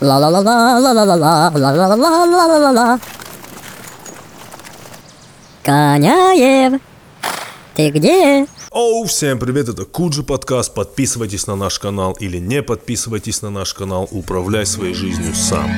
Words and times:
Ла-ла-ла-ла-ла-ла-ла-ла-ла-ла-ла-ла-ла-ла. 0.00 3.00
Коняев, 5.64 6.80
ты 7.74 7.90
где? 7.90 8.46
Оу, 8.70 9.06
всем 9.06 9.40
привет, 9.40 9.68
это 9.68 9.84
Куджи 9.84 10.22
подкаст. 10.22 10.72
Подписывайтесь 10.72 11.48
на 11.48 11.56
наш 11.56 11.80
канал 11.80 12.16
или 12.20 12.38
не 12.38 12.62
подписывайтесь 12.62 13.42
на 13.42 13.50
наш 13.50 13.74
канал. 13.74 14.06
Управляй 14.12 14.66
своей 14.66 14.94
жизнью 14.94 15.34
сам. 15.34 15.68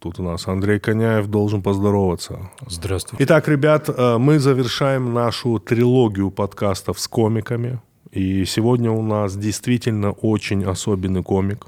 Тут 0.00 0.18
у 0.18 0.22
нас 0.22 0.48
Андрей 0.48 0.80
Коняев 0.80 1.26
должен 1.28 1.62
поздороваться. 1.62 2.50
Здравствуйте. 2.66 3.24
Итак, 3.24 3.48
ребят, 3.48 3.88
э, 3.88 4.18
мы 4.18 4.38
завершаем 4.38 5.14
нашу 5.14 5.58
трилогию 5.58 6.30
подкастов 6.30 6.98
с 6.98 7.06
комиками. 7.06 7.80
И 8.10 8.44
сегодня 8.44 8.90
у 8.90 9.02
нас 9.02 9.36
действительно 9.36 10.10
очень 10.10 10.64
особенный 10.64 11.22
комик. 11.22 11.66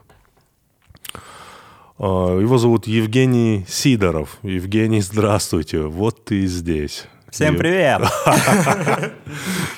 Э, 1.98 2.38
Его 2.42 2.58
зовут 2.58 2.86
Евгений 2.86 3.64
Сидоров. 3.68 4.38
Евгений, 4.42 5.00
здравствуйте. 5.00 5.82
Вот 5.82 6.24
ты 6.24 6.46
здесь. 6.46 7.06
Всем 7.30 7.56
привет! 7.56 8.02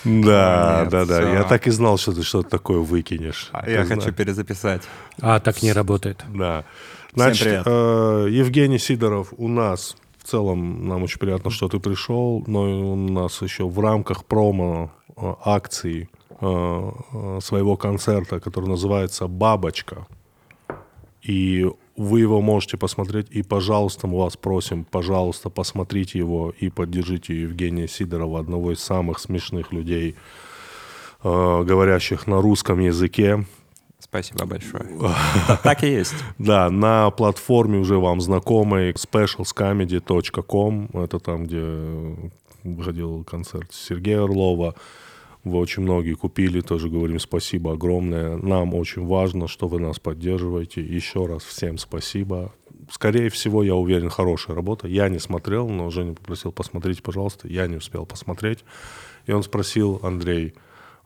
Да, 0.05 0.87
да, 0.91 1.05
да. 1.05 1.33
Я 1.33 1.43
так 1.45 1.67
и 1.67 1.71
знал, 1.71 1.99
что 1.99 2.13
ты 2.13 2.23
что-то 2.23 2.49
такое 2.51 2.79
выкинешь. 2.79 3.49
А 3.53 3.69
Я 3.69 3.85
хочу 3.85 4.13
перезаписать. 4.13 4.83
А, 5.21 5.41
так 5.41 5.63
не 5.63 5.73
работает. 5.73 6.25
Да. 6.29 6.65
Значит, 7.17 7.45
привет. 7.45 7.63
э, 7.65 8.29
Евгений 8.31 8.79
Сидоров 8.79 9.33
у 9.39 9.49
нас. 9.49 9.97
В 10.19 10.29
целом, 10.29 10.87
нам 10.87 11.03
очень 11.03 11.19
приятно, 11.19 11.51
что 11.51 11.67
ты 11.67 11.81
пришел, 11.81 12.45
но 12.47 12.93
у 12.93 12.95
нас 12.95 13.41
еще 13.41 13.67
в 13.67 13.81
рамках 13.81 14.27
промо 14.27 14.93
э, 15.17 15.33
акции 15.43 16.11
э, 16.29 16.91
э, 17.13 17.39
своего 17.41 17.79
концерта, 17.79 18.39
который 18.39 18.69
называется 18.69 19.29
«Бабочка». 19.29 20.07
И 21.23 21.67
вы 21.97 22.21
его 22.21 22.43
можете 22.43 22.77
посмотреть. 22.77 23.29
И, 23.31 23.43
пожалуйста, 23.43 24.07
мы 24.07 24.19
вас 24.19 24.37
просим, 24.37 24.85
пожалуйста, 24.85 25.49
посмотрите 25.49 26.19
его 26.19 26.53
и 26.61 26.69
поддержите 26.69 27.41
Евгения 27.41 27.89
Сидорова, 27.89 28.41
одного 28.41 28.73
из 28.73 28.81
самых 28.81 29.21
смешных 29.21 29.73
людей, 29.73 30.17
э, 31.25 31.63
говорящих 31.65 32.27
на 32.27 32.43
русском 32.43 32.79
языке. 32.79 33.47
Спасибо 34.09 34.47
большое. 34.47 34.87
Так- 35.63 35.83
и 35.83 35.89
есть. 35.89 36.15
Да, 36.39 36.71
на 36.71 37.11
платформе 37.11 37.79
уже 37.79 37.99
вам 37.99 38.21
знакомой 38.21 38.93
specialscomedy.com. 38.93 40.91
Это 40.95 41.19
там, 41.19 41.45
где 41.45 42.15
выходил 42.63 43.25
концерт 43.25 43.73
Сергея 43.73 44.23
Орлова. 44.25 44.75
Вы 45.45 45.59
очень 45.59 45.83
многие 45.83 46.15
купили, 46.15 46.61
тоже 46.61 46.89
говорим 46.89 47.21
спасибо 47.21 47.73
огромное. 47.75 48.37
Нам 48.37 48.75
очень 48.75 49.07
важно, 49.07 49.47
что 49.49 49.69
вы 49.69 49.79
нас 49.81 49.99
поддерживаете. 50.01 50.81
Еще 50.83 51.27
раз 51.27 51.45
всем 51.45 51.79
спасибо. 51.79 52.53
Скорее 52.91 53.29
всего, 53.31 53.63
я 53.63 53.75
уверен, 53.75 54.09
хорошая 54.11 54.57
работа. 54.57 54.89
Я 54.89 55.09
не 55.09 55.19
смотрел, 55.19 55.69
но 55.69 55.91
Женя 55.91 56.15
попросил 56.15 56.53
посмотреть, 56.53 57.03
пожалуйста. 57.03 57.49
Я 57.49 57.67
не 57.67 57.77
успел 57.77 58.07
посмотреть. 58.07 58.65
И 59.27 59.33
он 59.33 59.43
спросил, 59.43 60.01
Андрей, 60.03 60.55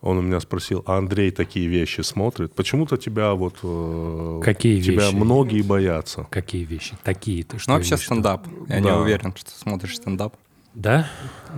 он 0.01 0.17
у 0.17 0.21
меня 0.21 0.39
спросил, 0.39 0.83
а 0.87 0.97
Андрей 0.97 1.31
такие 1.31 1.67
вещи 1.67 2.01
смотрит? 2.01 2.53
Почему-то 2.53 2.97
тебя 2.97 3.33
вот... 3.33 3.55
э, 3.63 4.41
Какие 4.43 4.81
тебя 4.81 5.05
вещи? 5.05 5.15
многие 5.15 5.61
боятся. 5.61 6.25
Какие 6.29 6.63
вещи? 6.65 6.95
Такие 7.03 7.43
ты 7.43 7.59
что? 7.59 7.71
Ну, 7.71 7.77
вообще 7.77 7.97
стендап. 7.97 8.45
Я 8.67 8.79
не 8.79 8.87
Да. 8.87 8.99
уверен, 8.99 9.33
что 9.35 9.51
смотришь 9.51 9.95
стендап. 9.97 10.35
Да? 10.73 11.07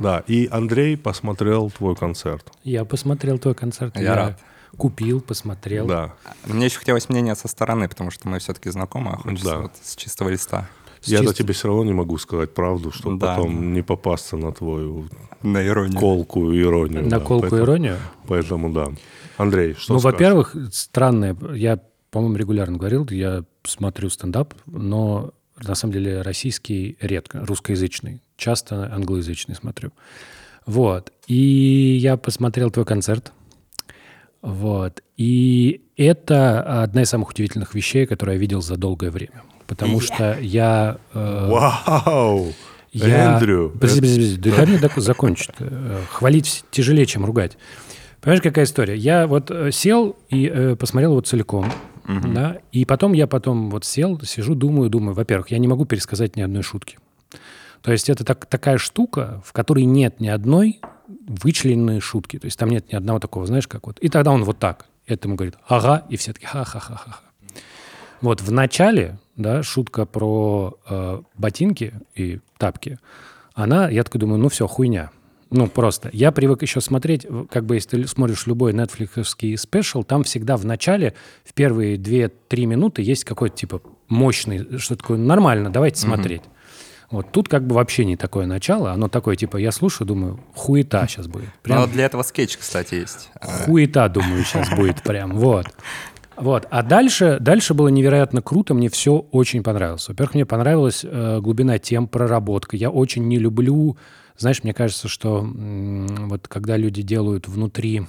Да, 0.01 0.23
и 0.27 0.47
Андрей 0.51 0.97
посмотрел 0.97 1.69
твой 1.71 1.95
концерт. 1.95 2.51
Я 2.63 2.83
посмотрел 2.83 3.37
твой 3.37 3.53
концерт. 3.55 3.95
Я 3.97 4.15
рад. 4.15 4.39
Купил, 4.75 5.21
посмотрел. 5.21 5.85
Да. 5.85 6.15
Мне 6.47 6.65
еще 6.65 6.79
хотелось 6.79 7.07
мнение 7.07 7.35
со 7.35 7.47
стороны, 7.47 7.87
потому 7.87 8.09
что 8.09 8.27
мы 8.27 8.39
все-таки 8.39 8.71
знакомы, 8.71 9.11
а 9.13 9.17
хочется 9.17 9.45
Да. 9.51 9.59
вот 9.59 9.71
с 9.83 9.95
чистого 9.95 10.29
листа. 10.29 10.67
Я-то 11.07 11.25
чист- 11.27 11.37
тебе 11.37 11.53
все 11.53 11.67
равно 11.67 11.83
не 11.85 11.93
могу 11.93 12.17
сказать 12.17 12.53
правду, 12.53 12.91
чтобы 12.91 13.19
Да. 13.19 13.35
потом 13.35 13.73
не 13.73 13.81
попасться 13.81 14.37
на 14.37 14.51
твою 14.51 15.07
На 15.41 15.65
иронию. 15.65 15.99
колкую 15.99 16.59
иронию. 16.61 17.03
На 17.03 17.09
да. 17.09 17.19
колку 17.19 17.41
Поэтому- 17.49 17.63
иронию? 17.63 17.97
Поэтому 18.27 18.71
да. 18.73 18.87
Андрей, 19.37 19.73
что 19.73 19.93
ну, 19.93 19.99
скажешь? 19.99 20.13
во-первых, 20.13 20.55
странное, 20.71 21.35
я, 21.53 21.79
по-моему, 22.11 22.35
регулярно 22.37 22.77
говорил, 22.77 23.07
я 23.09 23.43
смотрю 23.63 24.09
стендап, 24.09 24.53
но 24.65 25.31
на 25.61 25.75
самом 25.75 25.93
деле 25.93 26.21
российский 26.21 26.97
редко, 27.01 27.45
русскоязычный. 27.45 28.21
Часто 28.37 28.93
англоязычный 28.93 29.55
смотрю. 29.55 29.91
Вот. 30.65 31.11
И 31.27 31.97
я 32.01 32.17
посмотрел 32.17 32.71
твой 32.71 32.85
концерт. 32.85 33.31
Вот. 34.41 35.01
И 35.17 35.81
это 35.95 36.81
одна 36.83 37.03
из 37.03 37.09
самых 37.09 37.29
удивительных 37.29 37.73
вещей, 37.75 38.05
которые 38.05 38.35
я 38.35 38.39
видел 38.39 38.61
за 38.61 38.75
долгое 38.77 39.09
время. 39.11 39.43
Потому 39.75 39.99
что 40.01 40.37
я... 40.39 40.97
э, 41.13 41.47
Вау! 41.49 42.53
я... 42.91 43.33
Эндрю! 43.35 43.71
Подожди, 43.71 44.01
подожди, 44.01 44.35
подожди, 44.37 44.77
дай 44.77 44.89
мне 44.89 45.01
закончить. 45.01 45.49
Э, 45.59 45.99
Хвалить 46.11 46.63
тяжелее, 46.71 47.05
чем 47.05 47.25
ругать. 47.25 47.57
Понимаешь, 48.21 48.41
какая 48.41 48.65
история? 48.65 48.95
Я 48.95 49.27
вот 49.27 49.51
э, 49.51 49.71
сел 49.71 50.15
и 50.29 50.47
э, 50.53 50.75
посмотрел 50.75 51.11
его 51.11 51.21
целиком, 51.21 51.71
да, 52.05 52.57
и 52.71 52.85
потом 52.85 53.13
я 53.13 53.27
потом 53.27 53.69
вот 53.69 53.83
сел, 53.85 54.19
сижу, 54.21 54.55
думаю, 54.55 54.89
думаю. 54.89 55.13
Во-первых, 55.15 55.51
я 55.51 55.57
не 55.57 55.67
могу 55.67 55.85
пересказать 55.85 56.35
ни 56.35 56.41
одной 56.41 56.61
шутки. 56.63 56.97
То 57.81 57.91
есть 57.91 58.09
это 58.09 58.23
так, 58.23 58.45
такая 58.45 58.77
штука, 58.77 59.41
в 59.45 59.51
которой 59.53 59.85
нет 59.85 60.19
ни 60.19 60.27
одной 60.27 60.79
вычлененной 61.27 61.99
шутки. 61.99 62.39
То 62.39 62.45
есть 62.45 62.57
там 62.57 62.69
нет 62.69 62.91
ни 62.91 62.95
одного 62.95 63.19
такого, 63.19 63.45
знаешь, 63.45 63.67
как 63.67 63.87
вот. 63.87 63.99
И 63.99 64.07
тогда 64.09 64.31
он 64.31 64.43
вот 64.43 64.59
так. 64.59 64.85
Этому 65.05 65.35
говорит, 65.35 65.55
ага, 65.67 66.05
и 66.09 66.15
все 66.15 66.31
таки 66.31 66.45
ха-ха-ха-ха. 66.45 67.19
Вот 68.23 68.41
в 68.41 68.53
начале, 68.53 69.19
да, 69.35 69.63
шутка 69.63 70.05
про 70.05 70.77
э, 70.89 71.21
ботинки 71.35 71.93
и 72.15 72.39
тапки, 72.57 72.97
она, 73.53 73.89
я 73.89 74.01
такой 74.05 74.21
думаю, 74.21 74.39
ну 74.39 74.47
все, 74.47 74.65
хуйня. 74.65 75.11
Ну, 75.49 75.67
просто. 75.67 76.09
Я 76.13 76.31
привык 76.31 76.61
еще 76.61 76.79
смотреть, 76.79 77.27
как 77.51 77.65
бы, 77.65 77.75
если 77.75 78.01
ты 78.01 78.07
смотришь 78.07 78.47
любой 78.47 78.71
нетфликсовский 78.71 79.57
спешл, 79.57 80.03
там 80.03 80.23
всегда 80.23 80.55
в 80.55 80.65
начале, 80.65 81.15
в 81.43 81.53
первые 81.53 81.97
2-3 81.97 82.65
минуты 82.65 83.01
есть 83.01 83.25
какой-то, 83.25 83.57
типа, 83.57 83.81
мощный, 84.07 84.79
что 84.79 84.95
такое, 84.95 85.17
нормально, 85.17 85.69
давайте 85.69 85.99
смотреть. 85.99 86.43
Вот 87.11 87.31
тут 87.31 87.49
как 87.49 87.67
бы 87.67 87.75
вообще 87.75 88.05
не 88.05 88.15
такое 88.15 88.47
начало, 88.47 88.93
оно 88.93 89.09
такое, 89.09 89.35
типа, 89.35 89.57
я 89.57 89.73
слушаю, 89.73 90.07
думаю, 90.07 90.39
хуета 90.55 91.05
сейчас 91.07 91.27
будет. 91.27 91.49
Прям 91.61 91.81
Но 91.81 91.87
для 91.87 92.05
этого 92.05 92.23
скетч, 92.23 92.57
кстати, 92.57 92.95
есть. 92.95 93.29
А, 93.35 93.65
хуета, 93.65 94.07
думаю, 94.07 94.43
сейчас 94.45 94.69
будет 94.69 95.03
прям. 95.03 95.33
Вот. 95.37 95.67
Вот. 96.35 96.67
А 96.69 96.83
дальше, 96.83 97.37
дальше 97.39 97.73
было 97.73 97.89
невероятно 97.89 98.41
круто, 98.41 98.73
мне 98.73 98.89
все 98.89 99.17
очень 99.17 99.63
понравилось. 99.63 100.07
Во-первых, 100.07 100.33
мне 100.33 100.45
понравилась 100.45 101.01
э, 101.03 101.39
глубина 101.39 101.77
тем, 101.79 102.07
проработка. 102.07 102.75
Я 102.75 102.89
очень 102.89 103.27
не 103.27 103.37
люблю, 103.37 103.97
знаешь, 104.37 104.63
мне 104.63 104.73
кажется, 104.73 105.07
что 105.07 105.39
м, 105.39 106.29
вот 106.29 106.47
когда 106.47 106.75
люди 106.77 107.01
делают 107.01 107.47
внутри, 107.47 108.03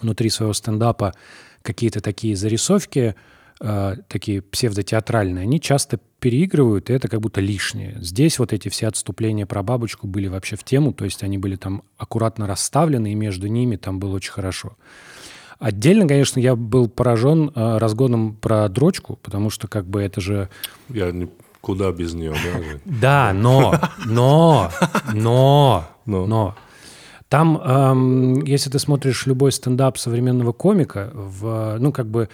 внутри 0.00 0.30
своего 0.30 0.52
стендапа 0.52 1.14
какие-то 1.62 2.00
такие 2.00 2.36
зарисовки, 2.36 3.14
э, 3.60 3.96
такие 4.08 4.40
псевдотеатральные, 4.40 5.42
они 5.42 5.60
часто 5.60 6.00
переигрывают, 6.20 6.90
и 6.90 6.92
это 6.94 7.08
как 7.08 7.20
будто 7.20 7.40
лишнее. 7.40 7.96
Здесь 8.00 8.38
вот 8.38 8.52
эти 8.52 8.68
все 8.70 8.88
отступления 8.88 9.46
про 9.46 9.62
бабочку 9.62 10.06
были 10.06 10.26
вообще 10.26 10.56
в 10.56 10.64
тему, 10.64 10.92
то 10.92 11.04
есть 11.04 11.22
они 11.22 11.38
были 11.38 11.56
там 11.56 11.82
аккуратно 11.96 12.46
расставлены, 12.46 13.12
и 13.12 13.14
между 13.14 13.46
ними 13.46 13.76
там 13.76 14.00
было 14.00 14.16
очень 14.16 14.32
хорошо. 14.32 14.76
Отдельно, 15.58 16.06
конечно, 16.06 16.38
я 16.38 16.54
был 16.54 16.88
поражен 16.88 17.50
э, 17.54 17.78
разгоном 17.78 18.34
про 18.36 18.68
дрочку, 18.68 19.18
потому 19.22 19.50
что 19.50 19.66
как 19.66 19.86
бы 19.86 20.00
это 20.02 20.20
же... 20.20 20.48
Я 20.88 21.10
не- 21.10 21.28
куда 21.60 21.90
без 21.90 22.14
нее, 22.14 22.32
да? 22.32 22.80
Да, 22.84 23.32
но, 23.34 23.74
но, 24.06 24.70
но, 25.12 25.84
Но. 26.06 26.54
Там, 27.28 27.58
эм, 27.58 28.42
если 28.44 28.70
ты 28.70 28.78
смотришь 28.78 29.26
любой 29.26 29.52
стендап 29.52 29.98
современного 29.98 30.52
комика, 30.52 31.10
в, 31.12 31.76
ну, 31.78 31.92
как 31.92 32.06
бы 32.06 32.28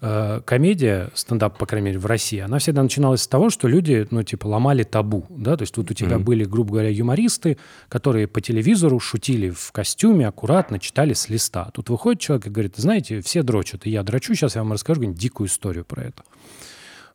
комедия, 0.00 1.10
стендап, 1.14 1.58
по 1.58 1.66
крайней 1.66 1.86
мере, 1.86 1.98
в 1.98 2.06
России, 2.06 2.38
она 2.38 2.58
всегда 2.58 2.82
начиналась 2.82 3.22
с 3.22 3.26
того, 3.26 3.50
что 3.50 3.66
люди, 3.66 4.06
ну, 4.10 4.22
типа, 4.22 4.46
ломали 4.46 4.84
табу, 4.84 5.26
да, 5.28 5.56
то 5.56 5.62
есть 5.62 5.76
вот 5.76 5.90
у 5.90 5.94
тебя 5.94 6.18
были, 6.18 6.44
грубо 6.44 6.72
говоря, 6.72 6.88
юмористы, 6.88 7.58
которые 7.88 8.28
по 8.28 8.40
телевизору 8.40 9.00
шутили 9.00 9.50
в 9.50 9.72
костюме, 9.72 10.28
аккуратно 10.28 10.78
читали 10.78 11.14
с 11.14 11.28
листа. 11.28 11.70
Тут 11.74 11.90
выходит 11.90 12.20
человек 12.20 12.46
и 12.46 12.50
говорит, 12.50 12.76
знаете, 12.76 13.20
все 13.22 13.42
дрочат, 13.42 13.86
и 13.86 13.90
я 13.90 14.02
дрочу, 14.02 14.34
сейчас 14.34 14.54
я 14.54 14.62
вам 14.62 14.72
расскажу 14.72 15.00
какую-нибудь 15.00 15.20
дикую 15.20 15.48
историю 15.48 15.84
про 15.84 16.04
это. 16.04 16.22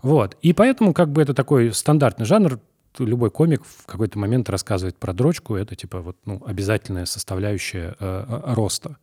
Вот. 0.04 0.38
И 0.42 0.54
поэтому 0.54 0.94
как 0.94 1.12
бы 1.12 1.22
это 1.22 1.34
такой 1.34 1.74
стандартный 1.74 2.26
жанр. 2.26 2.60
Любой 3.00 3.32
комик 3.32 3.64
в 3.66 3.88
какой-то 3.88 4.20
момент 4.20 4.50
рассказывает 4.50 4.98
про 4.98 5.14
дрочку. 5.14 5.56
Это 5.56 5.76
типа 5.76 6.02
вот, 6.02 6.18
ну, 6.26 6.44
обязательная 6.46 7.06
составляющая 7.06 7.96
э, 8.00 8.26
э, 8.28 8.54
роста. 8.54 8.98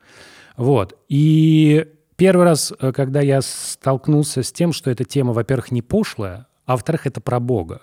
Вот. 0.57 0.97
И 1.09 1.87
первый 2.21 2.45
раз, 2.45 2.71
э, 2.79 2.93
когда 2.93 3.23
я 3.23 3.41
столкнулся 3.41 4.43
с 4.43 4.53
тем, 4.53 4.75
что 4.75 4.91
эта 4.91 5.05
тема, 5.05 5.33
во-первых, 5.33 5.71
не 5.71 5.81
пошлая, 5.81 6.47
а 6.67 6.73
во-вторых, 6.73 7.07
это 7.07 7.23
про 7.23 7.41
Бога. 7.41 7.81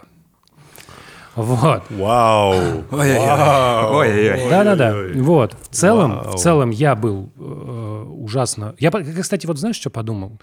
Вот. 1.35 1.83
Вау! 1.89 2.83
Ой-ой-ой. 2.91 3.95
Ой-ой-ой. 3.95 4.49
Да-да-да. 4.49 4.95
Вот. 5.15 5.53
В 5.53 5.75
целом, 5.75 6.17
Вау. 6.17 6.31
в 6.31 6.35
целом 6.35 6.69
я 6.69 6.95
был 6.95 7.31
э, 7.35 8.05
ужасно... 8.09 8.75
Я, 8.77 8.91
кстати, 8.91 9.47
вот 9.47 9.57
знаешь, 9.57 9.75
что 9.75 9.89
подумал? 9.89 10.39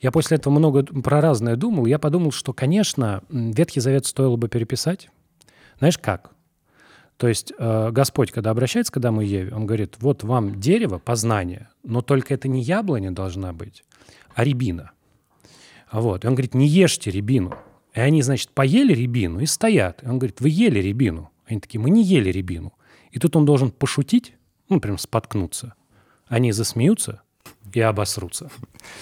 Я 0.00 0.12
после 0.12 0.36
этого 0.36 0.52
много 0.52 0.84
про 0.84 1.20
разное 1.20 1.56
думал. 1.56 1.86
Я 1.86 1.98
подумал, 1.98 2.30
что, 2.30 2.52
конечно, 2.52 3.22
Ветхий 3.30 3.80
Завет 3.80 4.06
стоило 4.06 4.36
бы 4.36 4.48
переписать. 4.48 5.08
Знаешь 5.80 5.98
как? 5.98 6.30
То 7.16 7.28
есть 7.28 7.52
э, 7.56 7.90
Господь, 7.92 8.32
когда 8.32 8.50
обращается 8.50 8.92
к 8.92 8.96
Адаму 8.96 9.20
и 9.20 9.26
Еве, 9.26 9.54
Он 9.54 9.66
говорит, 9.66 9.96
вот 10.00 10.24
вам 10.24 10.60
дерево 10.60 10.98
познания, 10.98 11.70
но 11.82 12.02
только 12.02 12.34
это 12.34 12.48
не 12.48 12.60
яблоня 12.62 13.12
должна 13.12 13.52
быть, 13.52 13.84
а 14.34 14.44
рябина. 14.44 14.90
Вот. 15.92 16.24
И 16.24 16.26
он 16.26 16.34
говорит, 16.34 16.54
не 16.54 16.66
ешьте 16.66 17.10
рябину. 17.10 17.54
И 17.94 18.00
они, 18.00 18.20
значит, 18.22 18.50
поели 18.50 18.92
рябину 18.92 19.38
и 19.38 19.46
стоят. 19.46 20.02
И 20.02 20.06
он 20.06 20.18
говорит, 20.18 20.40
вы 20.40 20.48
ели 20.48 20.80
рябину. 20.80 21.30
Они 21.46 21.60
такие, 21.60 21.80
мы 21.80 21.90
не 21.90 22.02
ели 22.02 22.30
рябину. 22.30 22.72
И 23.12 23.20
тут 23.20 23.36
он 23.36 23.44
должен 23.44 23.70
пошутить, 23.70 24.34
ну, 24.68 24.80
прям 24.80 24.98
споткнуться. 24.98 25.74
Они 26.26 26.50
засмеются 26.50 27.22
и 27.74 27.80
обосрутся. 27.80 28.50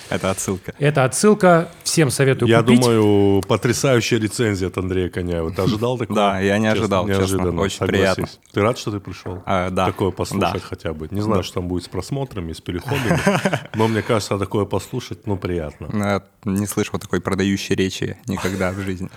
Это 0.08 0.30
отсылка. 0.30 0.74
Это 0.78 1.04
отсылка. 1.04 1.70
Всем 1.82 2.10
советую 2.10 2.48
Я 2.48 2.62
купить. 2.62 2.80
думаю, 2.80 3.42
потрясающая 3.42 4.18
рецензия 4.18 4.68
от 4.68 4.78
Андрея 4.78 5.10
Коняева. 5.10 5.52
Ты 5.52 5.62
ожидал 5.62 5.98
такого? 5.98 6.16
Да, 6.16 6.40
я 6.40 6.58
не 6.58 6.68
ожидал, 6.68 7.06
честно. 7.06 7.20
неожиданно, 7.20 7.60
Очень 7.60 7.86
приятно. 7.86 8.26
Ты 8.52 8.60
рад, 8.62 8.78
что 8.78 8.90
ты 8.90 9.00
пришел? 9.00 9.42
А, 9.44 9.70
да. 9.70 9.86
Такое 9.86 10.10
послушать 10.10 10.62
хотя 10.62 10.94
бы. 10.94 11.08
Не 11.10 11.20
знаю, 11.20 11.42
что 11.42 11.54
там 11.54 11.68
будет 11.68 11.84
с 11.84 11.88
просмотрами, 11.88 12.52
с 12.52 12.60
переходами, 12.60 13.20
но 13.74 13.88
мне 13.88 14.02
кажется, 14.02 14.38
такое 14.38 14.64
послушать, 14.64 15.26
ну, 15.26 15.36
приятно. 15.36 15.88
Я 15.92 16.22
не 16.44 16.66
слышал 16.66 16.98
такой 16.98 17.20
продающей 17.20 17.74
речи 17.74 18.16
никогда 18.26 18.72
в 18.72 18.78
жизни. 18.80 19.10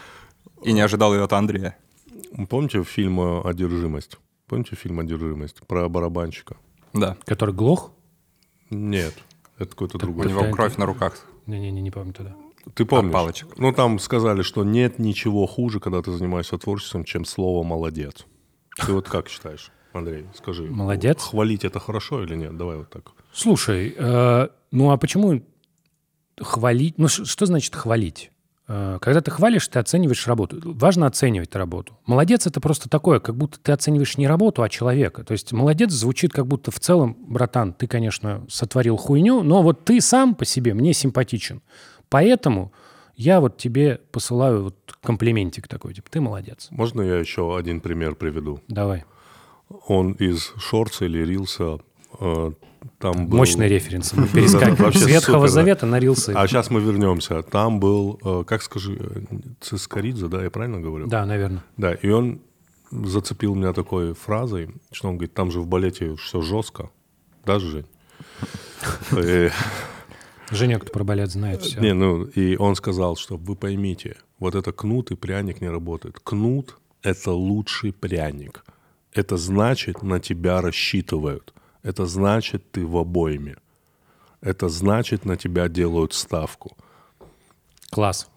И 0.64 0.74
не 0.74 0.82
ожидал 0.82 1.14
ее 1.14 1.24
от 1.24 1.34
Андрея. 1.34 1.78
Помните 2.50 2.84
фильм 2.84 3.20
«Одержимость»? 3.48 4.18
Помните 4.48 4.76
фильм 4.76 5.00
«Одержимость» 5.00 5.62
про 5.68 5.88
барабанщика? 5.88 6.58
Да. 6.94 7.16
Который 7.26 7.54
глох? 7.54 7.92
Нет, 8.70 9.14
это 9.58 9.70
какой-то 9.72 9.98
У 9.98 10.00
другой. 10.00 10.28
него 10.28 10.50
кровь 10.52 10.78
на 10.78 10.86
руках. 10.86 11.26
Не-не-не, 11.46 11.82
не 11.82 11.92
помню 11.92 12.14
туда. 12.14 12.36
Ты 12.74 12.86
помнишь? 12.86 13.14
палочек. 13.14 13.58
Ну, 13.58 13.72
там 13.72 14.00
сказали, 14.00 14.42
что 14.42 14.64
нет 14.64 14.98
ничего 15.00 15.46
хуже, 15.46 15.80
когда 15.80 16.02
ты 16.02 16.12
занимаешься 16.12 16.58
творчеством, 16.58 17.04
чем 17.04 17.24
слово 17.26 17.64
«молодец». 17.64 18.26
Ты 18.86 18.92
вот 18.92 19.08
как 19.08 19.30
считаешь, 19.30 19.72
Андрей? 19.94 20.26
Скажи. 20.36 20.64
Молодец? 20.64 21.22
Хвалить 21.22 21.64
это 21.64 21.80
хорошо 21.80 22.24
или 22.24 22.36
нет? 22.36 22.58
Давай 22.58 22.78
вот 22.78 22.90
так. 22.90 23.12
Слушай, 23.32 23.94
э, 23.96 24.48
ну 24.72 24.92
а 24.92 24.98
почему 24.98 25.42
хвалить? 26.42 26.98
Ну 26.98 27.08
что 27.08 27.46
значит 27.46 27.76
хвалить? 27.76 28.32
Э, 28.68 28.98
Когда 29.02 29.22
ты 29.22 29.32
хвалишь, 29.32 29.68
ты 29.68 29.80
оцениваешь 29.80 30.28
работу. 30.28 30.60
Важно 30.64 31.06
оценивать 31.08 31.56
работу. 31.56 31.98
Молодец 32.06 32.48
это 32.48 32.60
просто 32.60 32.90
такое, 32.90 33.20
как 33.20 33.36
будто 33.36 33.60
ты 33.60 33.72
оцениваешь 33.72 34.18
не 34.18 34.28
работу, 34.28 34.64
а 34.64 34.70
человека. 34.70 35.24
То 35.24 35.34
есть 35.34 35.52
молодец 35.54 35.92
звучит 35.92 36.34
как 36.34 36.48
будто 36.48 36.72
в 36.72 36.80
целом, 36.80 37.16
братан, 37.28 37.74
ты, 37.74 37.88
конечно, 37.88 38.46
сотворил 38.50 38.98
хуйню, 38.98 39.44
но 39.44 39.62
вот 39.62 39.86
ты 39.86 40.02
сам 40.02 40.36
по 40.36 40.46
себе 40.46 40.74
мне 40.74 40.94
симпатичен. 40.94 41.62
Поэтому 42.10 42.72
я 43.16 43.40
вот 43.40 43.58
тебе 43.58 44.02
посылаю 44.12 44.64
вот 44.66 44.76
комплиментик 45.02 45.68
такой, 45.68 45.94
типа, 45.94 46.10
ты 46.10 46.20
молодец. 46.22 46.68
Можно 46.72 47.02
я 47.02 47.18
еще 47.18 47.58
один 47.58 47.82
пример 47.82 48.16
приведу? 48.16 48.60
Давай. 48.68 49.06
Он 49.88 50.12
из 50.14 50.54
шорца 50.58 51.06
или 51.06 51.26
рилса. 51.26 51.80
Э, 52.20 52.52
Там 53.00 53.28
был... 53.28 53.38
Мощный 53.38 53.68
референс. 53.68 54.14
Мы 54.14 54.28
перескакиваем 54.28 54.94
с 54.94 55.06
Ветхого. 55.06 55.48
Завета 55.48 55.86
на 55.86 56.00
рилсы. 56.00 56.34
А 56.36 56.48
сейчас 56.48 56.70
мы 56.70 56.82
вернемся. 56.82 57.42
Там 57.44 57.80
был, 57.80 58.20
э, 58.24 58.44
как 58.46 58.62
скажи, 58.62 58.98
э, 59.00 59.22
Цискоридзе, 59.62 60.28
да, 60.28 60.44
я 60.44 60.50
правильно 60.50 60.80
говорю? 60.80 61.08
Да, 61.08 61.26
наверное. 61.26 61.64
Да, 61.78 61.94
и 61.94 62.10
он 62.10 62.42
зацепил 62.92 63.56
меня 63.56 63.74
такой 63.74 64.14
фразой, 64.14 64.70
что 64.92 65.10
он 65.10 65.16
говорит, 65.16 65.34
там 65.34 65.52
же 65.52 65.60
в 65.60 65.68
балете 65.68 66.16
все 66.16 66.42
жестко. 66.42 66.90
Да, 67.46 67.60
Жень? 67.60 67.86
Женек, 70.52 70.84
кто 70.84 70.92
про 70.92 71.04
балет 71.04 71.32
знает 71.32 71.62
все. 71.62 71.80
Не, 71.80 71.94
ну, 71.94 72.24
и 72.24 72.56
он 72.56 72.76
сказал, 72.76 73.16
что 73.16 73.38
вы 73.38 73.56
поймите, 73.56 74.18
вот 74.40 74.56
это 74.56 74.72
кнут 74.72 75.12
и 75.12 75.16
пряник 75.16 75.62
не 75.62 75.70
работает. 75.70 76.20
Кнут— 76.20 76.78
это 77.02 77.32
лучший 77.32 77.94
пряник. 77.94 78.64
Это 79.12 79.38
значит, 79.38 80.04
на 80.04 80.20
тебя 80.20 80.62
рассчитывают. 80.62 81.54
Это 81.86 82.08
значит, 82.08 82.72
ты 82.72 82.84
в 82.86 82.98
обойме. 82.98 83.58
Это 84.42 84.70
значит, 84.70 85.24
на 85.24 85.38
тебя 85.38 85.70
делают 85.70 86.14
ставку. 86.14 86.76
Класс. 87.92 88.28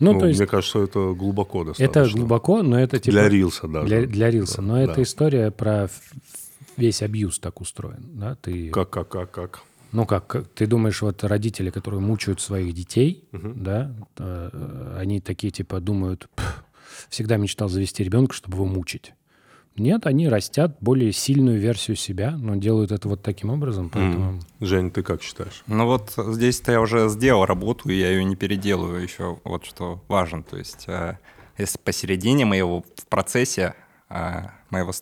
Ну, 0.00 0.14
Ну, 0.14 0.20
то 0.20 0.26
есть 0.26 0.40
мне 0.40 0.48
кажется, 0.48 0.80
это 0.80 1.14
глубоко 1.14 1.62
достаточно. 1.64 2.00
это 2.00 2.10
глубоко, 2.18 2.62
но 2.62 2.78
это 2.80 2.98
типа... 2.98 3.12
Для 3.12 3.28
рилса 3.28 3.68
даже. 3.68 3.86
Для, 3.86 4.06
для 4.06 4.30
рилса. 4.30 4.62
Но 4.62 4.74
Да, 4.74 4.82
это 4.82 5.02
история 5.02 5.52
про 5.52 5.88
весь 6.76 7.02
абьюз 7.02 7.38
так 7.38 7.60
устроен. 7.60 8.04
Да? 8.14 8.34
Ты, 8.34 8.70
Как, 8.70 8.90
как, 8.90 9.08
как, 9.08 9.30
как? 9.30 9.62
Ну 9.92 10.04
как, 10.04 10.26
как- 10.26 10.48
ты 10.48 10.66
думаешь, 10.66 11.00
вот 11.00 11.22
родители, 11.22 11.70
которые 11.70 12.00
мучают 12.00 12.40
своих 12.40 12.74
детей, 12.74 13.24
да, 13.32 13.94
э, 14.18 14.96
они 14.98 15.20
такие 15.20 15.50
типа 15.52 15.80
думают, 15.80 16.28
«Пф, 16.34 16.64
всегда 17.08 17.36
мечтал 17.36 17.68
завести 17.68 18.02
ребенка, 18.02 18.34
чтобы 18.34 18.56
его 18.56 18.66
мучить. 18.66 19.14
Нет, 19.78 20.06
они 20.06 20.28
растят 20.28 20.76
более 20.80 21.12
сильную 21.12 21.58
версию 21.58 21.96
себя, 21.96 22.32
но 22.32 22.56
делают 22.56 22.92
это 22.92 23.08
вот 23.08 23.22
таким 23.22 23.50
образом, 23.50 23.90
поэтому... 23.90 24.40
Жень, 24.60 24.90
ты 24.90 25.02
как 25.02 25.22
считаешь? 25.22 25.62
Ну 25.66 25.86
вот 25.86 26.12
здесь-то 26.16 26.72
я 26.72 26.80
уже 26.80 27.08
сделал 27.08 27.46
работу, 27.46 27.88
и 27.88 27.94
я 27.94 28.10
ее 28.10 28.24
не 28.24 28.36
переделаю 28.36 29.02
еще. 29.02 29.38
Вот 29.44 29.64
что 29.64 30.02
важно. 30.08 30.42
То 30.42 30.56
есть 30.56 30.84
э, 30.88 31.16
если 31.56 31.78
посередине 31.78 32.44
моего 32.44 32.84
в 32.96 33.06
процессе 33.06 33.74
э, 34.08 34.42
моего... 34.70 34.92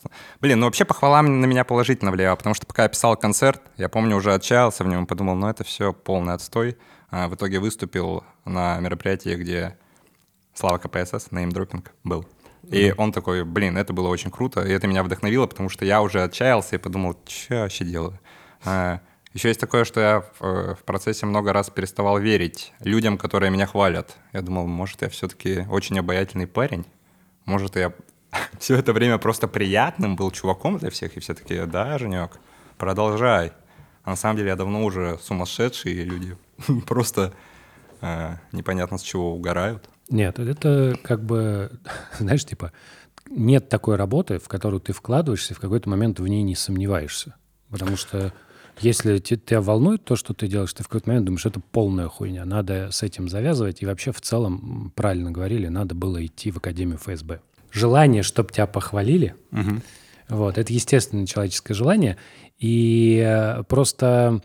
Блин, 0.40 0.61
ну 0.61 0.67
вообще 0.67 0.84
похвала 0.84 1.22
на 1.22 1.46
меня 1.46 1.64
положительно 1.64 2.11
влияла, 2.11 2.37
потому 2.37 2.55
что 2.55 2.67
пока 2.67 2.84
я 2.84 2.88
писал 2.88 3.17
концерт, 3.17 3.62
я 3.76 3.88
помню, 3.88 4.17
уже 4.17 4.34
отчаялся 4.34 4.84
в 4.84 4.88
нем 4.88 5.05
и 5.05 5.06
подумал, 5.06 5.34
ну 5.34 5.49
это 5.49 5.64
все 5.64 5.93
полный 5.93 6.34
отстой. 6.34 6.76
А 7.11 7.29
в 7.29 7.34
итоге 7.34 7.61
выступил 7.61 8.25
на 8.44 8.79
мероприятии, 8.81 9.37
где 9.37 9.76
Слава 10.56 10.79
КПСС, 10.79 11.32
неймдропинг 11.32 11.93
был. 12.02 12.25
И 12.71 12.93
он 12.97 13.13
такой, 13.13 13.45
блин, 13.45 13.77
это 13.77 13.93
было 13.93 14.09
очень 14.09 14.31
круто, 14.31 14.63
и 14.63 14.73
это 14.73 14.87
меня 14.87 15.03
вдохновило, 15.03 15.47
потому 15.47 15.69
что 15.69 15.85
я 15.85 16.03
уже 16.03 16.23
отчаялся 16.23 16.77
и 16.77 16.79
подумал, 16.79 17.17
что 17.27 17.55
я 17.55 17.61
вообще 17.63 17.85
делаю. 17.85 18.19
А, 18.65 19.01
еще 19.35 19.49
есть 19.49 19.61
такое, 19.61 19.85
что 19.85 20.01
я 20.01 20.21
в, 20.21 20.45
э, 20.45 20.75
в 20.75 20.85
процессе 20.85 21.27
много 21.27 21.53
раз 21.53 21.71
переставал 21.71 22.19
верить 22.19 22.73
людям, 22.81 23.19
которые 23.19 23.51
меня 23.51 23.67
хвалят. 23.67 24.17
Я 24.33 24.43
думал, 24.43 24.67
может, 24.67 25.03
я 25.03 25.09
все-таки 25.09 25.67
очень 25.71 25.99
обаятельный 25.99 26.47
парень, 26.47 26.85
может, 27.45 27.77
я 27.77 27.93
все 28.59 28.77
это 28.77 28.93
время 28.93 29.19
просто 29.19 29.47
приятным 29.47 30.17
был 30.17 30.31
чуваком 30.31 30.79
для 30.79 30.91
всех, 30.91 31.17
и 31.17 31.21
все 31.21 31.35
таки 31.35 31.61
да, 31.67 31.99
Женек, 31.99 32.39
продолжай. 32.79 33.53
А 34.03 34.11
на 34.11 34.17
самом 34.17 34.37
деле 34.37 34.51
я 34.51 34.57
давно 34.57 34.85
уже 34.85 35.19
сумасшедший, 35.23 35.93
и 35.93 36.05
люди 36.05 36.37
просто 36.87 37.32
э, 38.01 38.37
непонятно 38.53 38.99
с 38.99 39.03
чего 39.03 39.35
угорают. 39.35 39.89
Нет, 40.08 40.39
это 40.39 40.96
как 41.03 41.25
бы, 41.25 41.70
знаешь, 42.19 42.44
типа, 42.44 42.72
нет 43.29 43.69
такой 43.69 43.96
работы, 43.96 44.39
в 44.39 44.48
которую 44.48 44.81
ты 44.81 44.93
вкладываешься, 44.93 45.53
и 45.53 45.56
в 45.56 45.60
какой-то 45.60 45.89
момент 45.89 46.20
в 46.20 46.27
ней 46.27 46.43
не 46.43 46.55
сомневаешься. 46.55 47.34
Потому 47.70 47.96
что 47.96 48.32
если 48.81 49.19
те- 49.19 49.36
тебя 49.36 49.60
волнует 49.60 50.05
то, 50.05 50.17
что 50.17 50.34
ты 50.34 50.46
делаешь, 50.48 50.72
ты 50.72 50.84
в 50.84 50.89
какой-то 50.89 51.08
момент 51.08 51.27
думаешь, 51.27 51.46
это 51.46 51.60
полная 51.60 52.08
хуйня, 52.08 52.44
надо 52.44 52.91
с 52.93 53.03
этим 53.03 53.29
завязывать. 53.29 53.82
И 53.82 53.86
вообще 53.86 54.13
в 54.13 54.20
целом, 54.20 54.93
правильно 54.94 55.31
говорили, 55.31 55.69
надо 55.69 55.94
было 55.94 56.25
идти 56.25 56.51
в 56.51 56.58
Академию 56.58 56.98
ФСБ. 56.98 57.41
Желание, 57.72 58.22
чтобы 58.22 58.53
тебя 58.53 58.67
похвалили, 58.67 59.34
вот, 60.29 60.58
это 60.58 60.72
естественное 60.72 61.27
человеческое 61.27 61.75
желание. 61.75 62.17
И 62.58 63.22
э, 63.25 63.63
просто 63.65 64.41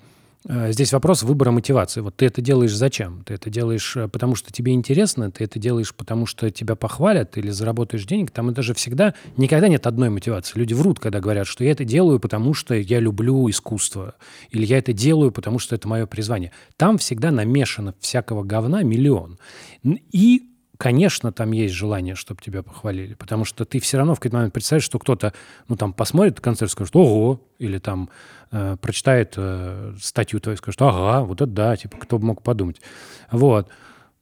здесь 0.47 0.91
вопрос 0.91 1.23
выбора 1.23 1.51
мотивации. 1.51 2.01
Вот 2.01 2.15
ты 2.15 2.25
это 2.25 2.41
делаешь 2.41 2.75
зачем? 2.75 3.23
Ты 3.23 3.35
это 3.35 3.49
делаешь 3.49 3.95
э, 3.95 4.07
потому, 4.07 4.35
что 4.35 4.51
тебе 4.51 4.73
интересно, 4.73 5.31
ты 5.31 5.43
это 5.43 5.59
делаешь 5.59 5.93
потому, 5.93 6.25
что 6.25 6.49
тебя 6.49 6.75
похвалят 6.75 7.37
или 7.37 7.49
заработаешь 7.51 8.05
денег. 8.05 8.31
Там 8.31 8.49
это 8.49 8.63
же 8.63 8.73
всегда, 8.73 9.13
никогда 9.37 9.67
нет 9.67 9.85
одной 9.85 10.09
мотивации. 10.09 10.57
Люди 10.57 10.73
врут, 10.73 10.99
когда 10.99 11.19
говорят, 11.19 11.45
что 11.47 11.63
я 11.63 11.71
это 11.71 11.85
делаю, 11.85 12.19
потому 12.19 12.53
что 12.53 12.73
я 12.73 12.99
люблю 12.99 13.49
искусство. 13.49 14.15
Или 14.49 14.65
я 14.65 14.79
это 14.79 14.93
делаю, 14.93 15.31
потому 15.31 15.59
что 15.59 15.75
это 15.75 15.87
мое 15.87 16.05
призвание. 16.07 16.51
Там 16.75 16.97
всегда 16.97 17.31
намешано 17.31 17.93
всякого 17.99 18.43
говна 18.43 18.81
миллион. 18.81 19.37
И 19.83 20.50
конечно, 20.81 21.31
там 21.31 21.51
есть 21.51 21.75
желание, 21.75 22.15
чтобы 22.15 22.41
тебя 22.41 22.63
похвалили, 22.63 23.13
потому 23.13 23.45
что 23.45 23.65
ты 23.65 23.79
все 23.79 23.97
равно 23.97 24.15
в 24.15 24.19
какой-то 24.19 24.37
момент 24.37 24.51
представляешь, 24.51 24.83
что 24.83 24.97
кто-то, 24.97 25.31
ну, 25.67 25.75
там, 25.75 25.93
посмотрит 25.93 26.41
концерт 26.41 26.71
скажет 26.71 26.95
«Ого!» 26.95 27.39
или 27.59 27.77
там 27.77 28.09
э, 28.49 28.77
прочитает 28.81 29.35
э, 29.37 29.93
статью 30.01 30.39
твою 30.39 30.55
и 30.55 30.57
скажет 30.57 30.81
«Ага, 30.81 31.23
вот 31.23 31.39
это 31.39 31.51
да!» 31.51 31.77
Типа, 31.77 31.97
кто 31.99 32.17
бы 32.17 32.25
мог 32.25 32.41
подумать. 32.41 32.81
Вот. 33.29 33.69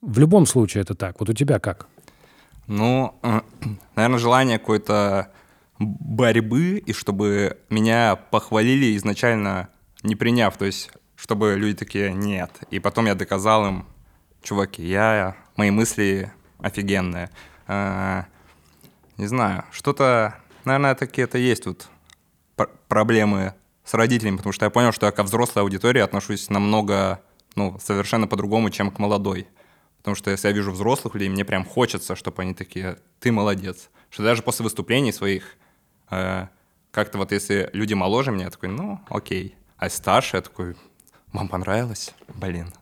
В 0.02 0.20
любом 0.20 0.46
случае 0.46 0.82
это 0.82 0.96
так. 0.96 1.22
Вот 1.22 1.30
у 1.30 1.34
тебя 1.34 1.60
как? 1.60 1.88
Ну, 2.68 3.18
наверное, 3.96 4.20
желание 4.20 4.60
какой-то 4.60 5.32
борьбы, 5.80 6.84
и 6.86 6.92
чтобы 6.92 7.58
меня 7.70 8.18
похвалили 8.18 8.98
изначально 8.98 9.70
не 10.04 10.18
приняв, 10.18 10.58
то 10.58 10.66
есть 10.66 10.92
чтобы 11.16 11.56
люди 11.56 11.78
такие 11.78 12.12
«нет». 12.12 12.52
И 12.70 12.80
потом 12.80 13.06
я 13.06 13.16
доказал 13.16 13.66
им, 13.66 13.86
чуваки, 14.42 14.86
я, 14.86 15.38
мои 15.56 15.72
мысли 15.72 16.34
офигенные. 16.60 17.30
А, 17.68 18.26
Не 19.18 19.28
знаю, 19.28 19.66
что-то, 19.72 20.36
наверное, 20.66 20.96
таки 20.96 21.22
это 21.22 21.38
есть 21.38 21.66
вот 21.66 21.90
пр- 22.56 22.70
проблемы 22.88 23.54
с 23.84 23.94
родителями, 23.94 24.38
потому 24.38 24.54
что 24.54 24.66
я 24.66 24.70
понял, 24.70 24.92
что 24.92 25.06
я 25.06 25.12
ко 25.12 25.24
взрослой 25.24 25.64
аудитории 25.64 26.00
отношусь 26.02 26.50
намного, 26.50 27.22
ну, 27.56 27.78
совершенно 27.80 28.28
по-другому, 28.28 28.70
чем 28.70 28.92
к 28.92 29.00
молодой. 29.00 29.48
Потому 29.98 30.16
что 30.16 30.32
если 30.32 30.48
я 30.48 30.54
вижу 30.54 30.72
взрослых 30.72 31.16
людей, 31.16 31.28
мне 31.30 31.44
прям 31.44 31.66
хочется, 31.66 32.16
чтобы 32.16 32.42
они 32.44 32.54
такие, 32.54 32.98
ты 33.20 33.32
молодец. 33.32 33.90
Что 34.10 34.24
даже 34.24 34.42
после 34.42 34.64
выступлений 34.64 35.12
своих, 35.12 35.56
э, 36.12 36.48
как-то 36.92 37.18
вот 37.18 37.32
если 37.34 37.70
люди 37.74 37.94
моложе 37.94 38.32
меня, 38.32 38.46
я 38.46 38.50
такой, 38.52 38.70
ну, 38.70 39.00
окей. 39.10 39.56
А 39.78 39.90
старше, 39.90 40.38
я 40.38 40.42
такой, 40.42 40.76
вам 41.34 41.48
понравилось? 41.50 42.14
Блин, 42.36 42.74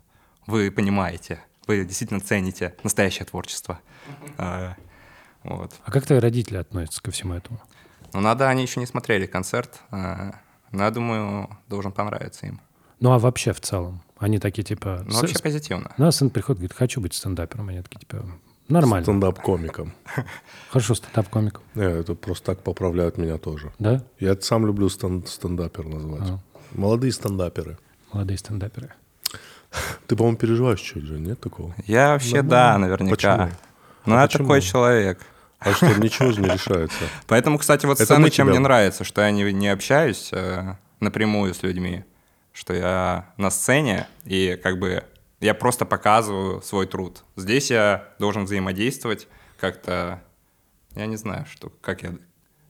вы 0.46 0.70
понимаете, 0.72 1.44
вы 1.68 1.86
действительно 1.86 2.20
цените 2.20 2.76
настоящее 2.84 3.26
творчество. 3.26 3.80
Э, 4.38 4.74
вот. 5.44 5.74
А 5.84 5.92
как 5.92 6.06
твои 6.06 6.20
родители 6.20 6.58
относятся 6.58 7.02
ко 7.02 7.12
всему 7.12 7.34
этому? 7.34 7.60
Ну, 8.14 8.22
надо, 8.22 8.48
они 8.50 8.62
еще 8.64 8.80
не 8.80 8.86
смотрели 8.86 9.26
концерт, 9.26 9.82
э, 9.92 10.32
но 10.72 10.84
я 10.84 10.92
думаю, 10.92 11.50
должен 11.68 11.92
понравиться 11.92 12.48
им. 12.48 12.62
Ну, 13.00 13.12
а 13.12 13.20
вообще 13.20 13.54
в 13.54 13.62
целом? 13.62 14.02
Они 14.18 14.40
такие, 14.40 14.64
типа... 14.64 15.04
Ну, 15.06 15.12
с- 15.12 15.22
вообще 15.22 15.38
позитивно. 15.40 15.92
Ну, 15.98 16.08
а 16.08 16.12
сын 16.12 16.30
приходит, 16.30 16.60
говорит, 16.60 16.74
хочу 16.76 17.00
быть 17.02 17.14
стендапером. 17.14 17.70
Они 17.70 17.82
такие, 17.84 18.00
типа, 18.00 18.26
нормально. 18.68 19.04
Стендап-комиком. 19.04 19.94
Хорошо, 20.70 20.96
стендап-комиком. 20.96 21.64
Не, 21.76 21.84
это 21.84 22.16
просто 22.16 22.46
так 22.56 22.64
поправляют 22.64 23.18
меня 23.18 23.38
тоже. 23.38 23.72
Да? 23.78 24.04
Я 24.20 24.32
это 24.32 24.44
сам 24.44 24.66
люблю 24.66 24.90
стен- 24.90 25.26
стендапер 25.28 25.86
называть. 25.86 26.30
А. 26.30 26.40
Молодые 26.72 27.12
стендаперы. 27.12 27.78
Молодые 28.12 28.38
стендаперы. 28.40 28.92
Ты, 30.08 30.16
по-моему, 30.16 30.38
переживаешь 30.38 30.80
чуть 30.80 31.04
же, 31.04 31.20
нет 31.20 31.40
такого? 31.40 31.76
Я 31.86 32.10
вообще, 32.14 32.42
да, 32.42 32.78
наверняка. 32.78 33.16
Почему? 33.16 33.50
Ну, 34.06 34.16
А 34.16 34.22
я 34.22 34.28
почему? 34.28 34.44
такой 34.46 34.62
человек. 34.62 35.20
А 35.60 35.74
что, 35.74 35.88
ничего 36.00 36.32
же 36.32 36.42
не 36.42 36.50
решается. 36.50 36.98
Поэтому, 37.28 37.58
кстати, 37.58 37.86
вот 37.86 38.00
мы 38.18 38.30
чем 38.30 38.48
мне 38.48 38.60
нравится, 38.60 39.04
что 39.04 39.22
я 39.22 39.32
не, 39.32 39.52
не 39.52 39.68
общаюсь 39.70 40.30
э, 40.32 40.76
напрямую 41.00 41.54
с 41.54 41.64
людьми, 41.64 42.04
что 42.54 42.74
я 42.74 43.26
на 43.38 43.50
сцене, 43.50 44.08
и 44.24 44.60
как 44.62 44.80
бы 44.80 45.04
я 45.40 45.54
просто 45.54 45.86
показываю 45.86 46.62
свой 46.62 46.88
труд. 46.88 47.24
Здесь 47.36 47.70
я 47.72 48.10
должен 48.20 48.46
взаимодействовать 48.46 49.28
как-то, 49.60 50.22
я 50.96 51.06
не 51.06 51.18
знаю, 51.18 51.46
что, 51.52 51.72
как 51.82 52.04
я... 52.04 52.14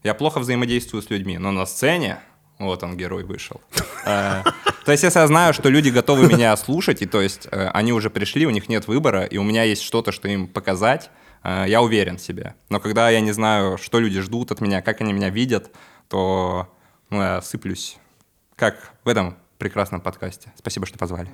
Я 0.02 0.14
плохо 0.14 0.38
взаимодействую 0.38 1.02
с 1.02 1.10
людьми, 1.10 1.38
но 1.38 1.50
на 1.50 1.66
сцене, 1.66 2.20
вот 2.58 2.82
он, 2.82 2.96
герой, 2.96 3.24
вышел. 3.24 3.60
Э, 4.06 4.42
То 4.88 4.92
есть, 4.92 5.04
если 5.04 5.18
я 5.18 5.26
знаю, 5.26 5.52
что 5.52 5.68
люди 5.68 5.90
готовы 5.90 6.28
меня 6.28 6.56
слушать, 6.56 7.02
и 7.02 7.06
то 7.06 7.20
есть 7.20 7.46
э, 7.50 7.68
они 7.74 7.92
уже 7.92 8.08
пришли, 8.08 8.46
у 8.46 8.50
них 8.50 8.70
нет 8.70 8.88
выбора, 8.88 9.24
и 9.24 9.36
у 9.36 9.42
меня 9.42 9.64
есть 9.64 9.82
что-то, 9.82 10.12
что 10.12 10.28
им 10.28 10.48
показать, 10.48 11.10
э, 11.44 11.66
я 11.68 11.82
уверен 11.82 12.16
в 12.16 12.22
себе. 12.22 12.54
Но 12.70 12.80
когда 12.80 13.10
я 13.10 13.20
не 13.20 13.32
знаю, 13.32 13.76
что 13.76 14.00
люди 14.00 14.18
ждут 14.22 14.50
от 14.50 14.62
меня, 14.62 14.80
как 14.80 15.02
они 15.02 15.12
меня 15.12 15.28
видят, 15.28 15.70
то 16.08 16.74
ну, 17.10 17.20
я 17.20 17.42
сыплюсь. 17.42 17.98
Как 18.56 18.94
в 19.04 19.08
этом 19.10 19.36
прекрасном 19.58 20.00
подкасте. 20.00 20.54
Спасибо, 20.56 20.86
что 20.86 20.96
позвали. 20.96 21.28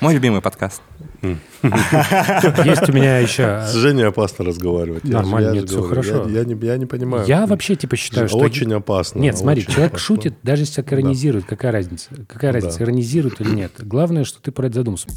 Мой 0.00 0.14
любимый 0.14 0.42
подкаст. 0.42 0.82
Есть 1.22 2.88
у 2.88 2.92
меня 2.92 3.18
еще... 3.18 3.62
С 3.66 3.74
Женей 3.74 4.06
опасно 4.06 4.44
разговаривать. 4.44 5.04
Нормально, 5.04 5.52
нет, 5.52 5.70
говорю, 5.70 5.88
хорошо. 5.88 6.28
Я, 6.28 6.44
не, 6.44 6.86
понимаю. 6.86 7.26
Я 7.26 7.46
вообще 7.46 7.76
типа 7.76 7.96
считаю, 7.96 8.28
что... 8.28 8.38
Очень 8.38 8.74
опасно. 8.74 9.18
Нет, 9.18 9.38
смотри, 9.38 9.66
человек 9.66 9.98
шутит, 9.98 10.34
даже 10.42 10.62
если 10.62 10.82
иронизирует, 10.82 11.46
какая 11.46 11.72
разница? 11.72 12.10
Какая 12.28 12.52
разница, 12.52 12.82
иронизирует 12.82 13.40
или 13.40 13.50
нет? 13.50 13.72
Главное, 13.78 14.24
что 14.24 14.40
ты 14.40 14.52
про 14.52 14.66
это 14.66 14.76
задумался. 14.76 15.08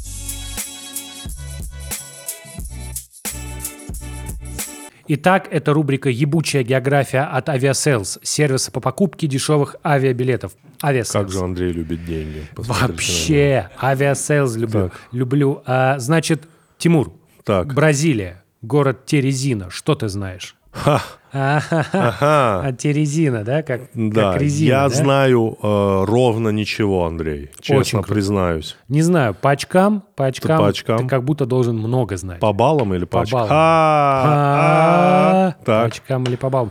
Итак, 5.12 5.48
это 5.50 5.72
рубрика 5.72 6.08
«Ебучая 6.08 6.62
география» 6.62 7.22
от 7.22 7.48
Aviasales, 7.48 8.20
сервиса 8.22 8.70
по 8.70 8.78
покупке 8.78 9.26
дешевых 9.26 9.74
авиабилетов. 9.84 10.52
Aviasales. 10.82 11.12
Как 11.12 11.30
же 11.30 11.40
Андрей 11.40 11.72
любит 11.72 12.04
деньги. 12.04 12.46
Вообще, 12.56 13.68
Aviasales 13.80 14.56
люблю. 14.58 14.88
Так. 14.88 15.00
Люблю. 15.12 15.62
А, 15.66 15.98
значит, 15.98 16.44
Тимур, 16.78 17.12
Так. 17.44 17.74
Бразилия, 17.74 18.42
город 18.62 19.04
Терезина. 19.06 19.70
Что 19.70 19.94
ты 19.94 20.08
знаешь? 20.08 20.56
Ха, 20.72 21.02
А-ха-ха. 21.32 22.08
ага. 22.08 22.62
А 22.68 22.72
Терезина, 22.72 23.42
да? 23.44 23.62
Как, 23.62 23.82
Да, 23.92 24.32
как 24.32 24.40
резина, 24.40 24.68
я 24.68 24.82
да? 24.88 24.94
знаю 24.94 25.58
э, 25.60 26.04
ровно 26.06 26.48
ничего, 26.50 27.06
Андрей. 27.06 27.50
Честно 27.60 27.80
Очень 27.80 27.98
круто. 27.98 28.14
признаюсь. 28.14 28.76
Не 28.88 29.02
знаю, 29.02 29.34
по 29.34 29.50
очкам, 29.50 30.04
по 30.14 30.26
очкам, 30.26 30.58
по 30.58 30.68
очкам? 30.68 30.98
ты 30.98 31.06
как 31.08 31.24
будто 31.24 31.44
должен 31.44 31.76
много 31.76 32.16
знать. 32.16 32.38
По 32.40 32.52
баллам 32.52 32.94
или 32.94 33.04
по, 33.04 33.18
По 33.18 33.22
очкам? 33.22 33.40
баллам. 33.40 33.52
А, 33.52 34.22
А, 34.24 35.48
а, 35.48 35.52
По 35.58 35.64
Так. 35.64 35.86
очкам 35.88 36.24
или 36.24 36.36
по 36.36 36.50
баллам. 36.50 36.70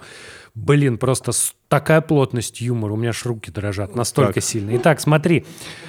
Блин, 0.55 0.97
просто 0.97 1.31
такая 1.67 2.01
плотность 2.01 2.59
юмора, 2.61 2.93
у 2.93 2.95
меня 2.97 3.09
аж 3.09 3.25
руки 3.25 3.51
дрожат, 3.51 3.95
настолько 3.95 4.35
Так. 4.35 4.43
сильно. 4.43 4.75
Итак, 4.77 4.99
смотри, 4.99 5.45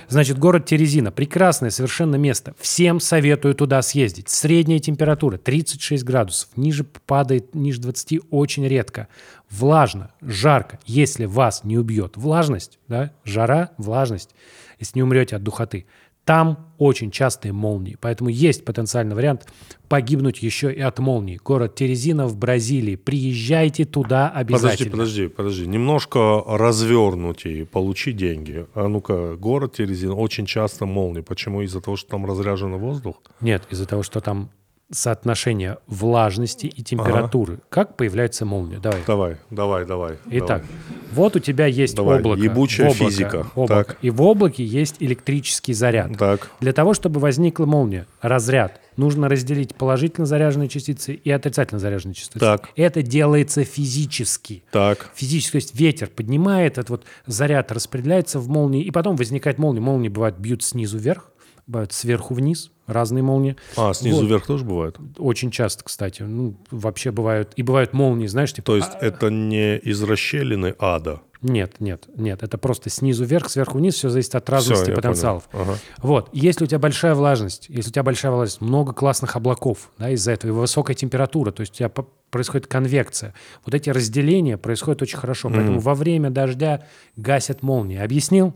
значит, 0.09 0.39
город 0.39 0.67
Терезина, 0.67 1.11
прекрасное 1.11 1.71
совершенно 1.71 2.17
место. 2.17 2.55
Всем 2.61 3.01
советую 3.01 3.55
туда 3.55 3.83
съездить. 3.83 4.29
Средняя 4.29 4.79
температура 4.79 5.39
36 5.39 6.05
градусов, 6.05 6.51
ниже 6.57 6.85
падает, 6.85 7.55
ниже 7.55 7.81
20 7.81 8.21
очень 8.31 8.67
редко. 8.69 9.09
Влажно, 9.51 10.13
жарко, 10.21 10.79
если 10.87 11.25
вас 11.25 11.65
не 11.65 11.77
убьет 11.79 12.17
влажность, 12.17 12.79
да, 12.87 13.13
жара, 13.25 13.71
влажность, 13.79 14.31
если 14.79 14.99
не 14.99 15.03
умрете 15.03 15.37
от 15.37 15.43
духоты. 15.43 15.87
Там 16.25 16.73
очень 16.79 17.11
частые 17.11 17.53
молнии, 17.53 17.97
поэтому 18.01 18.31
есть 18.31 18.65
потенциальный 18.65 19.15
вариант 19.15 19.49
погибнуть 19.89 20.43
еще 20.43 20.73
и 20.73 20.81
от 20.81 20.99
молний. 20.99 21.39
Город 21.43 21.75
Терезина 21.75 22.27
в 22.27 22.37
Бразилии. 22.37 22.97
Приезжайте 22.97 23.85
туда 23.85 24.31
обязательно. 24.31 24.91
Подожди, 24.91 25.29
подожди, 25.29 25.29
подожди. 25.29 25.67
Немножко 25.67 26.43
развернутее, 26.47 27.67
получи 27.67 28.13
деньги. 28.13 28.67
А 28.75 28.89
ну-ка, 28.89 29.35
город 29.37 29.75
Терезин, 29.77 30.13
очень 30.13 30.47
часто 30.47 30.87
молнии. 30.87 31.21
Почему? 31.21 31.63
Из-за 31.63 31.81
того, 31.81 31.97
что 31.97 32.11
там 32.11 32.25
разряженный 32.25 32.79
воздух? 32.79 33.17
Нет, 33.41 33.65
из-за 33.71 33.87
того, 33.87 34.03
что 34.03 34.21
там 34.21 34.51
соотношение 34.91 35.79
влажности 35.87 36.67
и 36.67 36.83
температуры. 36.83 37.59
Как 37.69 37.97
появляется 37.97 38.45
молния? 38.45 38.79
Давай. 38.79 39.01
Давай, 39.07 39.37
давай, 39.51 39.85
давай. 39.87 40.19
Итак, 40.31 40.65
вот 41.13 41.37
у 41.37 41.39
тебя 41.39 41.67
есть 41.67 41.95
Давай, 41.97 42.19
облако. 42.21 42.41
ебучая 42.43 42.89
облако, 42.91 43.05
физика. 43.11 43.47
облако. 43.55 43.85
Так. 43.95 43.99
И 44.03 44.11
в 44.11 44.23
облаке 44.23 44.65
есть 44.65 44.97
электрический 45.01 45.73
заряд. 45.75 46.13
давай. 46.13 46.39
Так, 46.39 46.51
Для 46.61 46.73
того, 46.73 46.95
чтобы 46.95 47.21
возникла 47.21 47.67
молния, 47.67 48.07
разряд, 48.21 48.81
нужно 48.97 49.29
разделить 49.29 49.75
положительно 49.75 50.27
заряженные 50.27 50.69
частицы 50.69 51.15
и 51.15 51.31
отрицательно 51.31 51.79
заряженные 51.79 52.15
частицы. 52.15 52.39
Так. 52.41 52.69
Это 52.77 53.03
делается 53.03 53.65
физически. 53.65 54.63
так. 54.73 55.11
Физически, 55.15 55.53
то 55.53 55.57
есть 55.57 55.75
ветер 55.79 56.09
поднимает 56.09 56.73
этот 56.79 56.91
вот 56.91 57.05
заряд, 57.27 57.73
распределяется 57.73 58.39
в 58.39 58.49
молнии, 58.49 58.83
и 58.83 58.91
потом 58.91 59.17
возникает 59.17 59.59
молния. 59.59 59.81
Молнии 59.81 60.09
бывают 60.09 60.37
бьют 60.39 60.63
снизу 60.63 60.99
вверх, 60.99 61.31
бывают 61.67 61.93
сверху 61.93 62.35
вниз, 62.35 62.71
разные 62.91 63.23
молнии. 63.23 63.57
А, 63.77 63.93
снизу 63.95 64.21
Вот. 64.23 64.27
вверх 64.29 64.47
тоже 64.47 64.65
бывает? 64.65 64.97
Очень 65.19 65.51
часто, 65.51 65.85
кстати. 65.85 66.23
Ну, 66.23 66.57
вообще 66.71 67.11
бывают. 67.11 67.53
И 67.57 67.63
бывают 67.63 67.93
молнии, 67.93 68.27
знаешь, 68.27 68.53
типа... 68.53 68.67
То 68.67 68.77
есть 68.77 68.91
это 69.01 69.31
не 69.31 69.77
из 69.79 70.03
расщелины 70.03 70.75
ада? 70.79 71.21
Нет, 71.43 71.77
нет, 71.81 72.07
нет. 72.17 72.43
Это 72.43 72.59
просто 72.59 72.91
снизу 72.91 73.25
вверх, 73.25 73.49
сверху 73.49 73.79
вниз. 73.79 73.95
Все 73.95 74.11
зависит 74.11 74.35
от 74.35 74.51
разности 74.51 74.83
Всё, 74.83 74.91
я 74.91 74.97
потенциалов. 74.97 75.45
понял. 75.45 75.65
Ага. 75.71 75.79
Вот. 76.03 76.29
Если 76.33 76.65
у 76.65 76.67
тебя 76.67 76.79
большая 76.79 77.15
влажность, 77.15 77.67
если 77.71 77.89
у 77.89 77.93
тебя 77.93 78.03
большая 78.03 78.31
влажность, 78.33 78.61
много 78.61 78.93
классных 78.93 79.37
облаков, 79.37 79.91
да, 79.99 80.11
из-за 80.11 80.33
этого 80.33 80.51
и 80.51 80.53
высокая 80.53 80.95
температура, 80.95 81.51
то 81.51 81.63
есть 81.63 81.73
у 81.73 81.77
тебя 81.77 81.91
происходит 82.31 82.67
конвекция. 82.67 83.33
Вот 83.65 83.75
эти 83.75 83.89
разделения 83.89 84.59
происходят 84.59 85.01
очень 85.01 85.17
хорошо. 85.17 85.49
Поэтому 85.49 85.81
во 85.81 85.95
время 85.95 86.29
дождя 86.29 86.85
гасят 87.17 87.63
молнии. 87.63 87.97
Объяснил? 87.97 88.55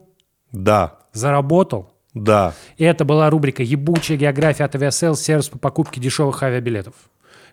Да, 0.52 0.98
Заработал? 1.14 1.93
Да. 2.14 2.54
И 2.76 2.84
это 2.84 3.04
была 3.04 3.28
рубрика 3.28 3.62
«Ебучая 3.62 4.16
география» 4.16 4.64
от 4.64 4.74
Aviasales, 4.74 5.16
сервис 5.16 5.48
по 5.48 5.58
покупке 5.58 6.00
дешевых 6.00 6.42
авиабилетов. 6.42 6.94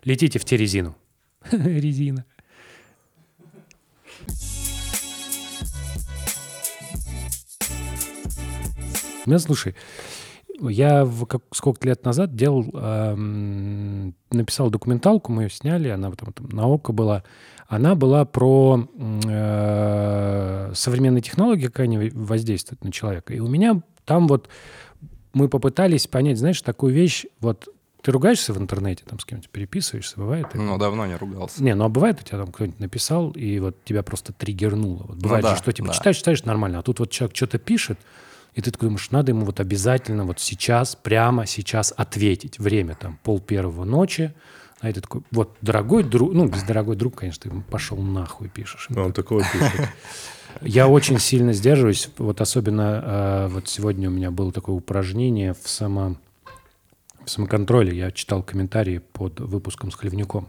Летите 0.04 0.38
в 0.38 0.44
Терезину. 0.44 0.94
Резина. 1.50 2.24
Ну, 9.26 9.38
слушай, 9.38 9.74
я 10.60 11.04
в 11.04 11.26
как- 11.26 11.42
сколько 11.52 11.86
лет 11.86 12.04
назад 12.04 12.34
делал, 12.34 12.64
эм, 12.74 14.14
написал 14.30 14.70
документалку, 14.70 15.32
мы 15.32 15.44
ее 15.44 15.50
сняли, 15.50 15.88
она 15.88 16.10
потом 16.10 16.32
там 16.32 16.48
на 16.48 16.66
ОКО 16.66 16.92
была. 16.92 17.22
Она 17.68 17.94
была 17.94 18.24
про 18.24 18.86
э, 19.24 20.72
современные 20.74 21.22
технологии, 21.22 21.66
как 21.66 21.80
они 21.80 22.10
воздействуют 22.10 22.84
на 22.84 22.92
человека. 22.92 23.32
И 23.32 23.40
у 23.40 23.48
меня 23.48 23.80
там 24.04 24.28
вот 24.28 24.48
мы 25.32 25.48
попытались 25.48 26.06
понять, 26.06 26.38
знаешь, 26.38 26.60
такую 26.62 26.94
вещь, 26.94 27.24
вот 27.40 27.68
ты 28.02 28.10
ругаешься 28.10 28.52
в 28.52 28.58
интернете, 28.58 29.04
там 29.06 29.18
с 29.20 29.24
кем-нибудь 29.24 29.48
переписываешься, 29.50 30.14
бывает? 30.18 30.46
такое? 30.46 30.62
Ну, 30.62 30.76
давно 30.76 31.06
не 31.06 31.14
ругался. 31.14 31.62
Не, 31.62 31.74
ну 31.74 31.84
а 31.84 31.88
бывает 31.88 32.20
у 32.20 32.24
тебя 32.24 32.38
там 32.38 32.48
кто-нибудь 32.52 32.80
написал, 32.80 33.30
и 33.30 33.60
вот 33.60 33.82
тебя 33.84 34.02
просто 34.02 34.32
триггернуло. 34.32 35.04
Вот 35.06 35.18
бывает 35.18 35.44
Ну 35.44 35.50
же, 35.50 35.54
да, 35.54 35.62
что 35.62 35.72
типа 35.72 35.88
да. 35.88 35.94
читаешь, 35.94 36.16
читаешь 36.16 36.44
нормально, 36.44 36.80
а 36.80 36.82
тут 36.82 36.98
вот 36.98 37.10
человек 37.10 37.36
что-то 37.36 37.58
пишет, 37.58 37.98
и 38.54 38.60
ты 38.60 38.70
такой 38.72 38.88
думаешь, 38.88 39.10
надо 39.12 39.30
ему 39.30 39.44
вот 39.46 39.60
обязательно 39.60 40.24
вот 40.24 40.40
сейчас, 40.40 40.96
прямо 40.96 41.46
сейчас 41.46 41.94
ответить. 41.96 42.58
Время 42.58 42.96
там 42.96 43.18
пол 43.22 43.40
первого 43.40 43.84
ночи, 43.84 44.34
А 44.80 44.90
это 44.90 45.00
такой, 45.00 45.22
вот, 45.30 45.56
дорогой 45.62 46.02
друг, 46.02 46.34
ну, 46.34 46.46
без 46.48 46.64
дорогой 46.64 46.96
друг, 46.96 47.14
конечно, 47.14 47.42
ты 47.44 47.48
ему 47.50 47.62
пошел 47.62 47.96
нахуй 47.98 48.48
пишешь. 48.48 48.88
А 48.94 49.00
Он 49.00 49.12
такой 49.12 49.44
пишет. 49.52 49.88
Я 50.60 50.88
очень 50.88 51.18
сильно 51.18 51.52
сдерживаюсь. 51.52 52.10
Вот 52.18 52.40
особенно 52.40 53.02
э, 53.04 53.48
вот 53.48 53.68
сегодня 53.68 54.08
у 54.08 54.12
меня 54.12 54.30
было 54.30 54.52
такое 54.52 54.76
упражнение 54.76 55.54
в, 55.54 55.68
само, 55.68 56.16
в 57.24 57.30
самоконтроле. 57.30 57.96
Я 57.96 58.10
читал 58.10 58.42
комментарии 58.42 58.98
под 58.98 59.40
выпуском 59.40 59.90
с 59.90 59.94
Хлевнюком. 59.94 60.48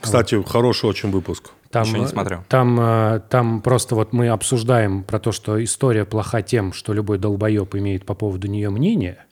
Кстати, 0.00 0.42
хороший 0.44 0.86
очень 0.86 1.10
выпуск. 1.10 1.50
Там, 1.70 1.84
Еще 1.84 1.98
не 1.98 2.04
э, 2.04 2.08
смотрел. 2.08 2.44
Там, 2.48 2.78
э, 2.80 3.20
там 3.28 3.60
просто 3.60 3.94
вот 3.94 4.12
мы 4.12 4.28
обсуждаем 4.28 5.02
про 5.02 5.18
то, 5.18 5.32
что 5.32 5.62
история 5.62 6.04
плоха 6.04 6.42
тем, 6.42 6.72
что 6.72 6.92
любой 6.92 7.18
долбоеб 7.18 7.74
имеет 7.74 8.06
по 8.06 8.14
поводу 8.14 8.46
нее 8.48 8.70
мнение. 8.70 9.24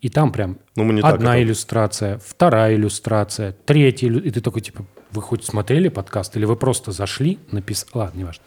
И 0.00 0.08
там 0.08 0.32
прям 0.32 0.56
Ну, 0.76 0.84
мы 0.84 0.94
не 0.94 1.02
так 1.02 1.14
одна 1.14 1.36
это- 1.36 1.42
иллюстрация, 1.44 2.18
вторая 2.24 2.74
иллюстрация, 2.74 3.54
третья. 3.66 4.10
И 4.10 4.30
ты 4.30 4.40
такой, 4.40 4.62
типа, 4.62 4.86
вы 5.10 5.20
хоть 5.20 5.44
смотрели 5.44 5.88
подкаст 5.88 6.36
или 6.38 6.46
вы 6.46 6.56
просто 6.56 6.92
зашли, 6.92 7.38
написали... 7.50 7.90
Ладно, 7.94 8.18
неважно. 8.18 8.42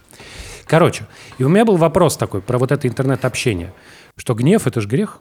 Короче, 0.66 1.06
и 1.38 1.44
у 1.44 1.50
меня 1.50 1.66
был 1.66 1.78
вопрос 1.78 2.18
такой 2.18 2.42
про 2.42 2.58
вот 2.58 2.72
это 2.72 2.88
интернет-общение. 2.88 3.74
Что 4.18 4.34
гнев– 4.34 4.66
это 4.68 4.82
же 4.82 4.88
грех, 4.88 5.20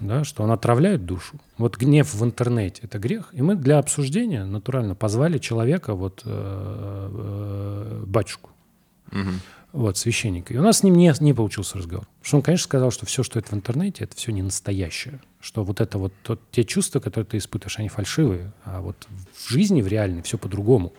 да, 0.00 0.24
что 0.24 0.42
он 0.42 0.50
отравляет 0.50 1.04
душу. 1.04 1.38
Вот 1.58 1.76
гнев 1.76 2.14
в 2.14 2.24
интернете– 2.24 2.80
это 2.84 2.98
грех. 2.98 3.28
И 3.32 3.42
мы 3.42 3.54
для 3.54 3.78
обсуждения 3.78 4.44
натурально 4.44 4.94
позвали 4.94 5.36
человека, 5.38 5.94
вот 5.94 6.22
э, 6.24 6.28
э, 6.30 8.04
батюшку, 8.06 8.50
вот, 9.72 9.98
священника. 9.98 10.54
И 10.54 10.56
у 10.56 10.62
нас 10.62 10.78
с 10.78 10.82
ним 10.82 10.96
не, 10.96 11.12
не 11.20 11.34
получился 11.34 11.76
разговор. 11.76 12.06
Потому 12.06 12.24
что 12.24 12.36
он, 12.38 12.42
конечно, 12.42 12.64
сказал, 12.64 12.90
что 12.90 13.04
все, 13.04 13.22
что 13.22 13.38
это 13.38 13.50
в 13.50 13.54
интернете, 13.54 14.04
это 14.04 14.16
все 14.16 14.32
не 14.32 14.40
настоящее. 14.42 15.20
Что 15.40 15.62
вот 15.64 15.80
это 15.82 15.98
вот 15.98 16.12
тот- 16.22 16.40
те 16.50 16.64
чувства, 16.64 17.00
которые 17.00 17.26
ты 17.26 17.36
испытываешь, 17.36 17.78
они 17.78 17.88
фальшивые. 17.88 18.52
А 18.64 18.80
вот 18.80 18.96
в 19.34 19.50
жизни, 19.50 19.82
в 19.82 19.86
реальной, 19.88 20.22
все 20.22 20.38
по-другому. 20.38 20.94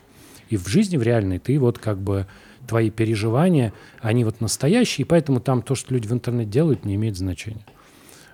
И 0.49 0.57
в 0.57 0.67
жизни, 0.67 0.97
в 0.97 1.03
реальной, 1.03 1.39
ты 1.39 1.59
вот 1.59 1.79
как 1.79 1.99
бы 1.99 2.25
твои 2.67 2.89
переживания, 2.89 3.73
они 4.01 4.23
вот 4.23 4.41
настоящие, 4.41 5.05
и 5.05 5.07
поэтому 5.07 5.39
там 5.39 5.61
то, 5.61 5.75
что 5.75 5.93
люди 5.93 6.07
в 6.07 6.13
интернете 6.13 6.51
делают, 6.51 6.85
не 6.85 6.95
имеет 6.95 7.17
значения. 7.17 7.65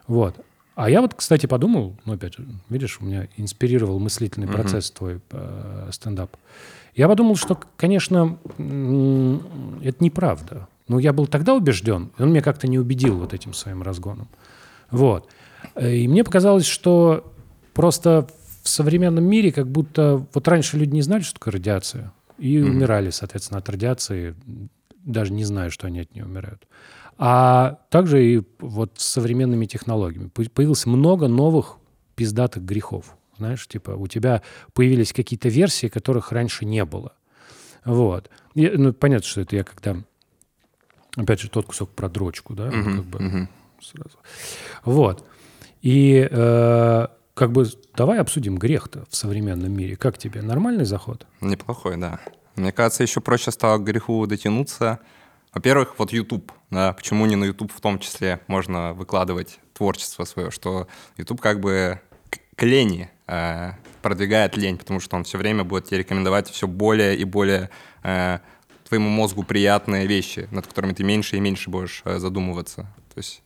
Вот. 0.08 0.36
А 0.76 0.90
я 0.90 1.02
вот, 1.02 1.14
кстати, 1.14 1.46
подумал, 1.46 1.96
ну, 2.04 2.14
опять 2.14 2.36
видишь, 2.70 3.00
меня 3.00 3.30
инспирировал 3.38 3.98
мыслительный 4.00 4.48
процесс 4.48 4.92
твой 4.92 5.22
э, 5.32 5.90
стендап. 5.92 6.36
Я 6.96 7.08
подумал, 7.08 7.36
что, 7.38 7.58
конечно, 7.78 8.38
это 8.58 10.04
неправда. 10.04 10.68
Но 10.88 11.00
я 11.00 11.14
был 11.14 11.28
тогда 11.28 11.56
убежден, 11.56 12.12
и 12.18 12.22
он 12.22 12.30
меня 12.30 12.42
как-то 12.42 12.68
не 12.68 12.78
убедил 12.78 13.18
вот 13.18 13.34
этим 13.34 13.54
своим 13.54 13.82
разгоном. 13.82 14.28
Вот. 14.92 15.28
Э, 15.76 15.96
И 15.96 16.08
мне 16.08 16.24
показалось, 16.24 16.66
что 16.66 17.34
просто 17.74 18.28
в 18.66 18.70
современном 18.70 19.24
мире 19.26 19.52
как 19.52 19.68
будто... 19.68 20.26
Вот 20.34 20.48
раньше 20.48 20.76
люди 20.78 20.92
не 20.92 21.04
знали, 21.04 21.22
что 21.22 21.36
такое 21.36 21.54
радиация, 21.54 22.12
и 22.40 22.60
умирали, 22.60 23.12
соответственно, 23.12 23.60
от 23.60 23.70
радиации, 23.70 24.36
даже 25.04 25.34
не 25.34 25.46
зная, 25.46 25.70
что 25.70 25.86
они 25.86 26.00
от 26.00 26.16
нее 26.16 26.26
умирают. 26.26 26.68
А 27.20 27.78
также 27.92 28.26
и 28.26 28.42
вот 28.58 28.94
с 28.96 29.06
современными 29.06 29.68
технологиями. 29.68 30.30
По- 30.30 30.50
Появилось 30.50 30.88
много 30.88 31.28
новых 31.28 31.78
пиздатых 32.16 32.66
грехов. 32.66 33.16
Знаешь, 33.38 33.68
типа 33.68 33.92
у 33.92 34.08
тебя 34.08 34.42
появились 34.74 35.14
какие-то 35.14 35.48
версии, 35.48 35.86
которых 35.88 36.32
раньше 36.32 36.66
не 36.66 36.84
было. 36.86 37.14
Вот. 37.86 38.32
И, 38.56 38.68
ну, 38.68 38.94
понятно, 38.94 39.28
что 39.28 39.42
это 39.42 39.56
я 39.58 39.64
когда... 39.64 39.98
Опять 41.16 41.40
же, 41.40 41.52
тот 41.52 41.68
кусок 41.68 41.92
про 41.92 42.10
дрочку, 42.10 42.56
да? 42.56 42.72
ну, 42.72 42.96
как 42.96 43.06
бы 43.06 43.48
сразу. 43.80 44.18
Вот. 44.84 45.24
И 45.84 46.28
э, 46.32 47.08
как 47.36 47.52
бы 47.52 47.66
давай 47.96 48.20
обсудим 48.20 48.58
грех-то 48.58 49.06
в 49.10 49.16
современном 49.16 49.72
мире. 49.72 49.96
Как 49.98 50.18
тебе? 50.18 50.42
Нормальный 50.42 50.86
заход? 50.86 51.28
Неплохой, 51.42 51.98
да. 51.98 52.20
Мне 52.56 52.72
кажется, 52.72 53.04
еще 53.04 53.20
проще 53.20 53.52
стало 53.52 53.78
к 53.78 53.84
греху 53.84 54.26
дотянуться. 54.26 55.00
Во-первых, 55.54 55.96
вот 56.00 56.12
YouTube, 56.14 56.52
да, 56.70 56.94
почему 56.94 57.26
не 57.26 57.36
на 57.36 57.44
YouTube 57.46 57.72
в 57.74 57.82
том 57.82 58.00
числе 58.00 58.40
можно 58.48 58.94
выкладывать 58.94 59.60
творчество 59.74 60.24
свое, 60.24 60.50
что 60.50 60.88
YouTube 61.18 61.42
как 61.42 61.60
бы 61.60 62.00
к, 62.56 62.64
лени 62.64 63.10
э, 63.28 63.72
продвигает 64.02 64.56
лень, 64.56 64.78
потому 64.78 65.02
что 65.02 65.18
он 65.18 65.26
все 65.26 65.38
время 65.38 65.66
будет 65.66 65.86
тебе 65.86 66.00
рекомендовать 66.00 66.50
все 66.50 66.68
более 66.68 67.18
и 67.18 67.26
более 67.26 67.70
э, 68.04 68.40
твоему 68.88 69.10
мозгу 69.10 69.44
приятные 69.44 70.08
вещи, 70.08 70.48
над 70.52 70.68
которыми 70.68 70.94
ты 70.94 71.04
меньше 71.04 71.36
и 71.36 71.42
меньше 71.42 71.70
будешь 71.70 72.02
э, 72.06 72.18
задумываться. 72.18 72.84
То 73.14 73.18
есть 73.18 73.44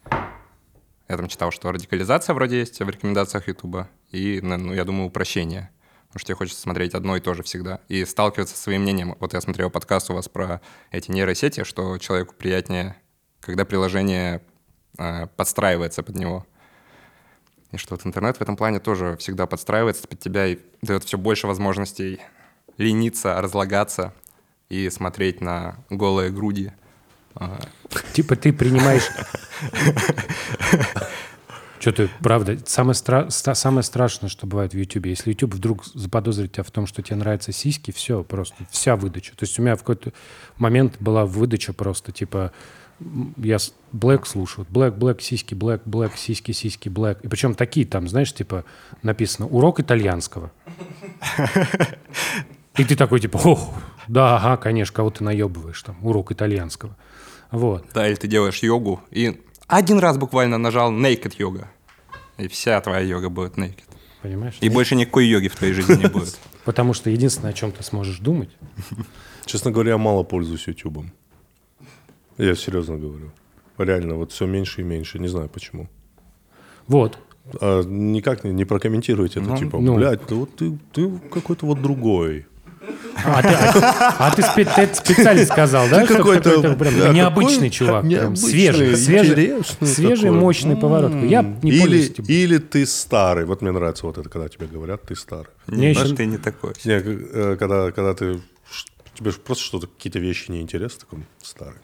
я 1.09 1.17
там 1.17 1.27
читал, 1.27 1.51
что 1.51 1.71
радикализация 1.71 2.35
вроде 2.35 2.59
есть 2.59 2.79
в 2.79 2.87
рекомендациях 2.87 3.47
Ютуба, 3.47 3.89
и, 4.11 4.39
ну, 4.41 4.73
я 4.73 4.85
думаю, 4.85 5.07
упрощение. 5.07 5.71
Потому 6.07 6.19
что 6.19 6.27
тебе 6.27 6.35
хочется 6.35 6.61
смотреть 6.61 6.93
одно 6.93 7.17
и 7.17 7.19
то 7.19 7.33
же 7.33 7.43
всегда. 7.43 7.81
И 7.87 8.05
сталкиваться 8.05 8.55
со 8.55 8.63
своим 8.63 8.83
мнением. 8.83 9.15
Вот 9.19 9.33
я 9.33 9.41
смотрел 9.41 9.69
подкаст 9.69 10.09
у 10.09 10.13
вас 10.13 10.29
про 10.29 10.61
эти 10.91 11.11
нейросети, 11.11 11.63
что 11.63 11.97
человеку 11.97 12.35
приятнее, 12.35 12.95
когда 13.41 13.65
приложение 13.65 14.41
э, 14.97 15.27
подстраивается 15.35 16.03
под 16.03 16.15
него. 16.15 16.45
И 17.71 17.77
что 17.77 17.95
вот 17.95 18.05
интернет 18.05 18.37
в 18.37 18.41
этом 18.41 18.55
плане 18.55 18.79
тоже 18.79 19.17
всегда 19.17 19.45
подстраивается 19.45 20.07
под 20.07 20.19
тебя 20.19 20.47
и 20.47 20.59
дает 20.81 21.03
все 21.03 21.17
больше 21.17 21.45
возможностей 21.45 22.19
лениться, 22.77 23.39
разлагаться 23.39 24.13
и 24.69 24.89
смотреть 24.89 25.41
на 25.41 25.83
голые 25.89 26.31
груди. 26.31 26.71
А, 27.35 27.59
Типа 28.13 28.35
ты 28.35 28.53
принимаешь... 28.53 29.09
Что 31.79 31.93
ты, 31.93 32.09
правда, 32.21 32.57
самое, 32.65 32.93
стра- 32.93 33.29
самое 33.29 33.83
страшное, 33.83 34.29
что 34.29 34.45
бывает 34.45 34.73
в 34.73 34.77
Ютубе, 34.77 35.11
если 35.11 35.29
YouTube 35.29 35.53
вдруг 35.53 35.85
заподозрит 35.85 36.51
тебя 36.51 36.63
в 36.63 36.71
том, 36.71 36.85
что 36.85 37.01
тебе 37.01 37.15
нравятся 37.15 37.53
сиськи, 37.53 37.91
все, 37.91 38.21
просто 38.23 38.55
вся 38.69 38.97
выдача. 38.97 39.31
То 39.37 39.45
есть 39.45 39.57
у 39.57 39.61
меня 39.61 39.75
в 39.77 39.79
какой-то 39.79 40.11
момент 40.57 40.97
была 40.99 41.25
выдача 41.25 41.71
просто, 41.71 42.11
типа, 42.11 42.51
я 43.37 43.57
Black 43.93 44.25
слушаю, 44.25 44.67
Black, 44.69 44.97
Black, 44.97 45.21
сиськи, 45.21 45.53
Black, 45.53 45.83
Black, 45.85 46.17
сиськи, 46.17 46.51
сиськи, 46.51 46.89
Black. 46.89 47.19
И 47.23 47.29
причем 47.29 47.55
такие 47.55 47.85
там, 47.85 48.09
знаешь, 48.09 48.33
типа, 48.33 48.65
написано 49.01 49.47
«Урок 49.47 49.79
итальянского». 49.79 50.51
И 52.79 52.85
ты 52.85 52.95
такой, 52.95 53.19
типа, 53.19 53.37
ох, 53.43 53.73
да, 54.07 54.37
ага, 54.37 54.57
конечно, 54.57 54.95
кого 54.95 55.09
ты 55.09 55.23
наебываешь 55.23 55.81
там, 55.83 55.97
урок 56.01 56.31
итальянского. 56.31 56.95
Вот. 57.51 57.85
Да, 57.93 58.07
или 58.07 58.15
ты 58.15 58.27
делаешь 58.27 58.59
йогу 58.63 59.01
и 59.11 59.41
один 59.67 59.99
раз 59.99 60.17
буквально 60.17 60.57
нажал 60.57 60.91
naked 60.91 61.35
йога. 61.37 61.69
И 62.37 62.47
вся 62.47 62.81
твоя 62.81 63.01
йога 63.01 63.29
будет 63.29 63.57
naked. 63.57 63.83
Понимаешь? 64.21 64.57
И 64.61 64.69
больше 64.69 64.95
никакой 64.95 65.27
йоги 65.27 65.47
в 65.47 65.55
твоей 65.55 65.73
жизни 65.73 65.95
не 65.95 66.07
будет. 66.09 66.39
Потому 66.65 66.93
что 66.93 67.09
единственное, 67.09 67.51
о 67.51 67.53
чем 67.53 67.71
ты 67.71 67.83
сможешь 67.83 68.19
думать, 68.19 68.49
Честно 69.45 69.71
говоря, 69.71 69.91
я 69.91 69.97
мало 69.97 70.23
пользуюсь 70.23 70.67
Ютубом. 70.67 71.11
Я 72.37 72.55
серьезно 72.55 72.97
говорю. 72.97 73.31
Реально, 73.77 74.15
вот 74.15 74.31
все 74.31 74.45
меньше 74.45 74.81
и 74.81 74.83
меньше. 74.83 75.19
Не 75.19 75.27
знаю 75.27 75.49
почему. 75.49 75.89
вот, 76.87 77.17
А 77.59 77.81
никак 77.83 78.43
не, 78.43 78.51
не 78.51 78.65
прокомментируйте 78.65 79.39
это, 79.39 79.49
Ну, 79.49 79.57
типа, 79.57 79.79
ну. 79.79 79.95
блядь, 79.95 80.25
ты 80.25 80.35
вот 80.35 80.55
ты, 80.55 80.77
ты 80.93 81.09
какой-то 81.31 81.65
вот 81.65 81.81
другой. 81.81 82.45
А 83.23 83.41
ты, 83.41 83.47
а- 83.49 84.15
а 84.27 84.31
ты 84.35 84.41
спе- 84.41 84.65
ты 84.75 84.81
это 84.81 84.95
специально 84.95 85.45
сказал, 85.45 85.87
да? 85.89 86.05
какой-то, 86.05 86.61
прям 86.75 86.99
да, 86.99 87.09
необычный 87.13 87.69
какой 87.69 87.69
чувак, 87.69 88.03
прям 88.07 88.35
свежий, 88.35 88.95
свежий, 88.95 89.63
свежий, 89.81 90.23
такой. 90.25 90.31
мощный 90.39 90.75
поворот. 90.77 91.11
Я 91.23 91.41
не 91.61 91.71
или, 91.71 92.03
или 92.31 92.57
ты 92.57 92.85
старый. 92.85 93.45
Вот 93.45 93.61
мне 93.61 93.71
нравится 93.71 94.05
вот 94.05 94.17
это, 94.17 94.29
когда 94.29 94.47
тебе 94.49 94.67
говорят, 94.67 95.01
ты 95.03 95.15
старый. 95.15 95.47
Мне 95.67 95.93
Знаешь, 95.93 96.07
еще- 96.09 96.15
ты 96.17 96.25
не 96.25 96.37
такой. 96.37 96.73
Не, 96.85 96.93
э, 97.03 97.55
когда, 97.59 97.91
когда 97.91 98.13
ты 98.13 98.39
тебе 99.15 99.31
просто 99.33 99.63
что-то 99.63 99.87
какие-то 99.87 100.19
вещи 100.19 100.51
неинтересны, 100.51 100.99
такой 101.01 101.19
старый. 101.41 101.79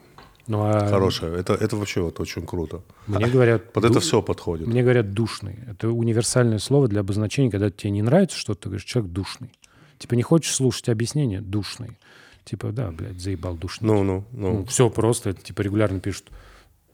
Ну, 0.47 0.61
а 0.63 0.87
Хорошее. 0.87 1.35
Это, 1.39 1.53
это 1.55 1.75
вообще 1.75 2.01
вот 2.01 2.19
очень 2.19 2.45
круто. 2.45 2.81
мне 3.07 3.25
говорят, 3.25 3.73
Под 3.73 3.83
это 3.83 3.95
ду- 3.95 3.99
все 3.99 4.21
подходит. 4.21 4.67
мне 4.67 4.83
говорят 4.83 5.11
душный. 5.13 5.57
Это 5.67 5.89
универсальное 5.89 6.59
слово 6.59 6.87
для 6.87 6.99
обозначения, 7.01 7.49
когда 7.49 7.71
тебе 7.71 7.89
не 7.89 8.03
нравится 8.03 8.37
что-то, 8.37 8.61
ты 8.61 8.69
говоришь, 8.69 8.85
человек 8.85 9.11
душный. 9.11 9.51
Типа 9.97 10.13
не 10.15 10.23
хочешь 10.23 10.53
слушать 10.53 10.89
объяснения? 10.89 11.41
Душный. 11.41 11.97
Типа, 12.43 12.71
да, 12.71 12.91
блядь, 12.91 13.19
заебал 13.19 13.55
душный. 13.55 13.87
Ну, 13.87 14.03
ну, 14.03 14.23
ну. 14.31 14.65
все 14.65 14.89
просто, 14.89 15.31
это 15.31 15.41
типа 15.41 15.61
регулярно 15.61 15.99
пишут, 15.99 16.29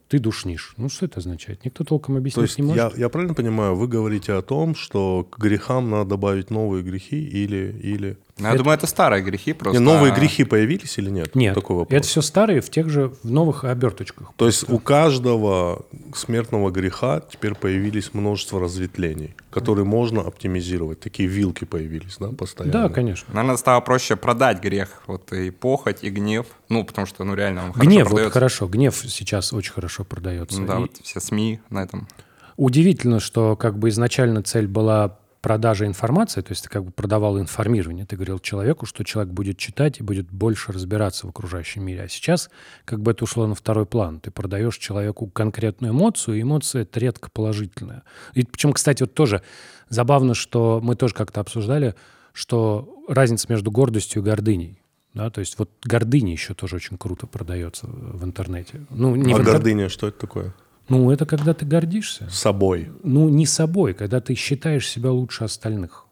ты 0.08 0.18
душнишь. 0.18 0.74
Ну, 0.76 0.88
что 0.88 1.06
это 1.06 1.20
означает? 1.20 1.64
Никто 1.64 1.84
толком 1.84 2.14
То 2.14 2.18
объяснить 2.18 2.42
есть 2.44 2.58
не 2.58 2.64
может. 2.66 2.94
я, 2.94 3.00
я 3.00 3.08
правильно 3.08 3.34
понимаю, 3.34 3.76
вы 3.76 3.88
говорите 3.88 4.34
о 4.34 4.42
том, 4.42 4.74
что 4.74 5.24
к 5.30 5.38
грехам 5.38 5.90
надо 5.90 6.10
добавить 6.10 6.50
новые 6.50 6.82
грехи 6.82 7.22
или... 7.22 7.78
или... 7.82 8.18
Ну, 8.42 8.52
Я 8.52 8.58
думаю, 8.58 8.76
это 8.76 8.86
старые 8.86 9.22
грехи 9.22 9.52
просто. 9.52 9.78
Не, 9.80 9.84
новые 9.84 10.12
а, 10.12 10.16
грехи 10.16 10.44
появились 10.44 10.98
или 10.98 11.10
нет? 11.10 11.34
Нет, 11.34 11.54
Такой 11.54 11.76
вопрос. 11.76 11.96
это 11.98 12.06
все 12.06 12.22
старые 12.22 12.60
в 12.60 12.70
тех 12.70 12.88
же, 12.88 13.12
в 13.22 13.30
новых 13.30 13.64
оберточках. 13.64 14.32
То 14.36 14.46
есть 14.46 14.68
у 14.68 14.78
каждого 14.78 15.84
смертного 16.14 16.70
греха 16.70 17.22
теперь 17.30 17.54
появились 17.54 18.14
множество 18.14 18.60
разветвлений, 18.60 19.34
которые 19.50 19.84
можно 19.84 20.20
оптимизировать. 20.22 21.00
Такие 21.00 21.28
вилки 21.28 21.64
появились, 21.64 22.16
да, 22.18 22.28
постоянно? 22.28 22.72
Да, 22.72 22.88
конечно. 22.88 23.32
Наверное, 23.32 23.56
стало 23.56 23.80
проще 23.80 24.16
продать 24.16 24.60
грех. 24.60 25.02
Вот 25.06 25.32
и 25.32 25.50
похоть, 25.50 25.98
и 26.02 26.10
гнев. 26.10 26.46
Ну, 26.68 26.84
потому 26.84 27.06
что, 27.06 27.24
ну, 27.24 27.34
реально, 27.34 27.66
он 27.66 27.72
хорошо 27.72 27.88
Гнев, 27.90 28.04
вот 28.04 28.10
продается. 28.10 28.32
хорошо, 28.32 28.66
гнев 28.68 29.04
сейчас 29.08 29.52
очень 29.52 29.72
хорошо 29.72 30.04
продается. 30.04 30.60
Ну 30.60 30.66
да, 30.66 30.76
И 30.76 30.78
вот 30.78 30.96
все 31.02 31.20
СМИ 31.20 31.60
на 31.70 31.82
этом. 31.82 32.08
Удивительно, 32.56 33.18
что 33.20 33.56
как 33.56 33.78
бы 33.78 33.88
изначально 33.88 34.42
цель 34.42 34.66
была 34.66 35.18
продажа 35.42 35.86
информации, 35.86 36.40
то 36.40 36.52
есть 36.52 36.62
ты 36.62 36.70
как 36.70 36.84
бы 36.84 36.92
продавал 36.92 37.38
информирование, 37.38 38.06
ты 38.06 38.14
говорил 38.14 38.38
человеку, 38.38 38.86
что 38.86 39.04
человек 39.04 39.32
будет 39.32 39.58
читать 39.58 39.98
и 39.98 40.02
будет 40.02 40.30
больше 40.30 40.72
разбираться 40.72 41.26
в 41.26 41.30
окружающем 41.30 41.84
мире. 41.84 42.04
А 42.04 42.08
сейчас 42.08 42.48
как 42.84 43.02
бы 43.02 43.10
это 43.10 43.24
ушло 43.24 43.46
на 43.46 43.56
второй 43.56 43.84
план. 43.84 44.20
Ты 44.20 44.30
продаешь 44.30 44.78
человеку 44.78 45.26
конкретную 45.26 45.92
эмоцию, 45.92 46.38
и 46.38 46.42
эмоция 46.42 46.82
это 46.82 47.00
редко 47.00 47.28
положительная. 47.30 48.04
И 48.34 48.44
причем, 48.44 48.72
кстати, 48.72 49.02
вот 49.02 49.14
тоже 49.14 49.42
забавно, 49.88 50.34
что 50.34 50.80
мы 50.82 50.94
тоже 50.94 51.12
как-то 51.12 51.40
обсуждали, 51.40 51.96
что 52.32 53.04
разница 53.08 53.46
между 53.50 53.70
гордостью 53.70 54.22
и 54.22 54.24
гордыней. 54.24 54.78
Да, 55.12 55.28
то 55.28 55.40
есть 55.40 55.58
вот 55.58 55.70
гордыня 55.84 56.32
еще 56.32 56.54
тоже 56.54 56.76
очень 56.76 56.96
круто 56.96 57.26
продается 57.26 57.86
в 57.86 58.24
интернете. 58.24 58.86
Ну, 58.88 59.14
не 59.14 59.34
а 59.34 59.36
в 59.36 59.40
интер- 59.40 59.52
гордыня 59.52 59.88
что 59.90 60.08
это 60.08 60.20
такое? 60.20 60.54
Ну, 60.88 61.10
это 61.10 61.24
когда 61.26 61.54
ты 61.54 61.64
гордишься. 61.64 62.28
Собой. 62.30 62.90
Ну, 63.02 63.28
не 63.28 63.46
собой, 63.46 63.94
когда 63.94 64.20
ты 64.20 64.34
считаешь 64.34 64.88
себя 64.88 65.10
лучше 65.10 65.44
остальных. 65.44 66.06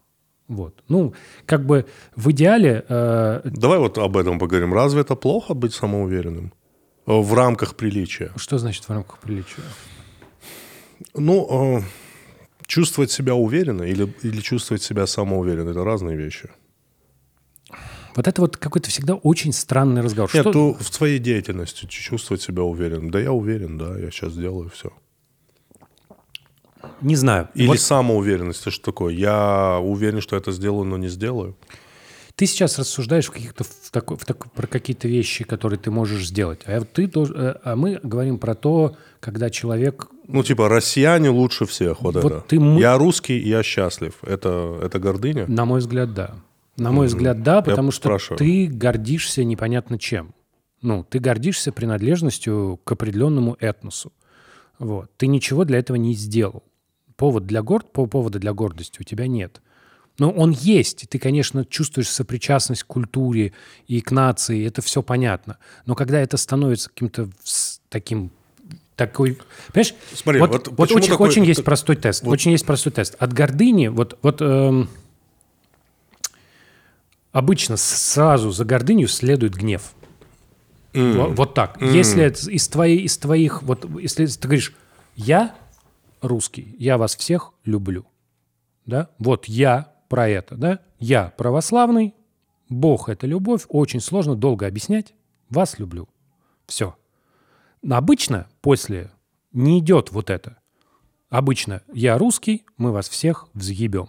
Вот. 0.48 0.82
Ну, 0.88 1.12
как 1.46 1.64
бы 1.66 1.86
в 2.16 2.30
идеале... 2.30 2.84
э, 2.88 3.40
Давай 3.44 3.78
вот 3.78 3.98
об 3.98 4.16
этом 4.16 4.38
поговорим. 4.38 4.72
Разве 4.74 5.02
это 5.02 5.14
плохо 5.16 5.54
быть 5.54 5.74
самоуверенным? 5.74 6.52
Э, 7.06 7.20
В 7.20 7.34
рамках 7.34 7.74
приличия. 7.76 8.32
что 8.36 8.58
значит 8.58 8.84
в 8.84 8.90
рамках 8.90 9.18
приличия? 9.18 9.62
Ну, 11.14 11.78
э, 11.78 11.82
чувствовать 12.66 13.10
себя 13.10 13.34
уверенно 13.34 13.82
или, 13.82 14.12
или 14.22 14.40
чувствовать 14.40 14.82
себя 14.82 15.06
самоуверенно– 15.06 15.70
это 15.70 15.84
разные 15.84 16.16
вещи. 16.16 16.48
Вот 18.16 18.26
это 18.26 18.40
вот 18.40 18.56
какой-то 18.56 18.90
всегда 18.90 19.14
очень 19.14 19.52
странный 19.52 20.02
разговор. 20.02 20.30
Нет, 20.34 20.42
Что- 20.42 20.52
то 20.52 20.74
в 20.74 20.94
своей 20.94 21.18
деятельности 21.18 21.86
чувствовать 21.86 22.42
себя 22.42 22.62
уверенным. 22.62 23.10
Да 23.10 23.20
я 23.20 23.32
уверен, 23.32 23.78
да, 23.78 23.96
я 23.98 24.10
сейчас 24.10 24.32
сделаю 24.32 24.68
все. 24.70 24.92
Не 27.02 27.16
знаю. 27.16 27.48
Или 27.54 27.68
Вот 27.68 27.80
самоуверенность, 27.80 28.62
это 28.62 28.70
что 28.70 28.86
такое? 28.86 29.14
Я 29.14 29.78
уверен, 29.82 30.20
что 30.20 30.36
это 30.36 30.52
сделаю, 30.52 30.84
но 30.84 30.96
не 30.96 31.08
сделаю. 31.08 31.56
ты 32.36 32.46
сейчас 32.46 32.78
рассуждаешь 32.78 33.26
в 33.26 33.32
каких-то 33.32 33.64
в 33.64 33.90
такой, 33.90 34.16
в 34.16 34.24
такой- 34.24 34.50
про 34.50 34.66
какие-то 34.66 35.06
вещи, 35.08 35.44
которые 35.44 35.78
ты 35.78 35.90
можешь 35.90 36.26
сделать. 36.26 36.60
А, 36.64 36.80
ты 36.80 37.04
э, 37.04 37.54
а 37.64 37.76
мы 37.76 38.00
говорим 38.02 38.38
про 38.38 38.54
то, 38.54 38.96
когда 39.20 39.50
человек... 39.50 40.06
Ну, 40.26 40.42
типа, 40.42 40.68
россияне 40.70 41.28
лучше 41.28 41.66
всех, 41.66 42.00
вот, 42.00 42.14
Вот 42.14 42.32
это. 42.32 42.40
ты 42.40 42.56
Я 42.56 42.96
русский, 42.96 43.38
я 43.38 43.62
счастлив. 43.62 44.14
Это, 44.22 44.78
это 44.82 44.98
гордыня? 44.98 45.44
На 45.48 45.66
мой 45.66 45.80
взгляд, 45.80 46.14
да. 46.14 46.36
На 46.82 46.92
мой 46.92 47.06
взгляд, 47.06 47.42
да, 47.42 47.62
потому 47.62 47.90
что 47.90 48.02
спрашиваю. 48.02 48.38
ты 48.38 48.66
гордишься 48.66 49.44
непонятно 49.44 49.98
чем. 49.98 50.34
Ну, 50.82 51.04
ты 51.04 51.18
гордишься 51.18 51.72
принадлежностью 51.72 52.80
к 52.84 52.92
определенному 52.92 53.56
этносу. 53.60 54.12
Вот. 54.78 55.10
Ты 55.18 55.26
ничего 55.26 55.64
для 55.64 55.78
этого 55.78 55.96
не 55.96 56.14
сделал. 56.14 56.62
Повод 57.16 57.46
для 57.46 57.60
горд, 57.62 57.92
по 57.92 58.06
повода 58.06 58.38
для 58.38 58.54
гордости 58.54 58.96
у 59.00 59.04
тебя 59.04 59.26
нет. 59.26 59.60
Но 60.18 60.30
он 60.30 60.50
есть. 60.52 61.06
Ты, 61.08 61.18
конечно, 61.18 61.64
чувствуешь 61.66 62.08
сопричастность 62.08 62.84
к 62.84 62.86
культуре 62.86 63.52
и 63.86 64.00
к 64.00 64.10
нации. 64.10 64.66
Это 64.66 64.80
все 64.80 65.02
понятно. 65.02 65.58
Но 65.84 65.94
когда 65.94 66.18
это 66.20 66.38
становится 66.38 66.88
каким-то 66.88 67.28
таким 67.90 68.30
такой, 68.96 69.38
понимаешь? 69.72 69.94
Смотри, 70.14 70.40
вот, 70.40 70.50
вот 70.50 70.68
вот 70.68 70.92
очень, 70.92 71.10
такой- 71.10 71.28
очень 71.28 71.44
есть 71.44 71.64
простой 71.64 71.96
тест. 71.96 72.22
вот- 72.22 72.32
Очень 72.32 72.52
есть 72.52 72.66
простой 72.66 72.92
тест. 72.92 73.16
От 73.18 73.32
гордыни, 73.32 73.88
вот, 73.88 74.18
вот 74.22 74.40
эм, 74.42 74.88
обычно 77.32 77.76
сразу 77.76 78.50
за 78.50 78.64
гордыню 78.64 79.08
следует 79.08 79.54
гнев. 79.54 79.92
Во- 80.92 81.28
Вот, 81.28 81.54
так. 81.54 81.80
Если 81.80 82.22
это 82.24 82.50
из, 82.50 82.66
твоей, 82.68 83.00
из 83.02 83.16
твоих, 83.18 83.62
вот 83.62 83.86
если 84.00 84.26
ты 84.26 84.40
говоришь, 84.48 84.74
я 85.16 85.54
русский, 86.20 86.74
я 86.78 86.98
вас 86.98 87.14
всех 87.16 87.52
люблю, 87.64 88.06
да, 88.86 89.10
вот 89.18 89.46
я 89.46 89.92
про 90.08 90.28
это, 90.28 90.56
да, 90.56 90.80
я 90.98 91.32
православный, 91.36 92.14
Бог– 92.68 93.08
это 93.08 93.26
любовь, 93.26 93.64
очень 93.68 94.00
сложно, 94.00 94.34
долго 94.36 94.66
объяснять, 94.66 95.14
вас 95.48 95.78
люблю, 95.78 96.08
все. 96.66 96.96
Но 97.82 97.96
обычно 97.96 98.48
после 98.60 99.10
не 99.52 99.78
идет 99.80 100.12
вот 100.12 100.30
это. 100.30 100.58
Обычно 101.30 101.82
я 101.92 102.18
русский, 102.18 102.64
мы 102.76 102.92
вас 102.92 103.08
всех 103.08 103.48
взъебем. 103.54 104.08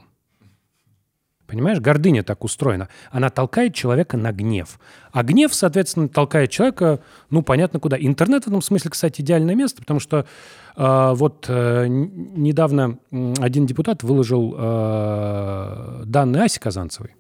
Понимаешь, 1.52 1.82
гордыня 1.82 2.24
так 2.24 2.46
устроена. 2.46 2.88
Она 3.12 3.30
толкает 3.30 3.76
человека 3.76 4.16
на 4.16 4.32
гнев. 4.32 4.80
А 5.12 5.22
гнев, 5.22 5.54
соответственно, 5.54 6.08
толкает 6.08 6.50
человека, 6.50 7.02
ну, 7.30 7.42
понятно 7.42 7.82
куда. 7.82 7.98
Интернет 8.00 8.46
в 8.46 8.48
этом 8.48 8.62
смысле, 8.62 8.92
кстати, 8.92 9.20
идеальное 9.20 9.54
место, 9.54 9.82
потому 9.82 10.00
что 10.00 10.26
э, 10.78 11.12
вот 11.14 11.48
э, 11.50 11.88
недавно 11.90 13.00
один 13.12 13.66
депутат 13.66 14.02
выложил 14.02 14.56
э, 14.58 16.04
данные 16.06 16.44
Аси 16.44 16.58
Казанцевой, 16.58 17.16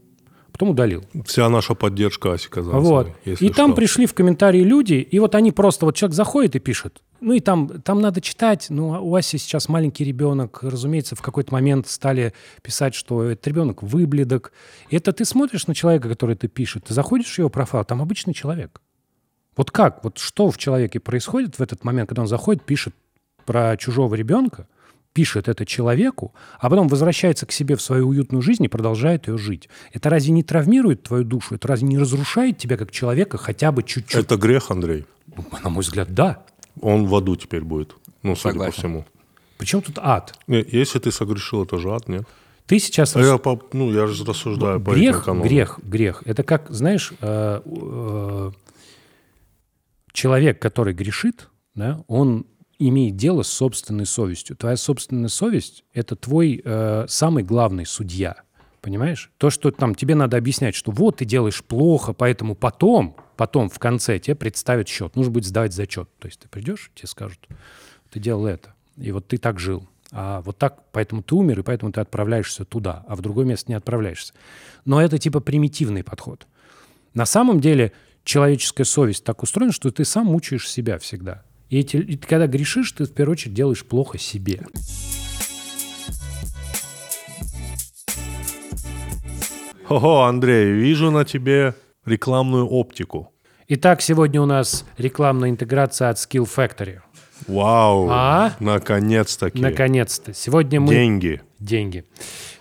потом 0.53 0.69
удалил. 0.69 1.03
Вся 1.25 1.49
наша 1.49 1.75
поддержка 1.75 2.31
Аси 2.31 2.47
Казанцевой. 2.47 2.85
Вот. 2.85 3.07
И 3.25 3.49
там 3.49 3.71
что. 3.71 3.75
пришли 3.75 4.05
в 4.05 4.13
комментарии 4.13 4.61
люди, 4.61 4.93
и 4.93 5.19
вот 5.19 5.35
они 5.35 5.51
просто, 5.51 5.85
вот 5.85 5.97
человек 5.97 6.15
заходит 6.15 6.55
и 6.55 6.59
пишет. 6.59 7.01
Ну 7.21 7.33
и 7.33 7.39
там, 7.39 7.81
там 7.83 8.01
надо 8.01 8.19
читать. 8.19 8.67
Ну, 8.69 8.95
а 8.95 8.99
у 8.99 9.13
Аси 9.15 9.37
сейчас 9.37 9.69
маленький 9.69 10.03
ребенок. 10.03 10.63
Разумеется, 10.63 11.15
в 11.15 11.21
какой-то 11.21 11.53
момент 11.53 11.87
стали 11.87 12.33
писать, 12.63 12.95
что 12.95 13.23
этот 13.23 13.47
ребенок 13.47 13.83
выбледок. 13.83 14.51
И 14.89 14.95
это 14.95 15.13
ты 15.13 15.23
смотришь 15.23 15.67
на 15.67 15.75
человека, 15.75 16.09
который 16.09 16.35
ты 16.35 16.47
пишет, 16.47 16.85
ты 16.85 16.95
заходишь 16.95 17.31
в 17.33 17.37
его 17.37 17.49
профайл, 17.49 17.85
там 17.85 18.01
обычный 18.01 18.33
человек. 18.33 18.81
Вот 19.55 19.69
как? 19.69 20.03
Вот 20.03 20.17
что 20.17 20.49
в 20.49 20.57
человеке 20.57 20.99
происходит 20.99 21.59
в 21.59 21.61
этот 21.61 21.83
момент, 21.83 22.09
когда 22.09 22.23
он 22.23 22.27
заходит, 22.27 22.63
пишет 22.63 22.95
про 23.45 23.77
чужого 23.77 24.15
ребенка, 24.15 24.67
пишет 25.13 25.47
это 25.47 25.65
человеку, 25.65 26.33
а 26.59 26.69
потом 26.69 26.87
возвращается 26.87 27.45
к 27.45 27.51
себе 27.51 27.75
в 27.75 27.81
свою 27.81 28.07
уютную 28.07 28.41
жизнь 28.41 28.63
и 28.63 28.67
продолжает 28.67 29.27
ее 29.27 29.37
жить. 29.37 29.69
Это 29.93 30.09
разве 30.09 30.31
не 30.31 30.41
травмирует 30.41 31.03
твою 31.03 31.23
душу? 31.23 31.55
Это 31.55 31.67
разве 31.67 31.87
не 31.87 31.99
разрушает 31.99 32.57
тебя 32.57 32.77
как 32.77 32.91
человека 32.91 33.37
хотя 33.37 33.71
бы 33.71 33.83
чуть-чуть? 33.83 34.23
Это 34.23 34.37
грех, 34.37 34.71
Андрей. 34.71 35.05
Ну, 35.35 35.45
На 35.63 35.69
мой 35.69 35.83
взгляд, 35.83 36.13
да. 36.13 36.43
Он 36.79 37.05
в 37.05 37.15
аду 37.15 37.35
теперь 37.35 37.61
будет. 37.63 37.95
Ну, 38.23 38.35
судя 38.35 38.53
Согласен. 38.53 38.71
по 38.71 38.77
всему. 38.77 39.05
Причем 39.57 39.81
тут 39.81 39.97
ад? 39.99 40.33
Если 40.47 40.99
ты 40.99 41.11
согрешил, 41.11 41.63
это 41.63 41.77
же 41.77 41.93
ад, 41.93 42.07
нет? 42.07 42.23
Ты 42.65 42.79
сейчас... 42.79 43.15
А 43.15 43.21
я, 43.21 43.37
по- 43.37 43.61
ну, 43.73 43.91
я 43.91 44.07
же 44.07 44.23
рассуждаю 44.23 44.79
по 44.79 44.91
этим 44.91 45.01
грех, 45.01 45.25
канонам. 45.25 45.47
грех, 45.47 45.79
грех. 45.83 46.23
Это 46.25 46.43
как, 46.43 46.69
знаешь, 46.69 47.11
э, 47.19 47.61
э, 47.65 48.51
человек, 50.13 50.61
который 50.61 50.93
грешит, 50.93 51.49
да, 51.75 52.03
он 52.07 52.45
имеет 52.79 53.15
дело 53.15 53.43
с 53.43 53.49
собственной 53.49 54.05
совестью. 54.05 54.55
Твоя 54.55 54.77
собственная 54.77 55.29
совесть– 55.29 55.83
это 55.93 56.15
твой 56.15 56.61
э, 56.63 57.05
самый 57.07 57.43
главный 57.43 57.85
судья. 57.85 58.43
Понимаешь? 58.81 59.31
То, 59.37 59.51
что 59.51 59.69
там 59.71 59.93
тебе 59.93 60.15
надо 60.15 60.37
объяснять, 60.37 60.73
что 60.73 60.91
вот 60.91 61.17
ты 61.17 61.25
делаешь 61.25 61.63
плохо, 61.63 62.13
поэтому 62.13 62.55
потом, 62.55 63.15
потом 63.37 63.69
в 63.69 63.77
конце 63.77 64.17
тебе 64.17 64.35
представят 64.35 64.87
счет. 64.87 65.15
Нужно 65.15 65.31
будет 65.31 65.45
сдавать 65.45 65.73
зачет. 65.73 66.09
То 66.17 66.27
есть 66.27 66.39
ты 66.39 66.47
придешь, 66.47 66.91
тебе 66.95 67.07
скажут, 67.07 67.47
ты 68.09 68.19
делал 68.19 68.47
это. 68.47 68.73
И 68.97 69.11
вот 69.11 69.27
ты 69.27 69.37
так 69.37 69.59
жил. 69.59 69.87
А 70.11 70.41
вот 70.41 70.57
так, 70.57 70.83
поэтому 70.91 71.21
ты 71.21 71.35
умер, 71.35 71.59
и 71.59 71.63
поэтому 71.63 71.91
ты 71.91 72.01
отправляешься 72.01 72.65
туда, 72.65 73.05
а 73.07 73.15
в 73.15 73.21
другое 73.21 73.45
место 73.45 73.71
не 73.71 73.75
отправляешься. 73.75 74.33
Но 74.83 75.01
это 75.01 75.17
типа 75.17 75.39
примитивный 75.39 76.03
подход. 76.03 76.47
На 77.13 77.25
самом 77.25 77.61
деле 77.61 77.93
человеческая 78.23 78.83
совесть 78.83 79.23
так 79.23 79.43
устроена, 79.43 79.71
что 79.71 79.91
ты 79.91 80.05
сам 80.05 80.25
мучаешь 80.25 80.69
себя 80.69 80.97
всегда. 80.97 81.43
И, 81.69 81.79
эти, 81.79 81.97
и 81.97 82.17
когда 82.17 82.47
грешишь, 82.47 82.91
ты 82.91 83.05
в 83.05 83.13
первую 83.13 83.33
очередь 83.33 83.53
делаешь 83.53 83.85
плохо 83.85 84.17
себе. 84.17 84.65
Ого, 89.91 90.23
Андрей, 90.23 90.71
вижу 90.71 91.11
на 91.11 91.25
тебе 91.25 91.75
рекламную 92.05 92.65
оптику. 92.65 93.33
Итак, 93.67 94.01
сегодня 94.01 94.41
у 94.41 94.45
нас 94.45 94.85
рекламная 94.97 95.49
интеграция 95.49 96.07
от 96.09 96.15
Skill 96.17 96.47
Factory. 96.47 96.99
Вау, 97.47 98.07
А? 98.09 98.53
наконец-таки. 98.61 99.59
Наконец-то. 99.61 100.33
Сегодня 100.33 100.79
мы... 100.79 100.93
Деньги. 100.93 101.41
Деньги. 101.59 102.05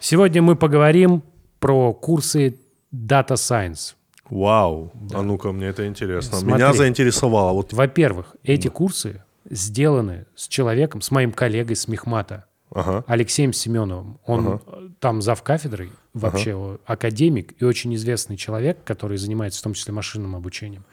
Сегодня 0.01 0.43
мы 0.43 0.57
поговорим 0.57 1.23
про 1.61 1.93
курсы 1.93 2.59
Data 2.93 3.35
Science. 3.35 3.95
Вау, 4.29 4.93
а 5.12 5.23
ну-ка, 5.23 5.53
мне 5.53 5.66
это 5.66 5.87
интересно. 5.87 6.38
Смотри. 6.38 6.55
Меня 6.64 6.73
заинтересовало. 6.73 7.53
Вот, 7.53 7.73
Во-первых, 7.73 8.35
эти 8.43 8.66
курсы 8.66 9.23
сделаны 9.49 10.27
с 10.35 10.49
человеком, 10.49 11.01
с 11.01 11.12
моим 11.12 11.31
коллегой 11.31 11.77
с 11.77 11.87
Мехмата, 11.87 12.47
ага. 12.73 13.05
Алексеем 13.07 13.53
Семеновым. 13.53 14.19
Он 14.27 14.61
э, 14.67 14.89
там 15.01 15.23
зав 15.23 15.43
кафедрой, 15.43 15.91
вообще 16.13 16.53
э, 16.55 16.79
академик 16.87 17.55
и 17.61 17.65
очень 17.65 17.95
известный 17.95 18.37
человек, 18.37 18.83
который 18.85 19.19
занимается 19.19 19.61
в 19.61 19.63
том 19.63 19.75
числе 19.75 19.93
машинным 19.93 20.37
обучением. 20.37 20.85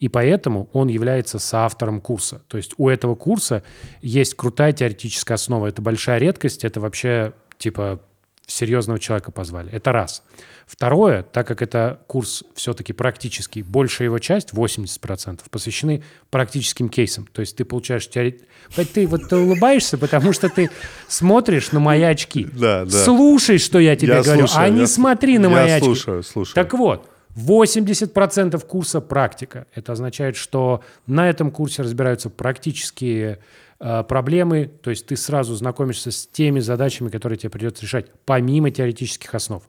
И 0.00 0.08
поэтому 0.08 0.68
он 0.72 0.88
является 0.88 1.38
соавтором 1.38 2.00
курса. 2.00 2.42
То 2.48 2.56
есть 2.56 2.74
у 2.76 2.88
этого 2.88 3.14
курса 3.14 3.62
есть 4.00 4.34
крутая 4.34 4.72
теоретическая 4.72 5.34
основа. 5.34 5.66
Это 5.66 5.82
большая 5.82 6.18
редкость, 6.18 6.64
это 6.64 6.80
вообще 6.80 7.32
типа 7.58 8.00
серьезного 8.46 8.98
человека 8.98 9.30
позвали. 9.30 9.70
Это 9.70 9.92
раз. 9.92 10.22
Второе, 10.68 11.22
так 11.22 11.46
как 11.46 11.62
это 11.62 11.98
курс 12.06 12.44
все-таки 12.54 12.92
практический, 12.92 13.62
большая 13.62 14.06
его 14.08 14.18
часть, 14.18 14.52
80%, 14.52 15.40
посвящены 15.50 16.02
практическим 16.28 16.90
кейсам. 16.90 17.26
То 17.32 17.40
есть 17.40 17.56
ты 17.56 17.64
получаешь 17.64 18.06
теорет... 18.08 18.42
Ты 18.92 19.06
вот 19.06 19.30
ты 19.30 19.36
улыбаешься, 19.36 19.96
потому 19.96 20.34
что 20.34 20.50
ты 20.50 20.70
смотришь 21.08 21.72
на 21.72 21.80
мои 21.80 22.02
очки. 22.02 22.46
Да, 22.58 22.84
да. 22.84 22.90
Слушай, 22.90 23.56
что 23.58 23.78
я 23.78 23.96
тебе 23.96 24.12
Я 24.14 24.22
говорю, 24.22 24.46
слушаю, 24.46 24.64
а 24.66 24.68
не 24.68 24.80
я- 24.80 24.86
смотри 24.86 25.38
на 25.38 25.46
я 25.46 25.50
мои 25.52 25.70
очки. 25.70 25.86
слушаю, 25.86 26.22
слушаю. 26.22 26.54
Так 26.54 26.74
вот, 26.74 27.08
80% 27.34 28.58
курса 28.66 29.00
практика. 29.00 29.66
Это 29.74 29.92
означает, 29.92 30.36
что 30.36 30.82
на 31.06 31.30
этом 31.30 31.50
курсе 31.50 31.82
разбираются 31.82 32.30
практические 32.30 33.38
э, 33.80 34.02
проблемы, 34.02 34.70
то 34.82 34.90
есть 34.90 35.06
ты 35.06 35.16
сразу 35.16 35.54
знакомишься 35.54 36.10
с 36.10 36.26
теми 36.26 36.60
задачами, 36.60 37.08
которые 37.08 37.38
тебе 37.38 37.50
придется 37.50 37.84
решать, 37.84 38.06
помимо 38.26 38.70
теоретических 38.70 39.34
основ. 39.34 39.62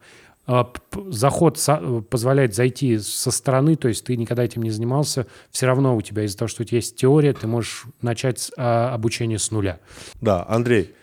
П- 0.63 1.11
Заход 1.11 1.59
э, 1.67 2.01
позволяет 2.09 2.55
зайти 2.55 2.97
со 2.97 3.29
стороны, 3.31 3.75
то 3.75 3.87
есть 3.87 4.03
ты 4.05 4.17
никогда 4.17 4.43
этим 4.43 4.63
не 4.63 4.71
занимался, 4.71 5.27
все 5.51 5.65
равно 5.67 5.95
у 5.95 6.01
тебя 6.01 6.23
из-за 6.23 6.37
того, 6.37 6.47
что 6.49 6.63
у 6.63 6.65
тебя 6.65 6.77
есть 6.77 6.95
теория, 6.95 7.33
ты 7.33 7.45
можешь 7.47 7.85
начать 8.01 8.51
а, 8.57 8.93
обучение 8.93 9.37
с 9.37 9.51
нуля. 9.51 9.79
Да, 10.21 10.45
Андрей, 10.49 10.93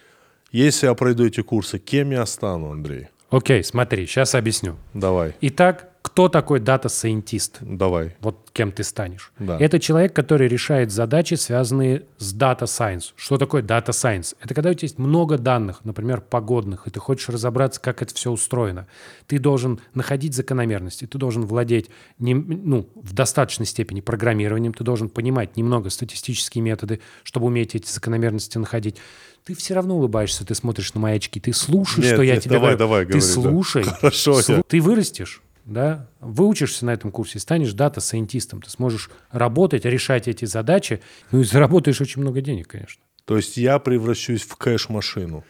если 0.50 0.87
я 0.87 0.94
пройду 0.94 1.24
эти 1.26 1.42
курсы, 1.42 1.78
кем 1.78 2.11
я 2.11 2.26
стану, 2.26 2.72
Андрей? 2.72 3.09
Окей, 3.30 3.62
смотри, 3.64 4.06
сейчас 4.06 4.35
объясню. 4.35 4.76
Давай, 4.94 5.35
Итак, 5.40 5.90
кто 6.07 6.29
такой 6.29 6.61
дата-сайентист? 6.61 7.59
давай. 7.61 8.14
вот 8.21 8.51
кем 8.53 8.71
ты 8.71 8.85
станешь. 8.85 9.33
Да. 9.40 9.59
Это 9.59 9.81
человек, 9.81 10.14
который 10.14 10.47
решает 10.47 10.92
задачи, 10.92 11.35
связанные 11.35 12.05
с 12.19 12.33
Science. 12.66 13.12
Что 13.16 13.38
такое 13.38 13.61
Science? 13.90 14.37
Это 14.40 14.55
когда 14.55 14.71
у 14.71 14.75
тебя 14.75 14.87
есть 14.87 14.99
много 14.99 15.37
данных, 15.37 15.81
например, 15.85 16.21
погодных, 16.21 16.87
и 16.87 16.90
ты 16.90 17.01
хочешь 17.01 17.29
разобраться, 17.29 17.81
как 17.81 18.03
это 18.03 18.14
все 18.14 18.31
устроено. 18.31 18.87
Ты 19.27 19.40
должен 19.40 19.81
находить 19.95 20.35
закономерности, 20.35 21.07
ты 21.07 21.19
должен 21.19 21.45
владеть 21.45 21.90
не- 22.21 22.35
ну, 22.35 22.88
в 22.95 23.12
достаточной 23.12 23.66
степени 23.66 24.01
программированием, 24.01 24.73
ты 24.75 24.85
должен 24.85 25.09
понимать 25.09 25.57
немного 25.57 25.90
статистические 25.90 26.62
методы, 26.62 27.01
чтобы 27.25 27.47
уметь 27.47 27.75
эти 27.75 27.90
закономерности 27.90 28.59
находить. 28.59 28.97
Ты 29.45 29.55
все 29.55 29.75
равно 29.75 29.97
улыбаешься, 29.97 30.47
ты 30.47 30.55
смотришь 30.55 30.95
на 30.95 31.01
мои 31.01 31.16
очки, 31.16 31.40
ты 31.40 31.53
слушаешь, 31.53 32.07
Нет, 32.07 32.14
что 32.14 32.23
я 32.23 32.35
нет, 32.35 32.45
тебе 32.45 32.55
давай, 32.55 32.77
говорю. 32.77 32.79
давай, 32.79 33.07
ты 33.07 33.12
говори, 33.12 33.27
да. 33.27 33.33
слушай. 33.33 33.83
Хорошо, 33.85 34.40
я- 34.49 34.62
Ты 34.62 34.81
вырастешь, 34.81 35.42
да, 35.66 36.09
выучишься 36.20 36.87
на 36.87 36.90
этом 36.90 37.11
курсе, 37.11 37.40
станешь 37.40 37.72
дата-сайентистом, 37.72 38.62
ты 38.62 38.70
сможешь 38.70 39.11
работать, 39.31 39.85
решать 39.85 40.29
эти 40.29 40.44
задачи, 40.44 41.02
ну 41.33 41.40
и 41.40 41.44
заработаешь 41.44 42.00
очень 42.00 42.22
много 42.22 42.40
денег, 42.40 42.68
конечно. 42.68 43.02
То 43.24 43.37
есть 43.37 43.57
я 43.57 43.79
превращусь 43.81 44.42
в 44.42 44.57
кэш-машину. 44.57 45.44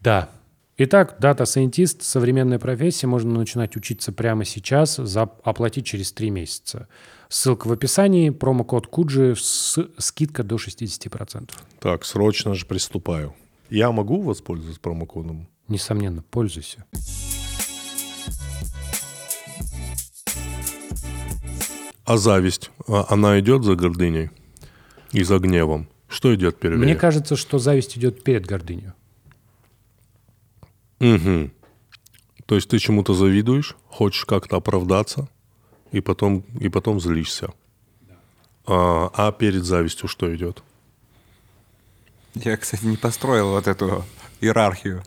Да. 0.00 0.30
Итак, 0.76 1.16
дата-сайентист, 1.20 2.02
современная 2.02 2.58
профессия, 2.58 3.06
можно 3.06 3.32
начинать 3.38 3.76
учиться 3.76 4.10
прямо 4.10 4.44
сейчас, 4.44 4.96
за, 4.96 5.22
оплатить 5.22 5.86
через 5.86 6.10
три 6.12 6.30
месяца. 6.30 6.88
Ссылка 7.28 7.68
в 7.68 7.72
описании, 7.72 8.30
промокод 8.30 8.86
Куджи, 8.86 9.34
с, 9.36 9.78
скидка 9.98 10.42
до 10.42 10.56
60%. 10.56 11.50
Так, 11.78 12.04
срочно 12.04 12.54
же 12.54 12.66
приступаю. 12.66 13.34
Я 13.70 13.92
могу 13.92 14.22
воспользоваться 14.22 14.80
промокодом? 14.80 15.48
Несомненно, 15.68 16.22
пользуйся. 16.22 16.84
А 22.04 22.16
зависть, 22.18 22.70
а 22.86 23.06
она 23.08 23.40
идет 23.40 23.64
за 23.64 23.76
гордыней 23.76 24.30
и 25.12 25.22
за 25.22 25.38
гневом? 25.38 25.88
Что 26.08 26.34
идет 26.34 26.58
первее? 26.58 26.78
Мне 26.78 26.94
кажется, 26.94 27.34
что 27.34 27.58
зависть 27.58 27.96
идет 27.96 28.22
перед 28.22 28.46
гордыней. 28.46 28.92
Мгм. 31.00 31.50
То 32.46 32.54
есть 32.56 32.68
ты 32.68 32.78
чему-то 32.78 33.14
завидуешь, 33.14 33.76
хочешь 33.88 34.26
как-то 34.26 34.56
оправдаться, 34.56 35.28
и 35.92 36.00
потом, 36.00 36.44
и 36.60 36.68
потом 36.68 37.00
злишься. 37.00 37.50
А, 38.66 39.10
а 39.14 39.32
перед 39.32 39.64
завистью 39.64 40.08
что 40.08 40.34
идет? 40.34 40.62
Я, 42.34 42.56
кстати, 42.56 42.84
не 42.84 42.96
построил 42.96 43.50
вот 43.50 43.66
эту 43.66 44.04
иерархию. 44.40 45.02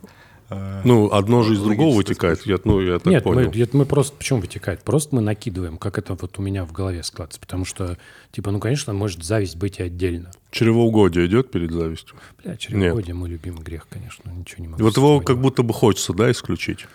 Э, 0.50 0.82
Ну, 0.84 1.10
одно 1.10 1.42
же 1.42 1.54
из 1.54 1.60
другого 1.60 1.96
вытекает. 1.96 2.44
Я, 2.46 2.58
ну, 2.64 2.80
я 2.80 2.98
так 2.98 3.06
Нет, 3.06 3.24
мы, 3.24 3.34
понял. 3.34 3.50
это 3.62 3.76
мы 3.76 3.84
просто... 3.84 4.16
Почему 4.16 4.40
вытекает? 4.40 4.82
Просто 4.82 5.14
мы 5.14 5.20
накидываем, 5.22 5.78
как 5.78 5.98
это 5.98 6.14
вот 6.14 6.38
у 6.38 6.42
меня 6.42 6.64
в 6.64 6.72
голове 6.72 7.02
складывается. 7.02 7.40
Потому 7.40 7.64
что, 7.64 7.96
типа, 8.32 8.50
ну, 8.50 8.60
конечно, 8.60 8.92
может 8.92 9.22
зависть 9.24 9.56
быть 9.56 9.78
и 9.78 9.82
отдельно. 9.82 10.30
Чревоугодие 10.50 11.26
идет 11.26 11.50
перед 11.50 11.70
завистью? 11.72 12.16
Бля, 12.42 12.56
чревоугодие 12.56 13.14
мой 13.14 13.28
любимый 13.28 13.62
грех, 13.62 13.86
конечно. 13.88 14.30
Ничего 14.30 14.62
не 14.62 14.68
могу. 14.68 14.82
Вот 14.82 14.96
его 14.96 15.20
как 15.20 15.40
будто 15.40 15.62
бы 15.62 15.72
хочется, 15.74 16.12
да, 16.12 16.30
исключить? 16.30 16.86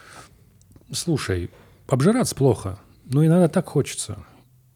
Слушай, 0.92 1.50
обжираться 1.88 2.36
плохо, 2.36 2.80
но 3.06 3.26
иногда 3.26 3.48
так 3.48 3.68
хочется. 3.68 4.18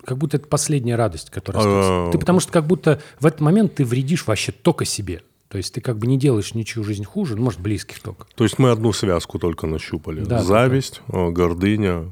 Как 0.04 0.18
будто 0.18 0.38
это 0.38 0.48
последняя 0.48 0.96
радость, 0.96 1.30
которая 1.30 1.64
А. 1.64 1.66
остается. 1.68 2.12
Ты 2.14 2.20
потому 2.20 2.40
что 2.40 2.52
как 2.52 2.66
будто 2.66 3.02
в 3.20 3.26
этот 3.26 3.42
момент 3.42 3.76
ты 3.76 3.84
вредишь 3.86 4.26
вообще 4.26 4.52
только 4.52 4.86
себе. 4.86 5.22
То 5.50 5.58
есть 5.58 5.74
ты 5.74 5.82
как 5.82 5.98
бы 5.98 6.08
не 6.08 6.18
делаешь 6.18 6.54
ничью 6.54 6.84
жизнь 6.84 7.06
хуже, 7.06 7.36
ну, 7.36 7.44
может, 7.44 7.62
близких 7.62 8.02
только. 8.02 8.26
То 8.36 8.44
есть 8.44 8.60
мы 8.60 8.70
одну 8.72 8.92
связку 8.92 9.40
только 9.40 9.66
нащупали. 9.66 10.22
Да, 10.22 10.38
да, 10.38 10.44
Зависть, 10.44 11.02
э, 11.08 11.30
гордыня, 11.30 12.12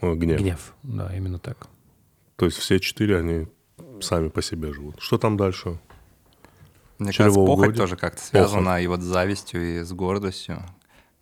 э, 0.00 0.14
гнев. 0.14 0.40
Гнев. 0.40 0.74
Да, 0.82 1.14
именно 1.16 1.38
так. 1.38 1.68
То 2.36 2.46
есть 2.46 2.58
все 2.58 2.78
четыре, 2.78 3.18
они 3.18 3.46
сами 4.00 4.28
по 4.28 4.42
себе 4.42 4.72
живут. 4.72 4.96
Что 4.98 5.16
там 5.16 5.36
дальше? 5.36 5.78
Мне 6.98 7.12
кажется, 7.12 7.40
похоть 7.40 7.76
тоже 7.76 7.96
как-то 7.96 8.22
связана 8.22 8.80
и 8.80 8.86
вот 8.86 9.00
с 9.00 9.04
завистью, 9.04 9.80
и 9.80 9.82
с 9.82 9.92
гордостью. 9.92 10.62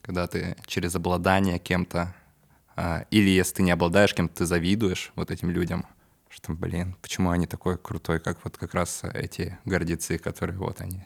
Когда 0.02 0.26
ты 0.26 0.56
через 0.66 0.94
обладание 0.96 1.58
кем-то, 1.58 2.14
а, 2.74 3.04
или 3.10 3.30
если 3.30 3.56
ты 3.56 3.62
не 3.62 3.70
обладаешь 3.70 4.14
кем-то, 4.14 4.38
ты 4.38 4.46
завидуешь 4.46 5.12
вот 5.14 5.30
этим 5.30 5.50
людям, 5.50 5.86
что, 6.28 6.52
блин, 6.52 6.96
почему 7.02 7.30
они 7.30 7.46
такой 7.46 7.76
крутой, 7.78 8.20
как 8.20 8.38
вот 8.44 8.56
как 8.56 8.74
раз 8.74 9.02
эти 9.14 9.58
гордецы, 9.64 10.18
которые 10.18 10.58
вот 10.58 10.80
они 10.80 11.04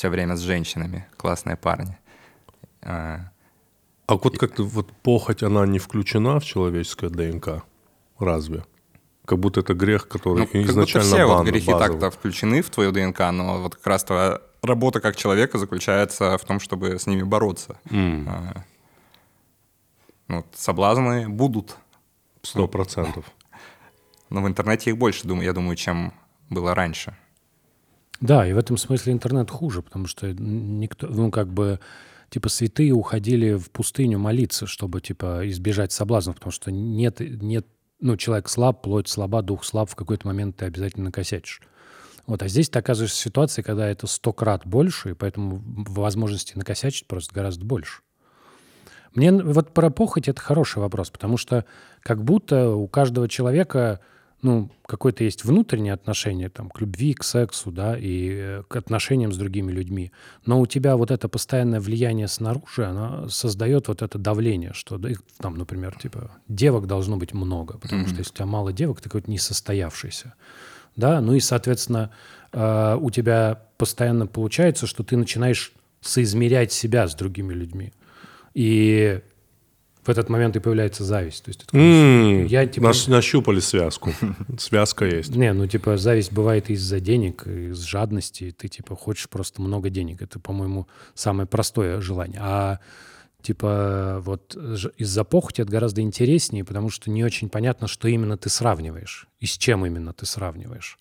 все 0.00 0.08
время 0.08 0.34
с 0.34 0.40
женщинами, 0.40 1.04
классные 1.18 1.56
парни. 1.56 1.98
А, 2.80 3.18
А 4.06 4.14
вот 4.14 4.38
как-то 4.38 4.62
вот 4.64 4.90
похоть, 5.02 5.42
она 5.42 5.66
не 5.66 5.78
включена 5.78 6.40
в 6.40 6.44
человеческое 6.44 7.10
ДНК? 7.10 7.64
Разве? 8.18 8.64
Как 9.26 9.38
будто 9.38 9.60
это 9.60 9.74
грех, 9.74 10.08
который 10.08 10.38
Ну, 10.38 10.46
как 10.46 10.54
изначально 10.54 11.06
все 11.16 11.26
вот 11.26 11.36
бан- 11.36 11.46
грехи 11.46 11.70
базовый. 11.70 12.00
так-то 12.00 12.18
включены 12.18 12.62
в 12.62 12.70
твою 12.70 12.92
ДНК, 12.92 13.18
но 13.30 13.60
вот 13.60 13.74
как 13.74 13.86
раз 13.88 14.04
твоя 14.04 14.40
работа 14.62 15.00
как 15.02 15.16
человека 15.16 15.58
заключается 15.58 16.38
в 16.38 16.44
том, 16.46 16.60
чтобы 16.60 16.98
с 16.98 17.06
ними 17.06 17.22
бороться. 17.22 17.78
А, 17.90 18.64
ну, 20.28 20.36
вот 20.36 20.46
соблазны 20.54 21.28
будут, 21.28 21.76
Сто 22.42 22.66
процентов. 22.68 23.26
но 24.30 24.40
в 24.40 24.46
интернете 24.48 24.88
их 24.90 24.96
больше, 24.96 25.28
думаю, 25.28 25.44
я 25.44 25.52
думаю, 25.52 25.76
чем 25.76 26.14
было 26.48 26.74
раньше. 26.74 27.14
Да, 28.20 28.46
и 28.46 28.52
в 28.52 28.58
этом 28.58 28.76
смысле 28.76 29.12
интернет 29.12 29.50
хуже, 29.50 29.82
потому 29.82 30.06
что 30.06 30.32
никто, 30.32 31.06
ну, 31.06 31.30
как 31.30 31.52
бы, 31.52 31.80
типа, 32.28 32.48
святые 32.48 32.92
уходили 32.92 33.54
в 33.54 33.70
пустыню 33.70 34.18
молиться, 34.18 34.66
чтобы, 34.66 35.00
типа, 35.00 35.48
избежать 35.48 35.92
соблазнов, 35.92 36.36
потому 36.36 36.52
что 36.52 36.70
нет, 36.70 37.20
нет, 37.20 37.66
ну, 38.00 38.16
человек 38.16 38.48
слаб, 38.48 38.82
плоть 38.82 39.08
слаба, 39.08 39.40
дух 39.42 39.64
слаб, 39.64 39.88
в 39.88 39.96
какой-то 39.96 40.26
момент 40.26 40.56
ты 40.56 40.66
обязательно 40.66 41.06
накосячишь. 41.06 41.62
Вот, 42.26 42.42
а 42.42 42.48
здесь 42.48 42.68
ты 42.68 42.78
оказываешься 42.78 43.16
в 43.16 43.24
ситуации, 43.24 43.62
когда 43.62 43.88
это 43.88 44.06
сто 44.06 44.32
крат 44.32 44.66
больше, 44.66 45.10
и 45.10 45.14
поэтому 45.14 45.62
возможности 45.64 46.56
накосячить 46.56 47.06
просто 47.06 47.34
гораздо 47.34 47.64
больше. 47.64 48.02
Мне 49.14 49.32
вот 49.32 49.72
про 49.72 49.90
похоть 49.90 50.28
это 50.28 50.40
хороший 50.40 50.78
вопрос, 50.78 51.10
потому 51.10 51.36
что 51.36 51.64
как 52.02 52.22
будто 52.22 52.70
у 52.70 52.86
каждого 52.86 53.28
человека 53.28 54.00
ну, 54.42 54.70
какое-то 54.86 55.24
есть 55.24 55.44
внутреннее 55.44 55.92
отношение 55.92 56.48
там, 56.48 56.70
к 56.70 56.80
любви, 56.80 57.14
к 57.14 57.24
сексу, 57.24 57.70
да, 57.70 57.96
и 57.96 58.30
э, 58.32 58.62
к 58.68 58.76
отношениям 58.76 59.32
с 59.32 59.36
другими 59.36 59.70
людьми. 59.70 60.12
Но 60.46 60.60
у 60.60 60.66
тебя 60.66 60.96
вот 60.96 61.10
это 61.10 61.28
постоянное 61.28 61.80
влияние 61.80 62.28
снаружи, 62.28 62.86
оно 62.86 63.28
создает 63.28 63.88
вот 63.88 64.02
это 64.02 64.18
давление, 64.18 64.72
что, 64.72 65.00
там, 65.38 65.58
например, 65.58 65.98
типа, 66.00 66.30
девок 66.48 66.86
должно 66.86 67.16
быть 67.16 67.34
много, 67.34 67.78
потому 67.78 68.06
что 68.06 68.18
если 68.18 68.32
у 68.32 68.36
тебя 68.36 68.46
мало 68.46 68.72
девок, 68.72 69.00
ты 69.00 69.04
какой-то 69.04 69.30
несостоявшийся. 69.30 70.34
Да, 70.96 71.20
ну 71.20 71.34
и, 71.34 71.40
соответственно, 71.40 72.10
э, 72.52 72.96
у 73.00 73.10
тебя 73.10 73.62
постоянно 73.76 74.26
получается, 74.26 74.86
что 74.86 75.04
ты 75.04 75.16
начинаешь 75.16 75.72
соизмерять 76.00 76.72
себя 76.72 77.06
с 77.06 77.14
другими 77.14 77.52
людьми. 77.52 77.92
И 78.54 79.20
в 80.02 80.08
этот 80.08 80.28
момент 80.28 80.56
и 80.56 80.60
появляется 80.60 81.04
зависть. 81.04 81.44
То 81.44 81.50
есть 81.50 81.66
такой, 81.66 81.80
М, 81.80 82.46
я, 82.46 82.66
типа- 82.66 82.86
наш- 82.86 83.06
нащупали 83.06 83.60
связку. 83.60 84.12
Связка 84.58 85.04
есть. 85.04 85.34
не, 85.36 85.52
ну, 85.52 85.66
типа, 85.66 85.96
зависть 85.98 86.32
бывает 86.32 86.70
из-за 86.70 87.00
денег, 87.00 87.46
из 87.46 87.78
жадности. 87.80 88.54
Ты, 88.56 88.68
типа, 88.68 88.96
хочешь 88.96 89.28
просто 89.28 89.60
много 89.62 89.90
денег. 89.90 90.22
Это, 90.22 90.38
по-моему, 90.40 90.86
самое 91.14 91.46
простое 91.46 92.00
желание. 92.00 92.40
А, 92.42 92.78
типа, 93.42 94.20
вот 94.24 94.56
из-за 94.96 95.24
похоти 95.24 95.62
это 95.62 95.70
гораздо 95.70 96.00
интереснее, 96.00 96.64
потому 96.64 96.90
что 96.90 97.10
не 97.10 97.24
очень 97.24 97.48
понятно, 97.48 97.86
что 97.88 98.08
именно 98.08 98.36
ты 98.36 98.48
сравниваешь 98.48 99.28
и 99.38 99.46
с 99.46 99.56
чем 99.58 99.84
именно 99.86 100.12
ты 100.12 100.26
сравниваешь. 100.26 100.98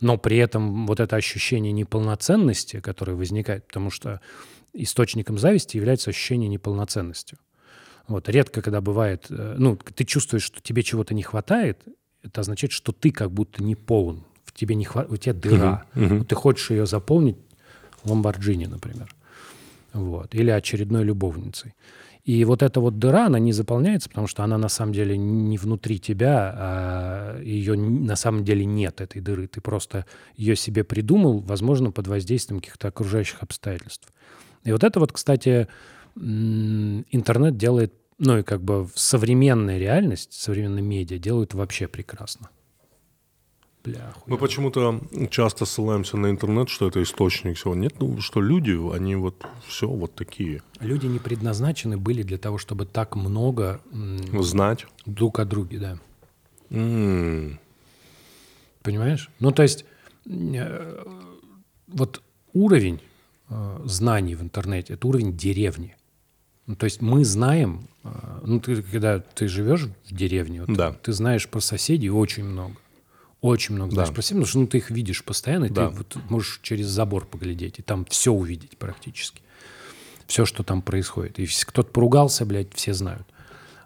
Но 0.00 0.16
при 0.16 0.36
этом 0.38 0.86
вот 0.86 1.00
это 1.00 1.16
ощущение 1.16 1.72
неполноценности, 1.72 2.80
которое 2.80 3.14
возникает, 3.14 3.66
потому 3.66 3.90
что 3.90 4.20
источником 4.72 5.38
зависти 5.38 5.76
является 5.76 6.10
ощущение 6.10 6.48
неполноценности. 6.48 7.36
Вот, 8.08 8.28
редко, 8.28 8.62
когда 8.62 8.80
бывает, 8.80 9.26
э, 9.28 9.54
ну, 9.58 9.76
ты 9.76 10.04
чувствуешь, 10.04 10.42
что 10.42 10.60
тебе 10.60 10.82
чего-то 10.82 11.14
не 11.14 11.22
хватает, 11.22 11.82
это 12.22 12.40
означает, 12.40 12.72
что 12.72 12.92
ты 12.92 13.10
как 13.10 13.30
будто 13.30 13.62
не 13.62 13.76
полон, 13.76 14.24
в 14.44 14.52
тебе 14.52 14.74
не 14.74 14.84
хватает, 14.84 15.12
у 15.12 15.16
тебя 15.16 15.34
дыра, 15.34 15.84
Вот 15.94 16.28
ты 16.28 16.34
хочешь 16.34 16.70
ее 16.70 16.86
заполнить 16.86 17.36
Ламборджини, 18.04 18.66
например, 18.66 19.14
вот, 19.92 20.34
или 20.34 20.50
очередной 20.50 21.04
любовницей. 21.04 21.74
И 22.24 22.44
вот 22.44 22.62
эта 22.62 22.80
вот 22.80 22.98
дыра, 22.98 23.26
она 23.26 23.38
не 23.38 23.52
заполняется, 23.52 24.10
потому 24.10 24.26
что 24.26 24.44
она 24.44 24.58
на 24.58 24.68
самом 24.68 24.92
деле 24.92 25.16
не 25.16 25.56
внутри 25.56 25.98
тебя, 25.98 26.52
а 26.54 27.40
ее 27.40 27.74
на 27.74 28.16
самом 28.16 28.44
деле 28.44 28.66
нет, 28.66 29.00
этой 29.00 29.22
дыры. 29.22 29.46
Ты 29.46 29.62
просто 29.62 30.04
ее 30.36 30.54
себе 30.54 30.84
придумал, 30.84 31.40
возможно, 31.40 31.90
под 31.90 32.06
воздействием 32.06 32.60
каких-то 32.60 32.88
окружающих 32.88 33.42
обстоятельств. 33.42 34.12
И 34.64 34.72
вот 34.72 34.84
это 34.84 35.00
вот, 35.00 35.12
кстати, 35.12 35.68
интернет 36.16 37.56
делает, 37.56 37.94
ну 38.18 38.38
и 38.38 38.42
как 38.42 38.62
бы 38.62 38.88
современная 38.94 39.78
реальность, 39.78 40.32
современные 40.32 40.82
медиа 40.82 41.18
делают 41.18 41.54
вообще 41.54 41.88
прекрасно. 41.88 42.50
Бля, 43.84 44.12
Мы 44.26 44.38
почему-то 44.38 45.00
часто 45.30 45.64
ссылаемся 45.64 46.16
на 46.16 46.30
интернет, 46.30 46.68
что 46.68 46.88
это 46.88 47.00
источник 47.02 47.56
всего. 47.56 47.74
Нет, 47.76 47.94
ну 48.00 48.20
что 48.20 48.40
люди, 48.40 48.72
они 48.94 49.14
вот 49.14 49.46
все 49.66 49.88
вот 49.88 50.14
такие. 50.14 50.62
Люди 50.80 51.06
не 51.06 51.20
предназначены 51.20 51.96
были 51.96 52.22
для 52.22 52.38
того, 52.38 52.58
чтобы 52.58 52.86
так 52.86 53.14
много 53.14 53.80
Знать. 54.40 54.86
друг 55.06 55.38
о 55.38 55.44
друге, 55.44 55.78
да. 55.78 55.98
М, 56.70 57.58
Понимаешь? 58.82 59.30
Ну, 59.38 59.50
то 59.52 59.62
есть, 59.62 59.84
э, 60.26 61.04
вот 61.88 62.22
уровень 62.52 63.00
э, 63.50 63.80
знаний 63.84 64.34
в 64.34 64.42
интернете– 64.42 64.92
это 64.94 65.06
уровень 65.06 65.36
деревни. 65.36 65.96
Ну, 66.68 66.76
то 66.76 66.84
есть 66.84 67.00
мы 67.00 67.24
знаем, 67.24 67.88
э, 68.04 68.08
ну, 68.44 68.60
ты, 68.60 68.80
когда 68.82 69.18
ты 69.20 69.48
живешь 69.48 69.86
в 70.08 70.14
деревне, 70.14 70.64
вот, 70.64 70.76
Да. 70.76 70.92
ты 70.92 71.12
знаешь 71.12 71.48
про 71.48 71.60
соседей 71.60 72.10
очень 72.10 72.44
много. 72.44 72.76
Очень 73.40 73.74
много 73.76 73.92
знаешь 73.92 74.10
Да. 74.10 74.14
про 74.14 74.22
соседей, 74.22 74.34
потому 74.42 74.48
что 74.50 74.58
ну, 74.60 74.66
ты 74.66 74.78
их 74.78 74.90
видишь 74.90 75.24
постоянно, 75.24 75.64
и 75.64 75.70
Да. 75.70 75.88
ты 75.90 75.96
вот 75.96 76.16
можешь 76.28 76.60
через 76.62 76.86
забор 76.86 77.24
поглядеть, 77.26 77.78
и 77.78 77.82
там 77.82 78.04
все 78.04 78.32
увидеть 78.32 78.76
практически. 78.78 79.40
Все, 80.26 80.44
что 80.44 80.62
там 80.62 80.82
происходит. 80.82 81.38
И 81.38 81.44
вс- 81.44 81.64
кто-то 81.66 81.90
поругался, 81.90 82.44
блядь, 82.44 82.74
все 82.74 82.92
знают. 82.92 83.26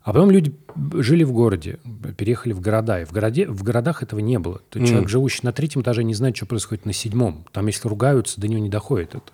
А 0.03 0.13
потом 0.13 0.33
люди 0.33 0.53
жили 0.95 1.23
в 1.23 1.31
городе, 1.31 1.79
переехали 2.19 2.53
в 2.53 2.61
города. 2.61 3.01
И 3.01 3.05
в, 3.05 3.13
городе, 3.13 3.47
в 3.47 3.63
городах 3.63 4.03
этого 4.03 4.19
не 4.19 4.41
было. 4.41 4.61
То 4.71 4.81
есть 4.81 4.91
Человек, 4.91 5.09
живущий 5.09 5.41
на 5.45 5.53
третьем 5.53 5.83
этаже, 5.83 6.03
не 6.03 6.15
знает, 6.15 6.37
что 6.37 6.47
происходит 6.47 6.85
на 6.87 6.93
седьмом. 6.93 7.45
Там, 7.53 7.69
если 7.69 7.87
ругаются, 7.87 8.41
до 8.41 8.49
него 8.49 8.61
не 8.61 8.69
доходит 8.71 9.15
это. 9.15 9.31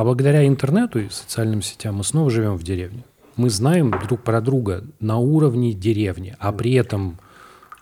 А 0.00 0.04
благодаря 0.04 0.46
интернету 0.46 0.98
и 0.98 1.10
социальным 1.10 1.60
сетям 1.60 1.96
мы 1.96 2.04
снова 2.04 2.30
живем 2.30 2.56
в 2.56 2.62
деревне. 2.62 3.04
Мы 3.36 3.50
знаем 3.50 3.90
друг 3.90 4.22
про 4.22 4.40
друга 4.40 4.82
на 4.98 5.18
уровне 5.18 5.74
деревни, 5.74 6.34
а 6.38 6.52
при 6.52 6.72
этом 6.72 7.18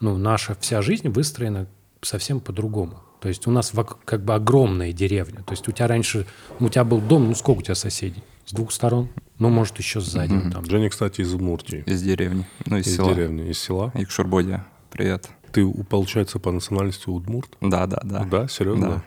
ну, 0.01 0.19
наша 0.19 0.57
вся 0.59 0.83
жизнь 0.83 1.11
выстроена 1.11 1.69
совсем 2.03 2.41
по-другому. 2.41 2.99
То 3.21 3.29
есть 3.29 3.47
у 3.47 3.53
нас 3.53 3.73
как 4.05 4.25
бы 4.25 4.35
огромная 4.35 4.93
деревня. 4.93 5.45
То 5.45 5.53
есть 5.53 5.69
у 5.69 5.71
тебя 5.71 5.87
раньше, 5.87 6.27
у 6.59 6.69
тебя 6.69 6.83
был 6.83 7.01
дом, 7.01 7.29
ну 7.29 7.37
сколько 7.37 7.61
у 7.61 7.63
тебя 7.63 7.77
соседей? 7.77 8.25
С 8.47 8.53
двух 8.53 8.73
сторон? 8.73 9.11
Ну, 9.39 9.49
может, 9.49 9.79
еще 9.79 10.01
сзади. 10.01 10.33
вот 10.33 10.53
там. 10.53 10.65
Женя, 10.65 10.91
кстати, 10.91 11.21
из 11.21 11.33
Удмуртии. 11.33 11.85
Из 11.87 12.03
деревни, 12.03 12.45
ну, 12.67 12.79
из, 12.79 12.89
Из 12.89 12.97
села. 12.97 13.15
деревни, 13.15 13.49
из 13.49 13.61
села. 13.61 13.93
Якшурбодия. 13.95 14.67
Привет. 14.91 15.29
Ты, 15.53 15.65
получается, 15.85 16.41
по 16.41 16.51
национальности 16.51 17.09
удмурт? 17.09 17.57
Да, 17.61 17.87
да, 17.87 18.01
да. 18.03 18.25
Да, 18.25 18.49
серьезно? 18.49 19.05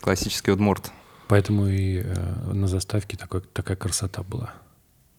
Классический 0.00 0.52
удмурт. 0.52 0.90
Поэтому 1.30 1.68
и 1.68 2.02
э, 2.04 2.52
на 2.52 2.66
заставке 2.66 3.16
такой, 3.16 3.40
такая 3.52 3.76
красота 3.76 4.22
была. 4.24 4.52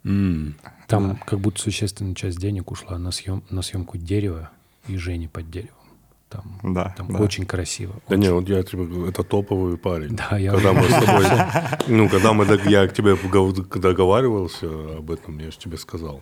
М. 0.03 0.55
Там 0.87 1.15
как 1.25 1.39
будто 1.39 1.61
существенная 1.61 2.15
часть 2.15 2.37
денег 2.37 2.69
ушла 2.69 2.97
на, 2.97 3.11
съем, 3.11 3.43
на 3.49 3.61
съемку 3.61 3.97
дерева 3.97 4.49
и 4.89 4.97
Жени 4.97 5.27
под 5.29 5.49
деревом. 5.49 5.75
Там, 6.27 6.59
Да, 6.63 6.93
там 6.97 7.07
да. 7.13 7.19
очень 7.19 7.45
красиво. 7.45 7.95
Да 8.09 8.17
не, 8.17 8.29
вот 8.29 8.49
я 8.49 8.61
тебе 8.63 8.85
говорю, 8.85 9.07
это 9.07 9.23
топовый 9.23 9.77
парень. 9.77 10.15
Да, 10.17 10.37
я- 10.37 10.51
Когда 10.51 10.73
мы 10.73 10.83
с 10.83 10.93
тобой, 11.05 11.25
ну, 11.87 12.09
когда 12.09 12.33
мы, 12.33 12.45
я 12.69 12.87
к 12.87 12.93
тебе 12.93 13.15
договаривался 13.75 14.67
об 14.97 15.11
этом, 15.11 15.39
я 15.39 15.49
же 15.51 15.57
тебе 15.57 15.77
сказал. 15.77 16.21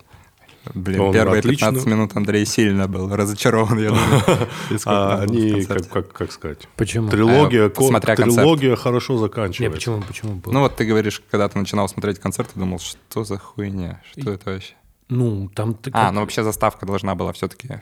Блин, 0.74 1.00
Он 1.02 1.14
первые 1.14 1.40
отлично- 1.40 1.68
15 1.68 1.86
минут 1.88 2.16
Андрей 2.16 2.46
сильно 2.46 2.88
был 2.88 3.14
разочарован, 3.16 3.80
я 3.80 3.90
думаю. 3.90 4.48
А 4.86 5.22
они, 5.22 5.64
как, 5.66 5.88
как, 5.90 6.14
как 6.14 6.32
сказать, 6.32 6.68
Почему? 6.76 7.10
трилогия, 7.10 7.66
А, 7.66 7.70
ко- 7.70 7.84
смотря 7.88 8.16
концерт. 8.16 8.36
трилогия 8.38 8.76
хорошо 8.76 9.18
заканчивается. 9.18 9.76
почему, 9.76 10.02
почему 10.02 10.36
было? 10.36 10.54
Ну 10.54 10.60
вот 10.62 10.76
ты 10.76 10.86
говоришь, 10.86 11.22
когда 11.32 11.48
ты 11.50 11.58
начинал 11.60 11.88
смотреть 11.90 12.20
концерт, 12.20 12.50
ты 12.54 12.60
думал, 12.60 12.80
что 12.80 13.24
за 13.24 13.38
хуйня, 13.38 14.02
что 14.12 14.32
это 14.32 14.52
вообще? 14.52 14.74
Ну, 15.10 15.50
там... 15.56 15.74
ты 15.74 15.90
А, 15.94 16.12
ну 16.12 16.22
вообще 16.22 16.44
заставка 16.44 16.86
должна 16.86 17.16
была 17.16 17.34
все-таки... 17.34 17.82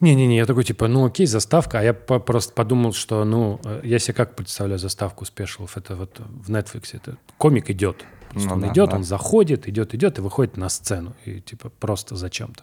Не-не-не, 0.00 0.38
я 0.38 0.46
такой, 0.46 0.64
типа, 0.64 0.88
ну 0.88 1.04
окей, 1.04 1.26
заставка, 1.26 1.78
а 1.80 1.82
я 1.82 1.92
по- 1.92 2.18
просто 2.20 2.54
подумал, 2.54 2.94
что, 2.94 3.22
ну, 3.26 3.60
э, 3.62 3.82
я 3.84 3.98
себе 3.98 4.14
как 4.14 4.34
представляю 4.34 4.78
заставку 4.78 5.26
спешилов, 5.26 5.76
это 5.76 5.94
вот 5.94 6.18
в 6.18 6.50
Netflix, 6.50 6.84
это 6.94 7.18
комик 7.36 7.68
идет, 7.68 8.02
Просто 8.30 8.48
Ну 8.48 8.54
он 8.54 8.60
да, 8.62 8.68
идет, 8.68 8.90
да. 8.90 8.96
он 8.96 9.04
заходит, 9.04 9.68
идет, 9.68 9.94
идет 9.94 10.18
и 10.18 10.22
выходит 10.22 10.56
на 10.56 10.68
сцену, 10.68 11.14
и 11.24 11.40
типа 11.40 11.70
просто 11.80 12.16
зачем-то. 12.16 12.62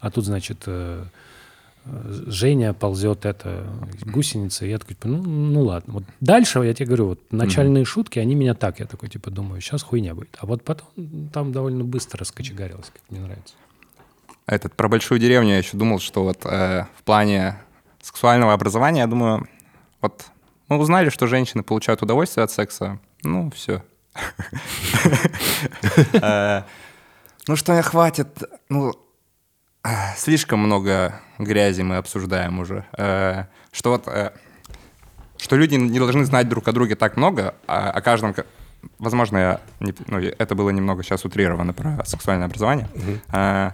А 0.00 0.10
тут, 0.10 0.24
значит, 0.24 0.64
э, 0.66 1.04
Женя 2.26 2.74
ползет 2.74 3.24
это 3.24 3.64
гусеница, 4.04 4.66
и 4.66 4.70
я 4.70 4.78
такой, 4.78 4.94
типа, 4.94 5.08
ну, 5.08 5.22
ну 5.22 5.62
ладно. 5.62 5.94
Вот 5.94 6.04
дальше, 6.20 6.58
я 6.58 6.74
тебе 6.74 6.86
говорю, 6.86 7.06
вот 7.08 7.20
начальные 7.30 7.84
шутки, 7.84 8.18
они 8.18 8.34
меня 8.34 8.54
так, 8.54 8.80
я 8.80 8.86
такой, 8.86 9.08
типа, 9.08 9.30
думаю, 9.30 9.60
сейчас 9.60 9.82
хуйня 9.82 10.14
будет. 10.14 10.36
А 10.38 10.46
вот 10.46 10.64
потом 10.64 10.88
там 11.32 11.52
довольно 11.52 11.84
быстро 11.84 12.18
раскочегарилось, 12.18 12.90
как 12.92 13.02
мне 13.08 13.20
нравится. 13.20 13.54
Этот, 14.46 14.74
про 14.74 14.88
большую 14.88 15.20
деревню 15.20 15.50
я 15.50 15.58
еще 15.58 15.76
думал, 15.76 16.00
что 16.00 16.24
вот 16.24 16.44
э, 16.44 16.86
в 16.96 17.02
плане 17.04 17.60
сексуального 18.02 18.52
образования, 18.52 19.00
я 19.00 19.06
думаю, 19.06 19.48
вот 20.00 20.26
мы 20.68 20.78
узнали, 20.78 21.10
что 21.10 21.26
женщины 21.26 21.62
получают 21.62 22.02
удовольствие 22.02 22.44
от 22.44 22.50
секса, 22.50 22.98
ну, 23.22 23.50
все. 23.50 23.82
Ну, 27.48 27.54
что 27.56 27.80
хватит, 27.82 28.42
ну, 28.68 28.92
э, 29.84 29.88
слишком 30.16 30.58
много 30.60 31.20
грязи 31.38 31.82
мы 31.82 31.96
обсуждаем 31.96 32.58
уже. 32.58 32.84
Э, 32.98 33.44
Что 33.72 33.90
вот, 33.90 34.08
э, 34.08 34.32
что 35.38 35.56
люди 35.56 35.76
не 35.76 35.98
должны 35.98 36.24
знать 36.24 36.48
друг 36.48 36.66
о 36.68 36.72
друге 36.72 36.96
так 36.96 37.16
много, 37.16 37.54
а 37.66 37.90
о 37.90 38.00
каждом... 38.00 38.34
ка- 38.34 38.46
Возможно, 38.98 39.38
я 39.38 39.60
не- 39.80 39.94
ну, 40.06 40.18
это 40.18 40.54
было 40.54 40.70
немного 40.70 41.02
сейчас 41.02 41.24
утрировано 41.24 41.72
про 41.72 42.04
сексуальное 42.04 42.46
образование. 42.46 42.88
Э, 43.32 43.72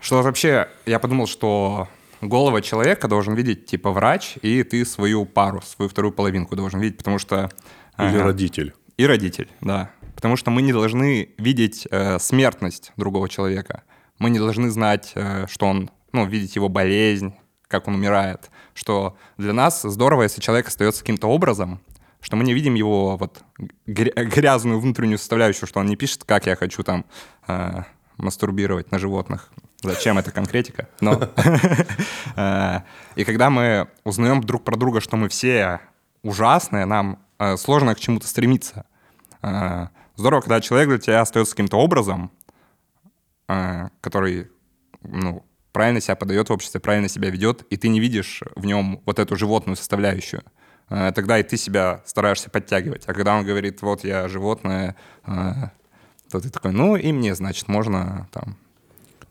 Что 0.00 0.22
вообще, 0.22 0.68
я 0.86 0.98
подумал, 0.98 1.26
что 1.28 1.86
голова 2.20 2.60
человека 2.62 3.06
должен 3.06 3.34
видеть 3.34 3.66
типа 3.66 3.92
врач, 3.92 4.36
и 4.42 4.62
ты 4.64 4.84
свою 4.84 5.26
пару, 5.26 5.60
свою 5.62 5.88
вторую 5.88 6.12
половинку 6.12 6.56
должен 6.56 6.80
видеть, 6.80 6.98
потому 6.98 7.18
что... 7.18 7.50
Или 7.98 8.16
э, 8.18 8.22
родитель. 8.22 8.72
И 9.00 9.06
родитель, 9.06 9.48
да. 9.62 9.90
Потому 10.14 10.36
что 10.36 10.50
мы 10.50 10.60
не 10.60 10.72
должны 10.74 11.30
видеть 11.38 11.88
э, 11.90 12.18
смертность 12.18 12.92
другого 12.98 13.30
человека. 13.30 13.82
Мы 14.18 14.28
не 14.28 14.38
должны 14.38 14.68
знать, 14.68 15.12
э, 15.14 15.46
что 15.48 15.66
он, 15.66 15.90
ну, 16.12 16.26
видеть 16.26 16.54
его 16.54 16.68
болезнь, 16.68 17.32
как 17.66 17.88
он 17.88 17.94
умирает. 17.94 18.50
Что 18.74 19.16
для 19.38 19.54
нас 19.54 19.80
здорово, 19.80 20.24
если 20.24 20.42
человек 20.42 20.68
остается 20.68 21.00
каким-то 21.00 21.28
образом, 21.28 21.80
что 22.20 22.36
мы 22.36 22.44
не 22.44 22.52
видим 22.52 22.74
его 22.74 23.16
вот 23.16 23.42
гря- 23.86 24.12
грязную 24.24 24.78
внутреннюю 24.80 25.16
составляющую, 25.16 25.66
что 25.66 25.80
он 25.80 25.86
не 25.86 25.96
пишет, 25.96 26.24
как 26.24 26.44
я 26.44 26.54
хочу 26.54 26.82
там 26.82 27.06
э, 27.48 27.84
мастурбировать 28.18 28.92
на 28.92 28.98
животных. 28.98 29.50
Зачем 29.82 30.18
это 30.18 30.30
конкретика? 30.30 30.88
Но 31.00 31.30
э, 32.36 32.80
и 33.16 33.24
когда 33.24 33.48
мы 33.48 33.88
узнаем 34.04 34.42
друг 34.42 34.62
про 34.62 34.76
друга, 34.76 35.00
что 35.00 35.16
мы 35.16 35.30
все 35.30 35.80
ужасные, 36.22 36.84
нам 36.84 37.18
э, 37.38 37.56
сложно 37.56 37.94
к 37.94 38.00
чему-то 38.00 38.26
стремиться. 38.26 38.84
Э, 39.42 39.88
Здорово, 40.16 40.42
когда 40.42 40.60
человек 40.60 40.88
для 40.90 40.98
тебя 40.98 41.20
остается 41.22 41.54
каким-то 41.54 41.78
образом, 41.78 42.30
э, 43.48 43.88
который 44.02 44.50
ну, 45.02 45.46
правильно 45.72 46.00
себя 46.00 46.14
подает 46.14 46.50
в 46.50 46.52
обществе, 46.52 46.78
правильно 46.78 47.08
себя 47.08 47.30
ведет, 47.30 47.62
и 47.70 47.76
ты 47.76 47.88
не 47.88 48.00
видишь 48.00 48.42
в 48.54 48.66
нем 48.66 49.00
вот 49.06 49.18
эту 49.18 49.36
животную 49.36 49.76
составляющую. 49.76 50.42
Э, 50.90 51.12
Тогда 51.14 51.38
и 51.38 51.42
ты 51.42 51.56
себя 51.56 52.02
стараешься 52.04 52.50
подтягивать. 52.50 53.04
А 53.06 53.14
когда 53.14 53.34
он 53.36 53.46
говорит, 53.46 53.80
вот 53.82 54.04
я 54.04 54.28
животное, 54.28 54.96
то 55.24 56.40
ты 56.40 56.50
такой, 56.50 56.72
ну 56.72 56.96
и 56.96 57.12
мне, 57.12 57.34
значит, 57.34 57.68
можно 57.68 58.28
там... 58.30 58.56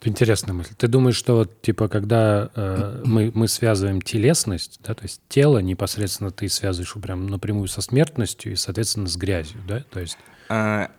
Интересная 0.04 0.54
мысль. 0.54 0.74
Ты 0.78 0.88
думаешь, 0.88 1.16
что 1.18 1.36
вот, 1.36 1.62
типа, 1.62 1.90
когда 1.90 2.50
э, 2.56 3.02
мы, 3.06 3.32
мы 3.34 3.48
связываем 3.50 4.02
телесность, 4.02 4.80
да, 4.84 4.94
то 4.94 5.04
есть 5.04 5.22
тело 5.28 5.58
непосредственно 5.60 6.32
ты 6.32 6.48
связываешь 6.48 6.94
прям 7.02 7.28
напрямую 7.28 7.68
со 7.68 7.82
смертностью 7.82 8.54
и, 8.54 8.56
соответственно, 8.56 9.08
с 9.08 9.18
грязью, 9.18 9.60
да? 9.68 9.84
То 9.92 10.00
есть 10.00 10.18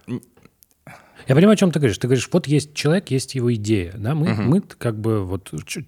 н- 0.06 0.20
я 1.28 1.34
понимаю, 1.34 1.54
о 1.54 1.56
чем 1.56 1.70
ты 1.72 1.78
говоришь. 1.78 1.98
Ты 1.98 2.08
говоришь, 2.08 2.28
вот 2.32 2.46
есть 2.46 2.74
человек, 2.74 3.10
есть 3.10 3.34
его 3.34 3.52
идея, 3.54 3.94
да? 3.96 4.14
Мы, 4.14 4.34
мы 4.34 4.60
как 4.60 4.98
бы 5.00 5.24
вот 5.24 5.50
что, 5.66 5.82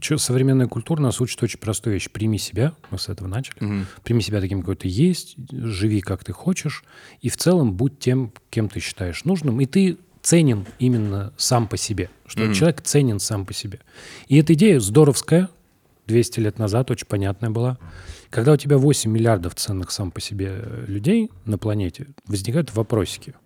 что 0.00 0.18
современная 0.18 0.66
культура 0.66 1.00
нас 1.00 1.20
учит 1.20 1.42
очень 1.42 1.58
простую 1.60 1.94
вещь. 1.94 2.08
Прими 2.10 2.38
себя, 2.38 2.72
мы 2.90 2.98
с 2.98 3.08
этого 3.08 3.28
начали. 3.28 3.84
Прими 4.02 4.20
себя 4.22 4.40
таким, 4.40 4.60
какой 4.60 4.76
ты 4.76 4.88
есть, 4.88 5.36
живи, 5.52 6.00
как 6.00 6.24
ты 6.24 6.32
хочешь, 6.32 6.84
и 7.20 7.28
в 7.28 7.36
целом 7.36 7.74
будь 7.74 7.98
тем, 7.98 8.32
кем 8.50 8.68
ты 8.68 8.80
считаешь 8.80 9.24
нужным. 9.24 9.60
И 9.60 9.66
ты 9.66 9.98
ценен 10.28 10.66
именно 10.78 11.32
сам 11.38 11.66
по 11.66 11.78
себе. 11.78 12.10
Что 12.26 12.52
человек 12.52 12.82
ценен 12.82 13.18
сам 13.18 13.46
по 13.46 13.54
себе. 13.54 13.80
И 14.26 14.38
эта 14.38 14.52
идея 14.52 14.78
здоровская, 14.78 15.48
200 16.06 16.40
лет 16.40 16.58
назад, 16.58 16.90
очень 16.90 17.06
понятная 17.06 17.48
была. 17.48 17.78
Когда 18.28 18.52
у 18.52 18.56
тебя 18.58 18.76
8 18.76 19.10
миллиардов 19.10 19.54
ценных 19.54 19.90
сам 19.90 20.10
по 20.10 20.20
себе 20.20 20.48
э, 20.50 20.84
людей 20.86 21.30
на 21.46 21.56
планете, 21.56 22.08
возникают 22.26 22.74
вопросики. 22.74 23.36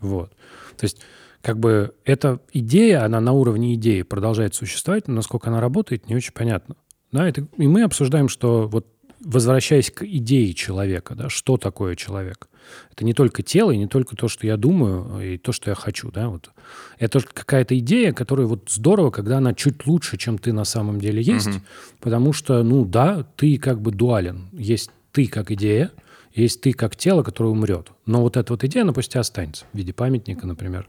Вот. 0.00 0.30
То 0.78 0.84
есть 0.84 1.02
как 1.42 1.58
бы 1.58 1.92
эта 2.06 2.40
идея, 2.54 3.04
она 3.04 3.20
на 3.20 3.32
уровне 3.32 3.74
идеи 3.74 4.00
продолжает 4.00 4.54
существовать, 4.54 5.08
но 5.08 5.16
насколько 5.16 5.50
она 5.50 5.60
работает, 5.60 6.08
не 6.08 6.16
очень 6.16 6.32
понятно. 6.32 6.74
Да, 7.12 7.28
это, 7.28 7.46
и 7.58 7.66
мы 7.68 7.82
обсуждаем, 7.82 8.30
что 8.30 8.66
вот 8.66 8.86
возвращаясь 9.22 9.90
к 9.90 10.06
идее 10.06 10.54
человека, 10.54 11.14
да, 11.14 11.28
что 11.28 11.58
такое 11.58 11.96
человек. 11.96 12.48
Это 12.92 13.04
не 13.04 13.14
только 13.14 13.42
тело, 13.42 13.70
и 13.70 13.76
не 13.76 13.86
только 13.86 14.16
то, 14.16 14.28
что 14.28 14.46
я 14.46 14.56
думаю, 14.56 15.34
и 15.34 15.38
то, 15.38 15.52
что 15.52 15.70
я 15.70 15.74
хочу. 15.74 16.10
Да, 16.10 16.28
вот. 16.28 16.50
Это 16.98 17.20
какая-то 17.20 17.78
идея, 17.78 18.12
которая 18.12 18.46
вот 18.46 18.70
здорово, 18.70 19.10
когда 19.10 19.38
она 19.38 19.54
чуть 19.54 19.86
лучше, 19.86 20.16
чем 20.16 20.38
ты 20.38 20.52
на 20.52 20.64
самом 20.64 21.00
деле 21.00 21.22
есть, 21.22 21.48
угу. 21.48 21.60
потому 22.00 22.32
что, 22.32 22.62
ну 22.62 22.84
да, 22.84 23.26
ты 23.36 23.58
как 23.58 23.80
бы 23.80 23.90
дуален. 23.90 24.48
Есть 24.52 24.90
ты 25.12 25.26
как 25.26 25.50
идея, 25.50 25.90
есть 26.32 26.60
ты 26.60 26.72
как 26.72 26.96
тело, 26.96 27.22
которое 27.22 27.50
умрет. 27.50 27.88
Но 28.06 28.22
вот 28.22 28.36
эта 28.36 28.52
вот 28.52 28.64
идея, 28.64 28.82
она 28.84 28.92
пусть 28.92 29.14
и 29.14 29.18
останется 29.18 29.64
в 29.72 29.76
виде 29.76 29.92
памятника, 29.92 30.46
например, 30.46 30.88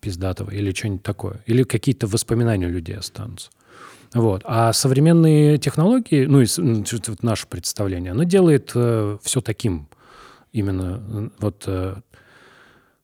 пиздатого, 0.00 0.50
или 0.50 0.72
что-нибудь 0.72 1.02
такое. 1.02 1.42
Или 1.46 1.62
какие-то 1.64 2.06
воспоминания 2.06 2.66
у 2.66 2.70
людей 2.70 2.96
останутся. 2.96 3.50
Вот. 4.14 4.42
А 4.44 4.72
современные 4.72 5.58
технологии, 5.58 6.26
ну, 6.26 6.42
и 6.42 6.46
наше 7.22 7.46
представление, 7.46 8.12
оно 8.12 8.24
делает 8.24 8.72
э, 8.74 9.18
все 9.22 9.40
таким. 9.40 9.88
Именно 10.52 11.30
вот, 11.38 11.64
э, 11.66 11.96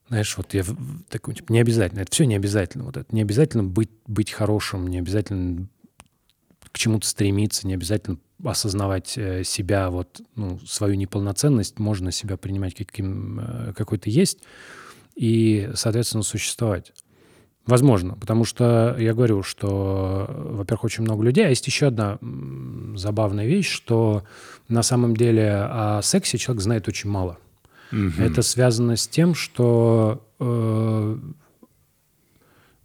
знаешь, 0.08 0.36
вот 0.36 0.54
я 0.54 0.64
такой, 1.08 1.34
типа, 1.34 1.52
не 1.52 1.60
обязательно, 1.60 2.00
это 2.00 2.12
все 2.12 2.24
не 2.24 2.36
обязательно. 2.36 2.84
Вот 2.84 2.96
это 2.96 3.14
не 3.14 3.22
обязательно 3.22 3.64
быть, 3.64 3.90
быть 4.06 4.30
хорошим, 4.30 4.86
не 4.86 4.98
обязательно 4.98 5.68
к 6.72 6.78
чему-то 6.78 7.06
стремиться, 7.06 7.66
не 7.66 7.74
обязательно 7.74 8.18
осознавать 8.44 9.16
э, 9.16 9.42
себя, 9.44 9.90
вот, 9.90 10.20
ну, 10.36 10.58
свою 10.60 10.94
неполноценность, 10.94 11.78
можно 11.78 12.12
себя 12.12 12.36
принимать 12.36 12.74
каким, 12.74 13.40
э, 13.40 13.72
какой 13.74 13.98
то 13.98 14.10
есть 14.10 14.38
и, 15.16 15.70
соответственно, 15.74 16.22
существовать. 16.22 16.92
Возможно, 17.68 18.14
потому 18.14 18.46
что 18.46 18.96
я 18.98 19.12
говорю, 19.12 19.42
что, 19.42 20.26
во-первых, 20.28 20.84
очень 20.84 21.04
много 21.04 21.22
людей, 21.22 21.44
а 21.44 21.50
есть 21.50 21.66
еще 21.66 21.88
одна 21.88 22.18
забавная 22.94 23.46
вещь, 23.46 23.68
что 23.68 24.24
на 24.68 24.82
самом 24.82 25.14
деле 25.14 25.52
о 25.52 26.00
сексе 26.02 26.38
человек 26.38 26.62
знает 26.62 26.88
очень 26.88 27.10
мало. 27.10 27.36
Угу. 27.92 28.22
Это 28.22 28.40
связано 28.40 28.96
с 28.96 29.06
тем, 29.06 29.34
что 29.34 30.26
э, 30.40 31.18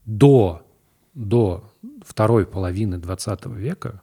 до, 0.06 0.66
до 1.14 1.72
второй 2.06 2.46
половины 2.46 2.98
20 2.98 3.46
века 3.46 4.02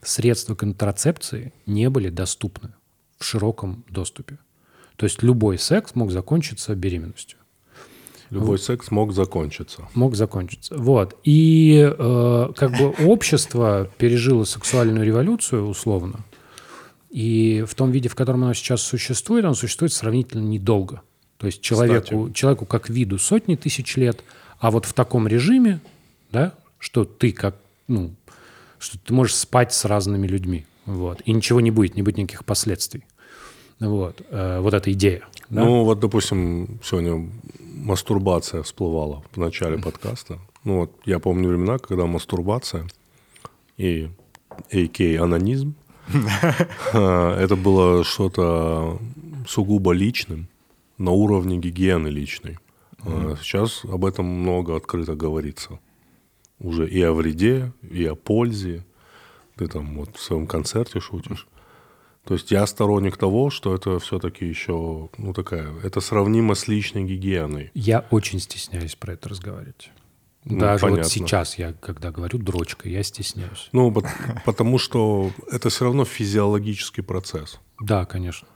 средства 0.00 0.54
контрацепции 0.54 1.52
не 1.66 1.90
были 1.90 2.08
доступны 2.08 2.72
в 3.18 3.24
широком 3.24 3.84
доступе. 3.90 4.38
То 4.96 5.04
есть 5.04 5.22
любой 5.22 5.58
секс 5.58 5.94
мог 5.94 6.10
закончиться 6.10 6.74
беременностью. 6.74 7.38
Любой 8.34 8.58
секс 8.58 8.90
мог 8.90 9.12
закончиться. 9.12 9.88
Мог 9.94 10.16
закончиться. 10.16 10.76
Вот. 10.76 11.16
И 11.24 11.88
э, 11.96 12.52
как 12.56 12.72
бы 12.72 12.94
общество 13.06 13.88
пережило 13.98 14.44
сексуальную 14.44 15.06
революцию 15.06 15.66
условно. 15.66 16.20
И 17.10 17.64
в 17.66 17.74
том 17.76 17.92
виде, 17.92 18.08
в 18.08 18.16
котором 18.16 18.42
оно 18.42 18.54
сейчас 18.54 18.82
существует, 18.82 19.44
оно 19.44 19.54
существует 19.54 19.92
сравнительно 19.92 20.42
недолго. 20.42 21.02
То 21.38 21.46
есть 21.46 21.60
человеку, 21.60 22.30
человеку 22.34 22.66
как 22.66 22.88
виду 22.88 23.18
сотни 23.18 23.54
тысяч 23.54 23.96
лет, 23.96 24.24
а 24.58 24.70
вот 24.70 24.84
в 24.84 24.92
таком 24.94 25.28
режиме, 25.28 25.80
да, 26.32 26.54
что 26.78 27.04
ты 27.04 27.32
как, 27.32 27.56
ну, 27.86 28.10
что 28.78 28.98
ты 28.98 29.14
можешь 29.14 29.36
спать 29.36 29.72
с 29.72 29.84
разными 29.84 30.26
людьми, 30.26 30.66
вот, 30.86 31.20
и 31.24 31.32
ничего 31.32 31.60
не 31.60 31.70
будет, 31.70 31.94
не 31.96 32.02
будет 32.02 32.16
никаких 32.16 32.44
последствий. 32.44 33.04
Вот, 33.78 34.22
э, 34.30 34.58
вот 34.60 34.74
эта 34.74 34.92
идея. 34.92 35.22
Да? 35.50 35.64
Ну, 35.64 35.84
вот, 35.84 36.00
допустим, 36.00 36.80
сегодня 36.82 37.30
мастурбация 37.84 38.62
всплывала 38.62 39.22
в 39.32 39.36
начале 39.36 39.78
подкаста. 39.78 40.38
Ну 40.64 40.80
вот, 40.80 40.92
я 41.04 41.18
помню 41.18 41.48
времена, 41.48 41.78
когда 41.78 42.06
мастурбация 42.06 42.86
и 43.76 44.08
AK 44.70 45.16
анонизм, 45.18 45.74
а, 46.94 47.38
это 47.38 47.56
было 47.56 48.02
что-то 48.02 48.98
сугубо 49.46 49.92
личным, 49.92 50.48
на 50.96 51.10
уровне 51.10 51.58
гигиены 51.58 52.08
личной. 52.08 52.58
А 53.06 53.36
сейчас 53.42 53.84
об 53.84 54.06
этом 54.06 54.24
много 54.24 54.76
открыто 54.76 55.14
говорится. 55.14 55.78
Уже 56.58 56.88
и 56.88 57.02
о 57.02 57.12
вреде, 57.12 57.72
и 57.82 58.04
о 58.06 58.14
пользе. 58.14 58.86
Ты 59.56 59.68
там 59.68 59.98
вот 59.98 60.16
в 60.16 60.22
своем 60.22 60.46
концерте 60.46 61.00
шутишь. 61.00 61.46
То 62.24 62.34
есть 62.34 62.50
я 62.50 62.66
сторонник 62.66 63.16
того, 63.16 63.50
что 63.50 63.74
это 63.74 63.98
все-таки 63.98 64.46
еще, 64.46 65.10
ну 65.18 65.32
такая, 65.34 65.74
это 65.82 66.00
сравнимо 66.00 66.54
с 66.54 66.68
личной 66.68 67.04
гигиеной. 67.04 67.70
Я 67.74 68.06
очень 68.10 68.40
стесняюсь 68.40 68.94
про 68.94 69.12
это 69.12 69.28
разговаривать. 69.28 69.90
Ну, 70.44 70.58
Даже 70.58 70.82
понятно. 70.82 71.02
вот 71.04 71.12
сейчас 71.12 71.58
я, 71.58 71.72
когда 71.72 72.10
говорю 72.10 72.38
дрочка, 72.38 72.88
я 72.88 73.02
стесняюсь. 73.02 73.68
Ну, 73.72 73.94
потому 74.44 74.78
что 74.78 75.30
это 75.50 75.68
все 75.70 75.84
равно 75.84 76.04
физиологический 76.04 77.02
процесс. 77.02 77.60
Да, 77.80 78.04
конечно. 78.04 78.48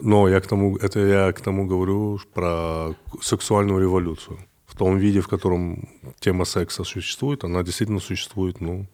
Но 0.00 0.28
я 0.28 0.40
к 0.40 0.46
тому, 0.46 0.76
это 0.76 0.98
я 0.98 1.32
к 1.32 1.40
тому 1.40 1.66
говорю 1.66 2.18
про 2.34 2.94
сексуальную 3.20 3.80
революцию. 3.80 4.38
В 4.66 4.76
том 4.76 4.98
виде, 4.98 5.20
в 5.20 5.28
котором 5.28 5.88
тема 6.18 6.44
секса 6.44 6.82
существует, 6.82 7.44
она 7.44 7.62
действительно 7.62 8.00
существует, 8.00 8.60
ну, 8.60 8.86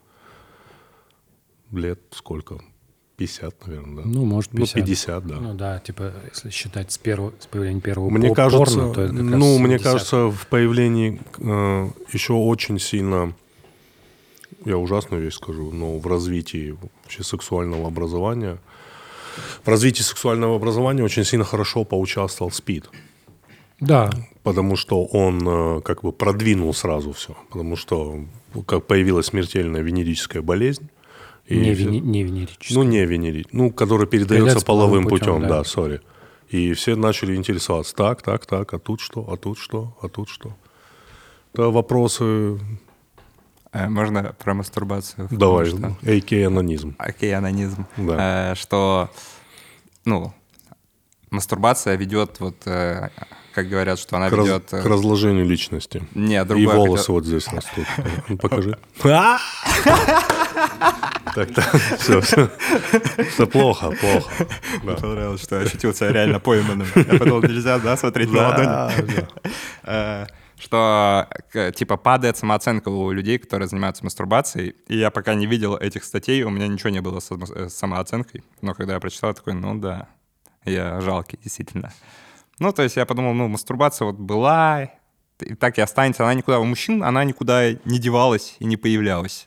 лет 1.72 2.00
сколько? 2.10 2.60
50, 3.18 3.66
наверное, 3.66 3.96
да. 3.96 4.02
Ну, 4.04 4.24
может, 4.24 4.52
50. 4.52 4.76
Ну, 4.76 4.82
50, 4.82 5.26
да. 5.26 5.34
Ну, 5.40 5.54
да, 5.54 5.78
типа, 5.80 6.12
если 6.32 6.50
считать 6.50 6.92
с, 6.92 6.98
первого, 6.98 7.32
с 7.40 7.46
появлением 7.46 7.80
первого 7.80 8.10
мне 8.10 8.32
кажется, 8.32 8.76
порно, 8.76 8.94
то 8.94 9.00
это 9.02 9.12
как 9.12 9.22
Ну, 9.22 9.58
мне 9.58 9.78
кажется, 9.80 10.30
в 10.30 10.46
появлении 10.46 11.20
э, 11.38 11.90
еще 12.12 12.34
очень 12.34 12.78
сильно, 12.78 13.34
я 14.64 14.78
ужасную 14.78 15.20
вещь 15.20 15.34
скажу, 15.34 15.72
но 15.72 15.98
в 15.98 16.06
развитии 16.06 16.76
вообще 17.02 17.24
сексуального 17.24 17.88
образования, 17.88 18.58
в 19.64 19.68
развитии 19.68 20.02
сексуального 20.02 20.54
образования 20.54 21.02
очень 21.02 21.24
сильно 21.24 21.44
хорошо 21.44 21.82
поучаствовал 21.82 22.52
СПИД. 22.52 22.88
Да. 23.80 24.10
Потому 24.44 24.76
что 24.76 25.04
он 25.04 25.40
э, 25.44 25.80
как 25.80 26.02
бы 26.02 26.12
продвинул 26.12 26.72
сразу 26.72 27.12
все. 27.12 27.36
Потому 27.50 27.74
что 27.74 28.20
как 28.66 28.86
появилась 28.86 29.26
смертельная 29.26 29.82
венерическая 29.82 30.40
болезнь, 30.40 30.88
и 31.48 31.58
не, 31.58 31.72
вени, 31.72 31.98
не 32.00 32.24
венерический. 32.24 32.76
Ну, 32.76 32.82
не 32.82 33.06
венерический. 33.06 33.56
Ну, 33.56 33.72
который 33.72 34.06
передается 34.06 34.64
половым 34.64 35.04
путем, 35.04 35.36
путем 35.36 35.48
да, 35.48 35.64
сори. 35.64 36.02
И 36.50 36.74
все 36.74 36.94
начали 36.94 37.34
интересоваться. 37.34 37.94
Так, 37.94 38.22
так, 38.22 38.44
так, 38.44 38.74
а 38.74 38.78
тут 38.78 39.00
что, 39.00 39.26
а 39.30 39.36
тут 39.36 39.58
что, 39.58 39.96
а 40.02 40.08
тут 40.08 40.28
что. 40.28 40.54
Это 41.54 41.70
вопросы... 41.70 42.58
А 43.70 43.88
можно 43.88 44.34
про 44.38 44.54
мастурбацию? 44.54 45.28
Давай, 45.30 45.68
AK-анонизм. 45.68 46.96
AK-анонизм. 46.98 47.86
Да. 47.96 48.52
Э, 48.52 48.54
что, 48.54 49.10
ну, 50.04 50.32
мастурбация 51.30 51.96
ведет 51.96 52.40
вот 52.40 52.56
э, 52.66 53.10
как 53.58 53.68
говорят, 53.68 53.98
что 53.98 54.16
она 54.16 54.30
к 54.30 54.32
ведет... 54.32 54.72
Раз, 54.72 54.82
к 54.84 54.86
разложению 54.86 55.44
личности. 55.44 56.06
Нет, 56.14 56.46
другое. 56.46 56.64
И 56.64 56.76
волосы 56.76 57.02
хотел... 57.02 57.14
вот 57.16 57.24
здесь 57.26 57.48
растут. 57.48 57.86
Ну, 58.28 58.38
покажи. 58.38 58.78
Так, 61.34 61.54
так, 61.54 61.74
все, 61.98 62.20
все. 62.20 62.50
Все 63.30 63.46
плохо, 63.46 63.90
плохо. 63.90 64.46
Мне 64.82 64.96
понравилось, 64.96 65.42
что 65.42 65.56
я 65.56 65.62
ощутил 65.62 65.94
себя 65.94 66.12
реально 66.12 66.40
пойманным. 66.40 66.86
Я 66.94 67.18
подумал, 67.18 67.42
нельзя, 67.42 67.78
да, 67.78 67.96
смотреть 67.96 68.32
на 68.32 68.48
ладони? 68.48 69.28
Э, 69.84 70.26
что, 70.58 71.28
типа, 71.74 71.96
падает 71.96 72.36
самооценка 72.36 72.88
у 72.88 73.12
людей, 73.12 73.38
которые 73.38 73.68
занимаются 73.68 74.04
мастурбацией. 74.04 74.74
И 74.88 74.96
я 74.98 75.10
пока 75.10 75.34
не 75.34 75.46
видел 75.46 75.76
этих 75.76 76.04
статей, 76.04 76.42
у 76.42 76.50
меня 76.50 76.66
ничего 76.66 76.90
не 76.90 77.00
было 77.00 77.20
с 77.20 77.30
э, 77.30 77.68
самооценкой. 77.68 78.42
Но 78.60 78.74
когда 78.74 78.94
я 78.94 79.00
прочитал, 79.00 79.34
такой, 79.34 79.54
ну 79.54 79.78
да, 79.78 80.08
я 80.64 81.00
жалкий, 81.00 81.38
действительно. 81.42 81.92
Ну, 82.58 82.72
то 82.72 82.82
есть 82.82 82.96
я 82.96 83.06
подумал, 83.06 83.34
ну, 83.34 83.48
мастурбация 83.48 84.06
вот 84.06 84.16
была, 84.16 84.90
и 85.40 85.54
так 85.54 85.78
и 85.78 85.80
останется. 85.80 86.24
Она 86.24 86.34
никуда, 86.34 86.58
у 86.58 86.64
мужчин 86.64 87.04
она 87.04 87.22
никуда 87.24 87.72
не 87.72 87.98
девалась 87.98 88.56
и 88.58 88.64
не 88.64 88.76
появлялась. 88.76 89.46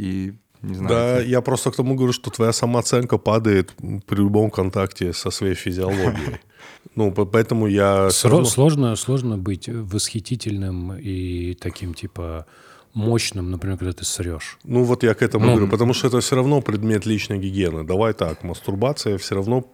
И 0.00 0.32
не 0.62 0.74
знаю. 0.74 0.88
Да, 0.88 1.16
это... 1.18 1.28
я 1.28 1.40
просто 1.40 1.70
к 1.70 1.76
тому 1.76 1.94
говорю, 1.94 2.12
что 2.12 2.30
твоя 2.30 2.52
самооценка 2.52 3.18
падает 3.18 3.72
при 4.06 4.16
любом 4.16 4.50
контакте 4.50 5.12
со 5.12 5.30
своей 5.30 5.54
физиологией. 5.54 6.38
Ну, 6.94 7.12
поэтому 7.12 7.66
я... 7.68 8.10
Сложно, 8.10 8.96
сложно 8.96 9.36
быть 9.36 9.68
восхитительным 9.68 10.94
и 10.94 11.54
таким, 11.54 11.94
типа, 11.94 12.46
мощным, 12.94 13.50
например, 13.50 13.78
когда 13.78 13.92
ты 13.92 14.04
срешь? 14.04 14.58
Ну 14.64 14.82
вот 14.84 15.02
я 15.02 15.14
к 15.14 15.22
этому 15.22 15.44
Ну, 15.44 15.52
говорю, 15.52 15.70
потому 15.70 15.94
что 15.94 16.08
это 16.08 16.20
все 16.20 16.36
равно 16.36 16.62
предмет 16.62 17.06
личной 17.06 17.38
гигиены. 17.38 17.84
Давай 17.84 18.12
так, 18.14 18.42
мастурбация 18.42 19.18
все 19.18 19.34
равно 19.34 19.64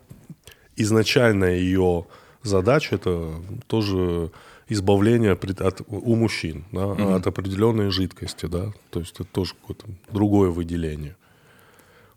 изначальная 0.77 1.57
ее 1.57 2.07
задача 2.43 2.97
это 2.97 3.31
тоже 3.67 4.31
избавление 4.69 5.37
пред- 5.37 5.61
от, 5.61 5.83
у 5.89 6.15
мужчин 6.17 6.65
да, 6.73 6.93
от 7.17 7.27
определенной 7.27 7.91
жидкости, 7.91 8.47
да, 8.47 8.73
то 8.91 9.01
есть 9.01 9.15
это 9.15 9.25
тоже 9.25 9.55
какое-то 9.55 9.87
другое 10.13 10.51
выделение. 10.51 11.17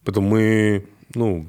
Поэтому 0.03 0.29
мы, 0.29 0.87
ну, 1.13 1.45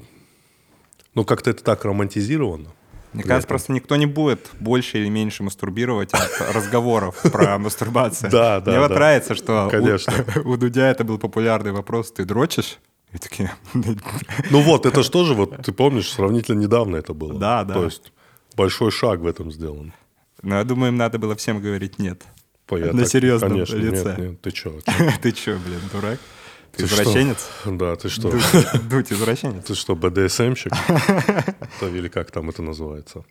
ну 1.15 1.25
как-то 1.25 1.51
это 1.51 1.65
так 1.65 1.85
романтизировано. 1.85 2.71
Мне 3.13 3.25
кажется, 3.25 3.49
просто 3.49 3.73
никто 3.73 3.97
не 3.97 4.07
будет 4.07 4.51
больше 4.61 4.99
или 4.99 5.09
меньше 5.09 5.43
мастурбировать 5.43 6.13
от 6.15 6.41
разговоров 6.55 7.21
про 7.33 7.59
мастурбацию. 7.59 8.31
Да, 8.31 8.61
да, 8.61 8.71
Мне 8.71 8.81
вот 8.81 8.91
нравится, 8.91 9.35
что 9.35 9.69
у 10.45 10.57
Дудя 10.57 10.89
это 10.91 11.03
был 11.03 11.19
популярный 11.19 11.73
вопрос. 11.73 12.13
Ты 12.13 12.25
дрочишь? 12.25 12.79
И 13.13 13.19
такие, 13.19 13.51
Ну 13.75 14.61
вот, 14.61 14.87
это 14.87 15.03
же 15.03 15.11
тоже, 15.11 15.35
вот 15.35 15.57
ты 15.65 15.73
помнишь, 15.73 16.13
сравнительно 16.13 16.61
недавно 16.61 16.97
это 16.97 17.13
было. 17.13 17.35
Да, 17.35 17.65
да. 17.65 17.75
То 17.75 17.85
есть 17.85 18.13
большой 18.57 18.93
шаг 18.93 19.21
в 19.21 19.27
этом 19.27 19.51
сделан. 19.51 19.93
Ну, 20.43 20.55
я 20.57 20.65
думаю, 20.65 20.93
им 20.93 20.97
надо 20.97 21.19
было 21.19 21.35
всем 21.37 21.61
говорить 21.61 21.99
нет. 21.99 22.25
По- 22.67 22.77
я 22.79 22.93
На 22.93 23.01
так- 23.01 23.09
серьезном 23.09 23.51
конечно, 23.51 23.77
лице. 23.77 24.05
Нет, 24.11 24.19
нет, 24.19 24.41
ты 24.41 24.51
что? 24.51 24.79
Ты 25.23 25.35
что, 25.35 25.59
блин, 25.59 25.81
дурак? 25.93 26.19
Ты 26.73 26.87
что? 26.87 27.03
извращенец? 27.03 27.49
Да, 27.67 27.97
ты 27.97 28.09
что? 28.09 28.31
Дудь, 28.31 28.43
Дудь 28.91 29.13
извращенец. 29.13 29.65
Ты 29.65 29.75
что, 29.75 29.97
БДСМщик? 29.97 30.73
Или 31.83 32.09
как 32.09 32.31
там 32.31 32.49
это 32.49 32.63
называется? 32.63 33.25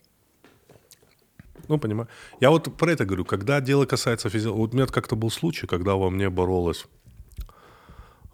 Ну, 1.70 1.78
понимаю. 1.78 2.10
Я 2.42 2.50
вот 2.50 2.76
про 2.76 2.92
это 2.92 3.06
говорю. 3.06 3.24
Когда 3.26 3.62
дело 3.62 3.86
касается 3.86 4.30
физиологии... 4.30 4.60
Вот 4.62 4.74
у 4.74 4.78
меня 4.78 4.88
как-то 4.88 5.16
был 5.16 5.30
случай, 5.32 5.68
когда 5.68 5.94
во 5.96 6.10
мне 6.10 6.30
боролась 6.30 6.86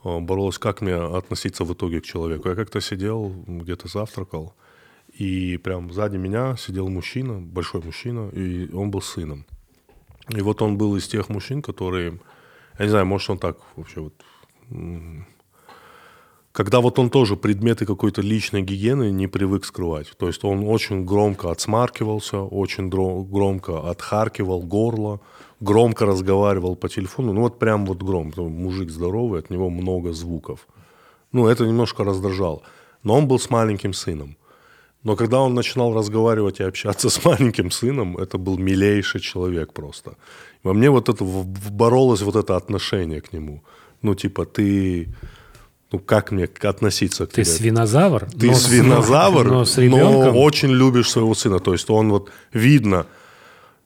э, 0.03 0.19
боролась, 0.19 0.57
как 0.57 0.81
мне 0.81 0.95
относиться 0.95 1.65
в 1.65 1.73
итоге 1.73 1.99
к 2.01 2.05
человеку. 2.05 2.49
Я 2.49 2.55
как-то 2.55 2.79
сидел, 2.81 3.29
где-то 3.45 3.87
завтракал, 3.89 4.55
и 5.17 5.57
прям 5.57 5.91
сзади 5.91 6.17
меня 6.17 6.55
сидел 6.57 6.89
мужчина, 6.89 7.39
большой 7.39 7.81
мужчина, 7.81 8.29
и 8.29 8.71
он 8.73 8.91
был 8.91 9.01
сыном. 9.01 9.45
И 10.29 10.41
вот 10.41 10.61
он 10.61 10.77
был 10.77 10.95
из 10.95 11.07
тех 11.07 11.29
мужчин, 11.29 11.61
которые, 11.61 12.19
я 12.79 12.85
не 12.85 12.89
знаю, 12.89 13.05
может 13.05 13.29
он 13.29 13.37
так 13.37 13.57
вообще 13.75 14.01
вот 14.01 14.13
когда 16.55 16.79
вот 16.79 16.99
он 16.99 17.09
тоже 17.09 17.35
предметы 17.35 17.85
какой-то 17.85 18.21
личной 18.21 18.61
гигиены 18.61 19.11
не 19.11 19.27
привык 19.27 19.65
скрывать. 19.65 20.13
То 20.17 20.27
есть 20.27 20.45
он 20.45 20.63
очень 20.65 21.03
громко 21.03 21.51
отсмаркивался, 21.51 22.39
очень 22.39 22.87
громко 22.89 23.89
отхаркивал 23.89 24.61
горло, 24.61 25.19
громко 25.59 26.05
разговаривал 26.05 26.77
по 26.77 26.87
телефону. 26.87 27.33
Ну 27.33 27.41
вот 27.41 27.59
прям 27.59 27.85
вот 27.85 28.01
громко. 28.01 28.41
Мужик 28.41 28.89
здоровый, 28.89 29.41
от 29.41 29.49
него 29.49 29.69
много 29.69 30.13
звуков. 30.13 30.65
Ну 31.33 31.45
это 31.47 31.65
немножко 31.65 32.05
раздражало. 32.05 32.61
Но 33.03 33.17
он 33.17 33.27
был 33.27 33.37
с 33.37 33.49
маленьким 33.49 33.91
сыном. 33.91 34.37
Но 35.05 35.15
когда 35.15 35.39
он 35.39 35.53
начинал 35.53 35.93
разговаривать 35.93 36.59
и 36.59 36.63
общаться 36.63 37.09
с 37.09 37.23
маленьким 37.25 37.69
сыном, 37.71 38.17
это 38.17 38.37
был 38.37 38.57
милейший 38.57 39.21
человек 39.21 39.71
просто. 39.71 40.15
Во 40.63 40.73
мне 40.73 40.89
вот 40.89 41.09
это 41.09 41.23
боролось 41.71 42.21
вот 42.23 42.35
это 42.35 42.55
отношение 42.57 43.21
к 43.21 43.31
нему. 43.33 43.61
Ну 44.01 44.15
типа 44.15 44.45
ты, 44.45 45.07
ну 45.91 45.99
как 45.99 46.31
мне 46.31 46.45
относиться 46.63 47.25
к 47.25 47.29
Ты 47.29 47.43
тебе? 47.43 47.45
свинозавр? 47.45 48.25
Ты 48.39 48.47
но 48.47 48.53
с- 48.53 48.63
свинозавр, 48.63 49.45
но 49.47 49.63
с 49.65 49.77
ребенком? 49.77 50.35
очень 50.35 50.71
любишь 50.71 51.09
своего 51.11 51.35
сына. 51.35 51.59
То 51.59 51.73
есть 51.73 51.89
он 51.89 52.09
вот 52.09 52.31
видно, 52.53 53.05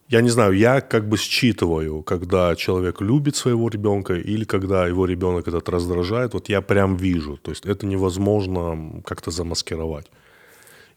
я 0.08 0.22
не 0.22 0.30
знаю, 0.30 0.54
я 0.54 0.80
как 0.82 1.04
бы 1.10 1.18
считываю, 1.18 2.02
когда 2.04 2.56
человек 2.56 3.02
любит 3.02 3.36
своего 3.36 3.68
ребенка 3.70 4.14
или 4.14 4.46
когда 4.46 4.88
его 4.88 5.06
ребенок 5.06 5.48
этот 5.50 5.70
раздражает, 5.70 6.34
вот 6.34 6.50
я 6.50 6.62
прям 6.62 6.96
вижу. 6.98 7.38
То 7.38 7.52
есть 7.52 7.66
это 7.66 7.86
невозможно 7.86 9.02
как-то 9.06 9.32
замаскировать. 9.32 10.08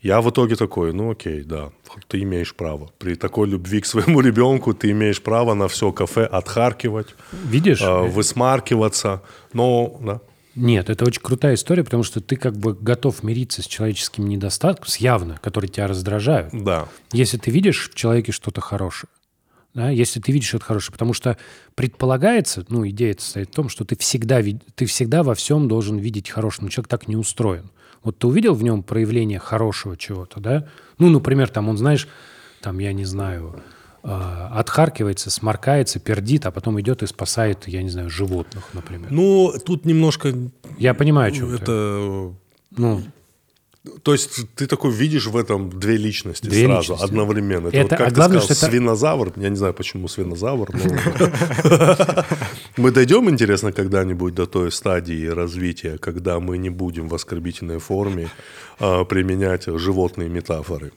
Я 0.02 0.20
в 0.20 0.28
итоге 0.30 0.56
такой, 0.56 0.92
ну 0.92 1.12
окей, 1.12 1.44
да, 1.44 1.70
ты 2.08 2.22
имеешь 2.22 2.54
право. 2.54 2.90
При 2.98 3.14
такой 3.14 3.48
любви 3.48 3.80
к 3.80 3.86
своему 3.86 4.20
ребенку 4.28 4.74
ты 4.74 4.90
имеешь 4.90 5.22
право 5.22 5.54
на 5.54 5.68
все 5.68 5.92
кафе 5.92 6.24
отхаркивать, 6.24 7.14
Видишь? 7.32 7.80
э, 7.80 8.02
высмаркиваться. 8.08 9.22
Но, 9.52 9.96
да, 10.00 10.20
Нет, 10.56 10.90
это 10.90 11.04
очень 11.04 11.22
крутая 11.22 11.54
история, 11.54 11.84
потому 11.84 12.02
что 12.02 12.20
ты 12.20 12.34
как 12.34 12.56
бы 12.56 12.74
готов 12.74 13.22
мириться 13.22 13.62
с 13.62 13.66
человеческим 13.66 14.26
недостатком, 14.28 14.88
с 14.88 14.96
явно, 14.96 15.38
которые 15.40 15.70
тебя 15.70 15.86
раздражают. 15.86 16.50
да. 16.52 16.88
Если 17.12 17.38
ты 17.38 17.52
видишь 17.52 17.88
в 17.90 17.94
человеке 17.94 18.32
что-то 18.32 18.60
хорошее, 18.60 19.08
да, 19.72 19.88
если 19.88 20.20
ты 20.20 20.32
видишь 20.32 20.48
что-то 20.48 20.64
хорошее, 20.66 20.92
потому 20.92 21.14
что 21.14 21.38
предполагается, 21.76 22.64
ну, 22.68 22.86
идея 22.88 23.14
состоит 23.18 23.48
в 23.48 23.54
том, 23.54 23.68
что 23.68 23.84
ты 23.84 23.96
всегда, 23.96 24.42
ты 24.74 24.86
всегда 24.86 25.22
во 25.22 25.34
всем 25.34 25.68
должен 25.68 25.96
видеть 25.96 26.28
хорошее, 26.28 26.64
но 26.64 26.70
человек 26.70 26.88
так 26.88 27.08
не 27.08 27.16
устроен. 27.16 27.70
Вот 28.04 28.18
ты 28.18 28.26
увидел 28.26 28.54
в 28.54 28.62
нем 28.62 28.82
проявление 28.82 29.38
хорошего 29.38 29.96
чего-то, 29.96 30.40
да? 30.40 30.66
Ну, 30.98 31.08
например, 31.08 31.48
там 31.48 31.68
он, 31.68 31.76
знаешь, 31.76 32.08
там, 32.60 32.78
я 32.78 32.92
не 32.92 33.04
знаю, 33.04 33.62
э, 34.02 34.08
отхаркивается, 34.08 35.30
сморкается, 35.30 36.00
пердит, 36.00 36.46
а 36.46 36.50
потом 36.50 36.80
идет 36.80 37.02
и 37.02 37.06
спасает, 37.06 37.68
я 37.68 37.82
не 37.82 37.90
знаю, 37.90 38.10
животных, 38.10 38.64
например. 38.72 39.10
Ну, 39.10 39.52
тут 39.64 39.84
немножко 39.84 40.34
я 40.78 40.94
понимаю, 40.94 41.32
о 41.32 41.34
чем 41.34 41.48
ты. 41.48 41.62
это... 41.62 42.34
Ну, 42.76 43.02
То 44.04 44.12
есть 44.12 44.46
ты 44.54 44.66
такой 44.68 44.92
видишь 44.92 45.26
в 45.26 45.36
этом 45.36 45.68
две 45.70 45.96
личности 45.96 46.46
Две 46.46 46.66
сразу, 46.66 46.92
личности. 46.92 47.04
одновременно. 47.04 47.68
Это, 47.68 47.76
Это- 47.78 47.82
вот 47.82 47.98
как 47.98 48.00
а 48.00 48.10
ты 48.10 48.14
главное, 48.14 48.38
сказал, 48.40 48.56
что 48.56 48.66
это- 48.66 48.72
свинозавр. 48.72 49.32
Я 49.36 49.48
не 49.48 49.56
знаю, 49.56 49.74
почему 49.74 50.06
свинозавр. 50.08 50.68
но- 50.72 52.24
Мы 52.76 52.90
дойдем, 52.92 53.28
интересно, 53.28 53.72
когда-нибудь 53.72 54.34
до 54.34 54.46
той 54.46 54.70
стадии 54.70 55.26
развития, 55.26 55.98
когда 55.98 56.38
мы 56.40 56.58
не 56.58 56.70
будем 56.70 57.08
в 57.08 57.14
оскорбительной 57.14 57.78
форме 57.78 58.28
а, 58.78 59.04
применять 59.04 59.64
животные 59.66 60.28
метафоры. 60.28 60.92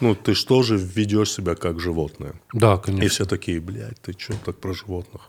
Ну, 0.00 0.14
ты 0.14 0.34
что 0.34 0.62
же 0.62 0.76
ведешь 0.78 1.30
себя 1.32 1.54
как 1.54 1.80
животное? 1.80 2.32
да, 2.54 2.74
И 2.74 2.86
конечно. 2.86 3.08
все 3.10 3.24
такие, 3.24 3.60
блядь, 3.60 4.00
ты 4.00 4.14
что 4.18 4.32
так 4.44 4.56
про 4.56 4.72
животных? 4.72 5.22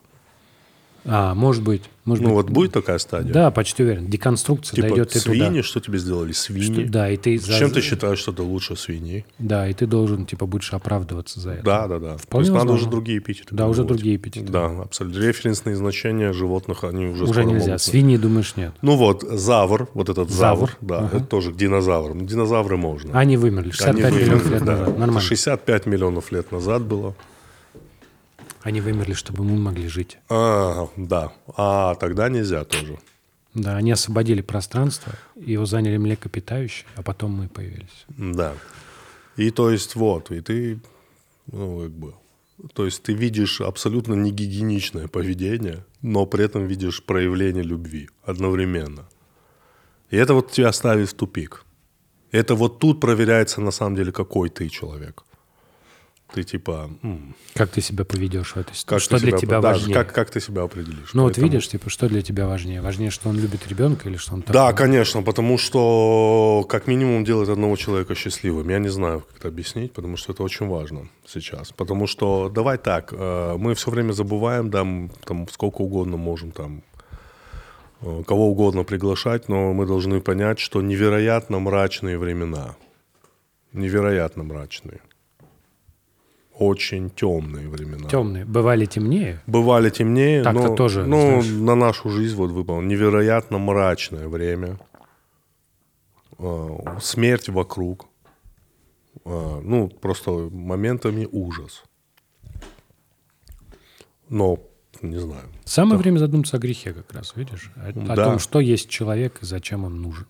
А, 1.06 1.36
может 1.36 1.64
быть. 1.64 1.82
Может 2.06 2.24
Ну, 2.24 2.30
быть. 2.30 2.36
вот 2.46 2.50
будет 2.50 2.72
такая 2.74 2.98
стадия? 2.98 3.32
Да, 3.34 3.50
почти 3.52 3.84
уверен. 3.84 4.08
Деконструкция 4.10 4.76
Типа 4.76 4.88
дойдет 4.90 5.16
и 5.16 5.20
свиньи, 5.20 5.48
туда. 5.48 5.64
что 5.64 5.80
тебе 5.80 5.98
сделали? 6.00 6.32
Свиньи? 6.34 6.84
Что- 6.84 6.92
да, 6.92 7.10
и 7.10 7.18
ты 7.18 7.38
за- 7.40 7.58
Чем 7.58 7.72
ты 7.72 7.82
считаешь, 7.82 8.20
что 8.20 8.32
ты 8.34 8.42
лучше 8.42 8.76
свиньи? 8.76 9.26
Да, 9.40 9.68
и 9.70 9.74
ты 9.74 9.86
должен, 9.86 10.26
типа, 10.26 10.46
будешь 10.46 10.74
оправдываться 10.74 11.40
за 11.40 11.52
это. 11.52 11.64
Да, 11.64 11.88
да, 11.88 12.00
да. 12.00 12.12
То 12.14 12.18
Вполне 12.20 12.48
есть 12.48 12.58
надо 12.58 12.74
уже 12.74 12.90
другие 12.90 13.20
эпитеты. 13.20 13.56
Да, 13.56 13.68
уже 13.68 13.84
другие 13.86 14.16
эпитеты. 14.18 14.52
Да, 14.52 14.66
абсолютно. 14.82 15.20
Референсные 15.20 15.76
значения 15.76 16.34
животных, 16.34 16.84
они 16.84 17.06
уже 17.08 17.24
Уже 17.26 17.44
нельзя. 17.46 17.66
могут- 17.68 17.82
Свиньи, 17.82 18.18
думаешь, 18.18 18.56
нет. 18.58 18.74
Ну 18.82 18.96
вот, 18.98 19.24
завр, 19.24 19.88
вот 19.94 20.10
этот 20.10 20.30
Завр, 20.30 20.58
завр, 20.60 20.78
да, 20.82 20.98
ага. 21.00 21.18
это 21.18 21.26
тоже 21.26 21.52
динозавр. 21.54 22.14
Ну, 22.14 22.26
Динозавры 22.26 22.76
можно. 22.78 23.18
Они 23.18 23.38
вымерли 23.38 23.72
65 23.72 24.06
Они 24.06 24.18
миллионов 24.18 24.44
вымерли, 24.44 24.60
лет 24.60 24.66
назад. 24.68 24.98
Нормально. 25.00 25.22
65 25.22 25.86
миллионов 25.86 26.32
лет 26.32 26.52
назад 26.52 26.82
было. 26.84 27.14
Они 28.64 28.82
вымерли, 28.82 29.14
чтобы 29.14 29.44
мы 29.44 29.58
могли 29.58 29.88
жить. 29.88 30.18
А, 30.30 30.88
да. 30.96 31.34
А, 31.58 31.96
тогда 31.96 32.30
нельзя 32.30 32.64
тоже. 32.64 32.98
Да, 33.54 33.78
они 33.78 33.92
освободили 33.92 34.42
пространство, 34.42 35.14
его 35.36 35.66
заняли 35.66 35.98
млекопитающие, 35.98 36.88
а 36.96 37.04
потом 37.04 37.32
мы 37.32 37.48
появились. 37.50 38.06
Да. 38.18 38.54
И 39.36 39.52
то 39.52 39.70
есть 39.70 39.96
вот, 39.96 40.32
и 40.32 40.42
ты, 40.42 40.80
ну, 41.52 41.82
как 41.82 41.92
бы, 41.92 42.14
то 42.74 42.86
есть 42.86 43.04
ты 43.04 43.14
видишь 43.14 43.62
абсолютно 43.62 44.14
негигиеничное 44.16 45.08
поведение, 45.08 45.86
но 46.02 46.26
при 46.26 46.46
этом 46.46 46.66
видишь 46.66 47.04
проявление 47.04 47.64
любви 47.64 48.10
одновременно. 48.26 49.06
И 50.10 50.18
это 50.18 50.34
вот 50.34 50.52
тебя 50.52 50.72
ставит 50.72 51.10
в 51.10 51.14
тупик. 51.14 51.66
Это 52.32 52.56
вот 52.56 52.80
тут 52.80 53.00
проверяется 53.00 53.62
на 53.62 53.72
самом 53.72 53.96
деле, 53.96 54.12
какой 54.12 54.50
ты 54.50 54.70
человек. 54.70 55.24
Ты 56.34 56.44
типа, 56.44 56.90
м, 57.04 57.36
Как 57.54 57.70
ты 57.70 57.80
себя 57.82 58.06
поведешь 58.06 58.56
в 58.56 58.58
этой 58.58 58.74
ситуации? 58.76 59.06
Что 59.06 59.20
для 59.20 59.28
себя- 59.30 59.38
тебя 59.38 59.62
да, 59.62 59.70
важнее? 59.74 59.94
Как, 59.94 60.12
как 60.14 60.32
ты 60.32 60.40
себя 60.42 60.64
определишь? 60.64 61.14
Ну 61.14 61.22
вот 61.24 61.34
Поэтому- 61.34 61.46
видишь, 61.48 61.68
типа, 61.70 61.92
что 61.92 62.10
для 62.10 62.24
тебя 62.24 62.48
важнее? 62.48 62.82
Важнее, 62.82 63.12
что 63.12 63.30
он 63.30 63.38
любит 63.40 63.68
ребенка 63.68 64.10
или 64.10 64.18
что 64.18 64.34
он 64.34 64.42
Да, 64.48 64.72
такой? 64.72 64.76
конечно, 64.88 65.22
потому 65.22 65.60
что 65.60 66.66
как 66.68 66.88
минимум 66.88 67.24
делает 67.24 67.50
одного 67.50 67.76
человека 67.76 68.16
счастливым. 68.16 68.68
Я 68.70 68.80
не 68.80 68.90
знаю, 68.90 69.22
как 69.22 69.38
это 69.38 69.48
объяснить, 69.50 69.94
потому 69.94 70.18
что 70.18 70.32
это 70.34 70.42
очень 70.42 70.68
важно 70.68 71.08
сейчас. 71.28 71.72
Потому 71.72 72.08
что 72.08 72.50
давай 72.50 72.80
так, 72.80 73.14
э, 73.14 73.56
мы 73.60 73.76
все 73.76 73.92
время 73.92 74.14
забываем, 74.14 74.72
да, 74.72 74.80
там 75.26 75.48
сколько 75.52 75.82
угодно 75.82 76.18
можем 76.18 76.52
там 76.52 76.82
э, 78.02 78.24
кого 78.28 78.50
угодно 78.50 78.84
приглашать, 78.84 79.48
но 79.50 79.72
мы 79.72 79.86
должны 79.86 80.20
понять, 80.20 80.58
что 80.60 80.82
невероятно 80.82 81.60
мрачные 81.60 82.18
времена, 82.18 82.76
невероятно 83.72 84.44
мрачные, 84.44 85.00
очень 86.58 87.10
темные 87.10 87.68
времена. 87.68 88.08
Темные. 88.10 88.46
Бывали 88.46 88.86
темнее? 88.86 89.42
Бывали 89.48 89.90
темнее, 89.90 90.44
Так-то 90.44 90.70
но, 90.70 90.76
тоже, 90.76 91.06
ну, 91.06 91.42
знаешь. 91.42 91.48
на 91.48 91.76
нашу 91.76 92.10
жизнь 92.10 92.36
вот 92.36 92.52
выпало 92.52 92.82
невероятно 92.82 93.58
мрачное 93.58 94.28
время. 94.28 94.80
Э, 96.40 96.98
Смерть 97.02 97.50
вокруг. 97.50 98.06
Э, 99.26 99.62
Ну, 99.64 99.88
просто 99.90 100.32
моментами 100.52 101.28
ужас. 101.32 101.84
Но 104.30 104.60
не 105.02 105.18
знаю. 105.20 105.50
Самое 105.66 105.98
время 106.00 106.18
задуматься 106.20 106.58
о 106.58 106.60
грехе 106.60 106.94
как 106.94 107.12
раз, 107.14 107.36
видишь? 107.36 107.72
О, 107.76 107.90
о 107.90 108.16
Да. 108.16 108.26
том, 108.26 108.40
что 108.40 108.60
есть 108.60 108.90
человек 108.90 109.40
и 109.42 109.46
зачем 109.46 109.84
он 109.86 110.02
нужен. 110.02 110.28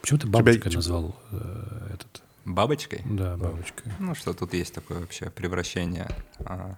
Почему 0.00 0.18
ты 0.18 0.26
бабочкой 0.26 0.72
назвал 0.72 1.16
э, 1.32 1.90
этот? 1.94 2.22
Бабочкой? 2.46 3.02
Да, 3.04 3.36
бабочкой. 3.36 3.92
Ну, 3.98 4.14
что 4.14 4.32
тут 4.32 4.54
есть 4.54 4.72
такое 4.72 5.00
вообще 5.00 5.30
превращение 5.30 6.08
а, 6.38 6.76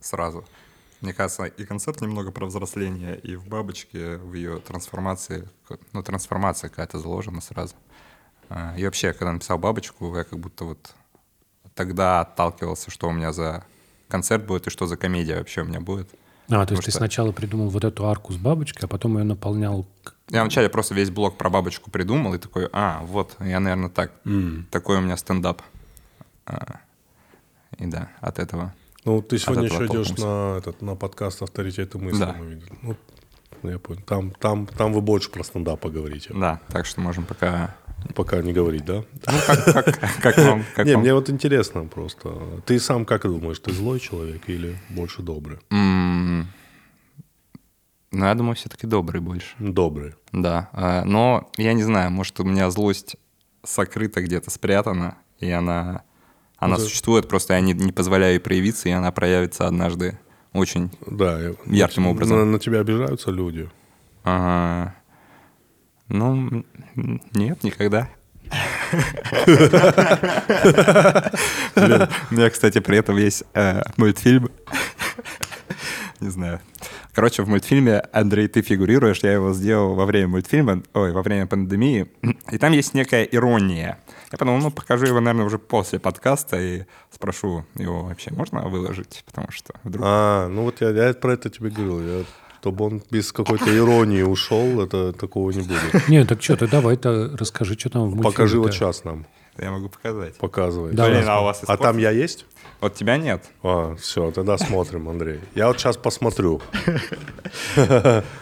сразу. 0.00 0.44
Мне 1.00 1.12
кажется, 1.12 1.44
и 1.44 1.64
концерт 1.64 2.00
немного 2.00 2.30
про 2.30 2.46
взросление, 2.46 3.18
и 3.18 3.34
в 3.36 3.46
бабочке, 3.48 4.16
в 4.16 4.34
ее 4.34 4.60
трансформации, 4.60 5.48
ну, 5.92 6.02
трансформация 6.02 6.70
какая-то 6.70 6.98
заложена 7.00 7.40
сразу. 7.40 7.74
А, 8.48 8.74
И 8.78 8.84
вообще, 8.84 9.12
когда 9.12 9.32
написал 9.32 9.58
бабочку, 9.58 10.16
я 10.16 10.24
как 10.24 10.38
будто 10.38 10.64
вот 10.64 10.94
тогда 11.74 12.20
отталкивался, 12.20 12.90
что 12.90 13.08
у 13.08 13.12
меня 13.12 13.32
за 13.32 13.64
концерт 14.08 14.46
будет 14.46 14.68
и 14.68 14.70
что 14.70 14.86
за 14.86 14.96
комедия 14.96 15.36
вообще 15.38 15.62
у 15.62 15.64
меня 15.64 15.80
будет. 15.80 16.08
А, 16.48 16.50
то 16.50 16.58
Потому 16.60 16.76
есть 16.78 16.84
ты 16.86 16.90
что- 16.92 16.98
сначала 16.98 17.32
придумал 17.32 17.68
вот 17.68 17.84
эту 17.84 18.06
арку 18.08 18.32
с 18.32 18.36
бабочкой, 18.36 18.84
а 18.84 18.88
потом 18.88 19.18
ее 19.18 19.24
наполнял... 19.24 19.86
Я 20.30 20.42
вначале 20.42 20.68
просто 20.68 20.94
весь 20.94 21.10
блог 21.10 21.38
про 21.38 21.48
бабочку 21.50 21.90
придумал 21.90 22.34
и 22.34 22.38
такой, 22.38 22.68
а, 22.72 23.00
вот, 23.04 23.36
я, 23.40 23.60
наверное, 23.60 23.88
так. 23.88 24.12
Такой 24.70 24.98
у 24.98 25.00
меня 25.00 25.16
стендап. 25.16 25.62
А, 26.46 26.80
И 27.78 27.86
да, 27.86 28.08
от 28.20 28.38
этого. 28.38 28.74
Ну, 29.04 29.22
ты 29.22 29.38
сегодня 29.38 29.64
еще 29.64 29.86
идешь 29.86 30.10
на, 30.18 30.58
этот, 30.58 30.82
на 30.82 30.94
подкаст 30.94 31.40
«Авторитеты 31.42 31.98
мысли». 31.98 32.18
Да. 32.18 32.34
мы 32.38 32.46
видели. 32.46 32.72
Ну, 32.82 32.96
я 33.70 33.78
понял. 33.78 34.02
Там, 34.02 34.30
там, 34.32 34.66
там 34.66 34.92
вы 34.92 35.00
больше 35.00 35.30
про 35.30 35.42
стендап 35.42 35.80
поговорите. 35.80 36.34
Да, 36.34 36.60
так 36.68 36.86
что 36.86 37.00
можем 37.00 37.24
пока... 37.24 37.74
Пока 38.14 38.40
не 38.42 38.52
говорить, 38.52 38.84
да? 38.84 39.02
Как, 39.24 39.98
как 40.22 40.38
вам? 40.38 40.64
Как 40.76 40.86
не, 40.86 40.92
вам? 40.92 41.00
мне 41.02 41.12
вот 41.12 41.28
интересно 41.30 41.84
просто. 41.86 42.32
Ты 42.64 42.78
сам 42.78 43.04
как 43.04 43.22
думаешь, 43.22 43.58
ты 43.58 43.72
злой 43.72 43.98
человек 43.98 44.42
или 44.46 44.78
больше 44.90 45.22
добрый? 45.22 45.58
М, 45.70 46.46
Ну, 48.10 48.24
я 48.24 48.34
думаю, 48.34 48.54
все-таки 48.56 48.86
добрый 48.86 49.20
больше. 49.20 49.54
Добрый. 49.58 50.14
Да. 50.32 50.68
а, 50.72 51.04
Но 51.04 51.50
я 51.56 51.72
не 51.74 51.82
знаю, 51.82 52.10
может, 52.10 52.40
у 52.40 52.44
меня 52.44 52.70
злость 52.70 53.16
сокрыта 53.64 54.22
где-то, 54.22 54.50
спрятана, 54.50 55.18
и 55.40 55.50
она, 55.50 56.02
она 56.56 56.76
Да. 56.76 56.82
существует, 56.82 57.28
просто 57.28 57.54
я 57.54 57.60
не, 57.60 57.74
не 57.74 57.92
позволяю 57.92 58.34
ей 58.34 58.40
проявиться, 58.40 58.88
и 58.88 58.92
она 58.92 59.12
проявится 59.12 59.66
однажды 59.66 60.18
очень 60.54 60.90
Да. 61.06 61.38
Ярким 61.66 62.04
на- 62.04 62.10
образом. 62.10 62.38
На, 62.38 62.44
на 62.46 62.58
тебя 62.58 62.80
обижаются 62.80 63.30
люди. 63.30 63.68
Ага. 64.24 64.94
Ну, 66.08 66.64
нет, 67.34 67.62
никогда. 67.62 68.08
У 71.76 72.34
меня, 72.34 72.50
кстати, 72.50 72.80
при 72.80 72.96
этом 72.98 73.16
есть 73.18 73.44
э, 73.54 73.82
мультфильм. 73.96 74.50
Не 76.20 76.30
знаю. 76.30 76.60
Короче, 77.18 77.42
в 77.42 77.48
мультфильме 77.48 77.98
Андрей, 78.12 78.46
ты 78.46 78.62
фигурируешь, 78.62 79.18
я 79.24 79.32
его 79.32 79.52
сделал 79.52 79.96
во 79.96 80.06
время 80.06 80.28
мультфильма, 80.28 80.84
ой, 80.94 81.10
во 81.10 81.22
время 81.22 81.48
пандемии, 81.48 82.06
и 82.52 82.58
там 82.58 82.70
есть 82.70 82.94
некая 82.94 83.24
ирония. 83.24 83.98
Я 84.30 84.38
подумал, 84.38 84.60
ну, 84.60 84.70
покажу 84.70 85.06
его, 85.06 85.18
наверное, 85.18 85.44
уже 85.44 85.58
после 85.58 85.98
подкаста 85.98 86.60
и 86.60 86.84
спрошу 87.10 87.64
его 87.74 88.04
вообще, 88.04 88.30
можно 88.30 88.60
выложить, 88.68 89.24
потому 89.26 89.50
что 89.50 89.74
вдруг... 89.82 90.04
А, 90.06 90.46
ну 90.46 90.62
вот 90.62 90.80
я, 90.80 90.90
я 90.90 91.12
про 91.12 91.32
это 91.32 91.50
тебе 91.50 91.70
говорил. 91.70 92.20
Я, 92.20 92.24
чтобы 92.60 92.84
он 92.84 93.02
без 93.10 93.32
какой-то 93.32 93.76
иронии 93.76 94.22
ушел, 94.22 94.80
это 94.80 95.12
такого 95.12 95.50
не 95.50 95.62
будет. 95.62 96.08
Не, 96.08 96.24
так 96.24 96.40
что, 96.40 96.56
ты 96.56 96.68
давай-то 96.68 97.36
расскажи, 97.36 97.76
что 97.76 97.90
там 97.90 98.02
в 98.02 98.14
мультфильме 98.14 98.30
Покажи 98.30 98.60
вот 98.60 98.72
сейчас 98.72 99.02
нам. 99.02 99.26
Я 99.58 99.70
могу 99.70 99.88
показать. 99.88 100.36
Показывай. 100.38 100.92
Да. 100.92 101.06
Блин, 101.08 101.24
а 101.28 101.40
у 101.40 101.44
вас 101.44 101.62
А 101.66 101.76
там 101.76 101.98
я 101.98 102.10
есть? 102.10 102.46
Вот 102.80 102.94
тебя 102.94 103.16
нет. 103.16 103.44
А, 103.62 103.96
все, 103.96 104.30
тогда 104.30 104.56
смотрим, 104.56 105.08
Андрей. 105.08 105.40
Я 105.54 105.66
вот 105.68 105.78
сейчас 105.80 105.96
посмотрю. 105.96 106.60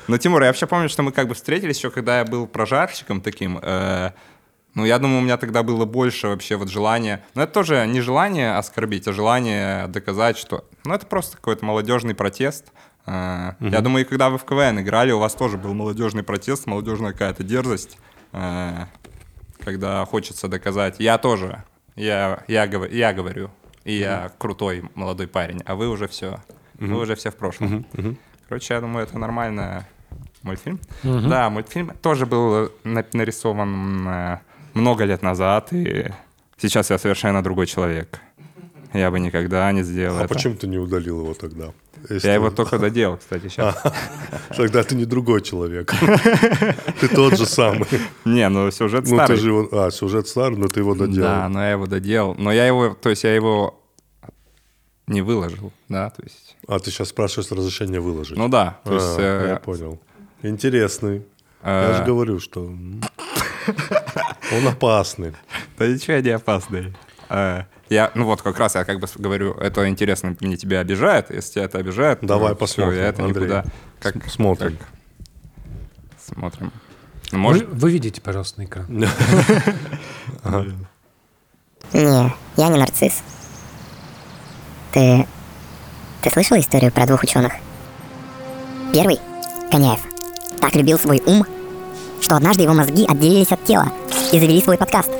Ну, 0.08 0.18
Тимур, 0.18 0.42
я 0.42 0.48
вообще 0.48 0.66
помню, 0.66 0.88
что 0.88 1.02
мы 1.02 1.12
как 1.12 1.28
бы 1.28 1.34
встретились 1.34 1.78
еще, 1.78 1.90
когда 1.90 2.18
я 2.18 2.24
был 2.24 2.46
прожарщиком 2.46 3.20
таким. 3.20 3.58
э, 3.62 4.10
ну, 4.74 4.84
я 4.84 4.98
думаю, 4.98 5.20
у 5.20 5.22
меня 5.22 5.36
тогда 5.36 5.62
было 5.62 5.84
больше 5.84 6.28
вообще 6.28 6.56
вот 6.56 6.68
желания. 6.68 7.24
Но 7.34 7.42
это 7.42 7.52
тоже 7.52 7.86
не 7.86 8.00
желание 8.00 8.56
оскорбить, 8.56 9.08
а 9.08 9.12
желание 9.12 9.86
доказать, 9.88 10.36
что... 10.36 10.64
Ну, 10.84 10.94
это 10.94 11.06
просто 11.06 11.36
какой-то 11.36 11.64
молодежный 11.64 12.14
протест. 12.14 12.66
Э, 13.06 13.52
Я 13.60 13.80
думаю, 13.80 14.04
и 14.04 14.08
когда 14.08 14.28
вы 14.30 14.38
в 14.38 14.44
КВН 14.44 14.80
играли, 14.80 15.12
у 15.12 15.18
вас 15.18 15.34
тоже 15.34 15.56
был 15.56 15.72
молодежный 15.74 16.22
протест, 16.22 16.66
молодежная 16.66 17.12
какая-то 17.12 17.42
дерзость, 17.42 17.98
э, 18.32 18.84
когда 19.64 20.04
хочется 20.04 20.48
доказать. 20.48 20.96
Я 20.98 21.18
тоже. 21.18 21.62
Я, 21.96 22.42
я, 22.48 22.66
гов- 22.66 22.90
я 22.92 23.12
говорю. 23.12 23.50
И 23.84 23.92
я 23.94 24.30
крутой 24.38 24.84
молодой 24.94 25.26
парень, 25.28 25.62
а 25.64 25.74
вы 25.76 25.88
уже 25.88 26.06
все. 26.08 26.42
Вы 26.78 26.98
уже 27.00 27.14
все 27.14 27.30
в 27.30 27.36
прошлом. 27.36 27.86
Короче, 28.48 28.74
я 28.74 28.80
думаю, 28.80 29.06
это 29.06 29.18
нормальный 29.18 29.82
мультфильм. 30.42 30.78
Да, 31.28 31.50
мультфильм 31.50 31.90
тоже 32.02 32.26
был 32.26 32.70
на- 32.84 33.04
нарисован 33.12 34.06
э, 34.08 34.38
много 34.74 35.04
лет 35.04 35.22
назад, 35.22 35.72
и 35.72 36.06
сейчас 36.58 36.90
я 36.90 36.98
совершенно 36.98 37.42
другой 37.42 37.66
человек. 37.66 38.20
Я 38.96 39.10
бы 39.10 39.20
никогда 39.20 39.70
не 39.72 39.82
сделал 39.82 40.18
А 40.18 40.24
это. 40.24 40.34
почему 40.34 40.54
ты 40.54 40.66
не 40.66 40.78
удалил 40.78 41.20
его 41.20 41.34
тогда? 41.34 41.72
Если- 42.10 42.28
Я 42.28 42.34
его 42.34 42.50
только 42.50 42.78
доделал, 42.78 43.16
кстати, 43.16 43.48
сейчас. 43.48 43.76
Тогда 44.56 44.82
ты 44.82 44.94
не 44.94 45.04
другой 45.04 45.42
человек. 45.42 45.92
Ты 47.00 47.08
тот 47.08 47.36
же 47.38 47.46
самый. 47.46 47.86
Не, 48.24 48.48
ну 48.48 48.70
сюжет 48.70 49.04
Ну, 49.04 49.10
ты 49.18 49.24
старый. 49.24 49.36
же 49.36 49.48
его... 49.48 49.68
А, 49.72 49.90
сюжет 49.90 50.28
старый, 50.28 50.56
но 50.58 50.68
ты 50.68 50.80
его 50.80 50.94
Да, 50.94 51.06
доделал. 51.06 51.48
но 51.48 51.62
я 51.62 51.70
его 51.72 51.86
доделал. 51.86 52.34
Но 52.38 52.52
я 52.52 52.66
его, 52.66 52.94
то 52.94 53.10
есть 53.10 53.24
я 53.24 53.34
его 53.34 53.82
не 55.06 55.22
выложил, 55.22 55.72
да, 55.88 56.10
то 56.10 56.22
есть... 56.22 56.56
А, 56.68 56.78
ты 56.78 56.90
сейчас 56.90 57.08
спрашиваешь 57.08 57.50
разрешение 57.50 58.00
выложить? 58.00 58.36
Ну 58.36 58.48
да, 58.48 58.78
то 58.84 58.94
есть... 58.94 59.06
А, 59.18 59.44
э, 59.44 59.48
Я 59.50 59.56
понял. 59.56 60.00
Интересный. 60.42 61.22
э, 61.62 61.90
Я 61.92 61.98
же 61.98 62.04
говорю, 62.04 62.40
что 62.40 62.64
он 62.64 63.02
опасный. 64.68 65.32
Да 65.78 65.86
ничего 65.86 66.18
не 66.18 66.30
опасный. 66.30 66.94
Я, 67.88 68.10
ну 68.14 68.24
вот 68.24 68.42
как 68.42 68.58
раз 68.58 68.74
я 68.74 68.84
как 68.84 68.98
бы 69.00 69.06
говорю, 69.16 69.54
это 69.54 69.88
интересно, 69.88 70.36
мне 70.40 70.56
тебя 70.56 70.80
обижает. 70.80 71.30
Если 71.30 71.52
тебя 71.54 71.64
это 71.64 71.78
обижает, 71.78 72.20
то 72.20 72.26
Давай 72.26 72.48
всё, 72.52 72.56
посмотрим, 72.56 72.98
я 72.98 73.06
это 73.08 73.22
Андрей. 73.24 73.44
никуда. 73.44 73.64
Как, 74.00 74.14
смотрим. 74.28 74.76
как- 74.76 74.88
смотрим. 76.24 76.72
Ну, 77.32 77.38
Вы, 77.38 77.42
Может, 77.42 77.68
вы 77.68 77.90
видите, 77.92 78.20
пожалуйста, 78.20 78.60
на 78.60 78.64
экран. 78.66 78.86
Не, 81.92 82.32
я 82.56 82.68
не 82.68 82.78
нарцисс. 82.78 83.22
Ты... 84.92 85.26
Ты 86.22 86.30
слышал 86.30 86.58
историю 86.58 86.90
про 86.92 87.06
двух 87.06 87.22
ученых? 87.22 87.52
Первый, 88.92 89.18
Коняев, 89.70 90.00
так 90.60 90.74
любил 90.74 90.98
свой 90.98 91.22
ум, 91.24 91.44
что 92.20 92.34
однажды 92.36 92.64
его 92.64 92.74
мозги 92.74 93.04
отделились 93.06 93.52
от 93.52 93.64
тела 93.64 93.92
и 94.32 94.40
завели 94.40 94.60
свой 94.62 94.76
подкаст. 94.76 95.10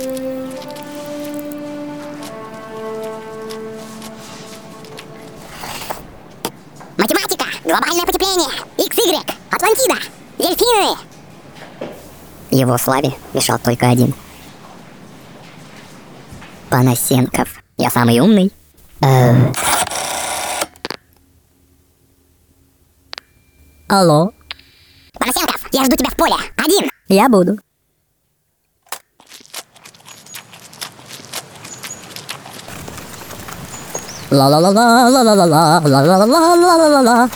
Его 12.66 12.78
славе 12.78 13.12
мешал 13.32 13.60
только 13.60 13.88
один– 13.88 14.12
Панасенков. 16.68 17.62
Я 17.76 17.90
самый 17.90 18.18
умный. 18.18 18.52
Э. 19.00 19.52
Алло, 23.88 24.32
Панасенков, 25.12 25.64
я 25.70 25.84
жду 25.84 25.94
тебя 25.94 26.10
в 26.10 26.16
поле. 26.16 26.34
Один. 26.56 26.90
я 27.06 27.28
буду. 27.28 27.56
Ла-ла-ла-ла-ла-ла-ла-ла-ла-ла-ла-ла-ла-ла. 34.32 37.30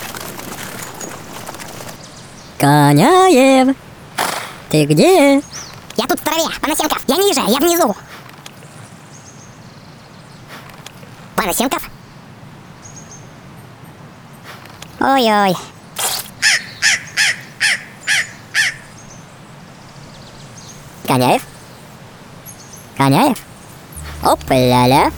Коняев, 2.57 3.77
ты 4.71 4.85
где? 4.85 5.41
Я 5.97 6.07
тут 6.07 6.19
в 6.19 6.23
траве. 6.23 6.43
Панасенков, 6.61 7.03
я 7.07 7.17
ниже, 7.17 7.41
я 7.41 7.57
внизу. 7.57 7.93
Панасенков? 11.35 11.89
Ой-ой. 15.01 15.55
Коняев? 21.05 21.41
Коняев? 22.95 23.37
Оп-ля-ля. 24.23 25.11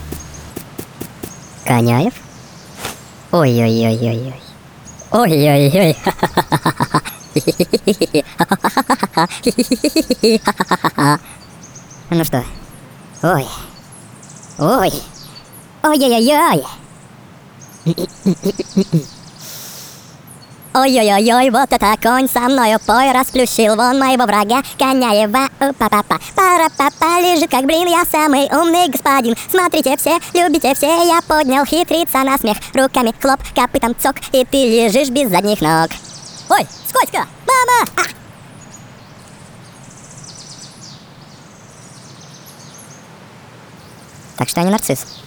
Коняев? 1.64 2.14
Ой-ой-ой-ой-ой. 3.30 4.34
Ой-ой-ой. 5.12 5.96
Ну 12.10 12.24
что? 12.24 12.44
Ой. 13.22 13.46
Ой. 14.58 14.92
Ой-ой-ой-ой. 15.82 16.64
Ой-ой-ой, 20.74 21.50
вот 21.50 21.72
это 21.72 21.94
конь 22.02 22.28
со 22.28 22.40
мною 22.40 22.80
пой, 22.84 23.12
расплющил 23.12 23.76
вон 23.76 23.98
моего 24.00 24.24
врага, 24.24 24.62
Коняева, 24.76 25.48
па-па-па, 25.78 26.18
пара-па-па, 26.34 27.20
лежит 27.20 27.48
как 27.48 27.64
блин, 27.64 27.86
я 27.86 28.04
самый 28.04 28.46
умный 28.46 28.88
господин. 28.88 29.36
Смотрите 29.48 29.96
все, 29.96 30.18
любите 30.32 30.74
все, 30.74 30.86
я 31.06 31.20
поднял 31.28 31.64
хитрица 31.64 32.24
на 32.24 32.36
смех, 32.38 32.56
руками 32.74 33.14
хлоп, 33.20 33.38
копытом 33.54 33.94
цок, 33.96 34.16
и 34.32 34.44
ты 34.44 34.56
лежишь 34.68 35.10
без 35.10 35.30
задних 35.30 35.60
ног. 35.60 35.90
Ой, 36.48 36.66
скользко, 36.94 37.26
мама! 37.46 37.90
А! 37.96 38.02
Так 44.36 44.48
что 44.48 44.60
я 44.60 44.66
не 44.66 44.72
нарцисс. 44.72 45.22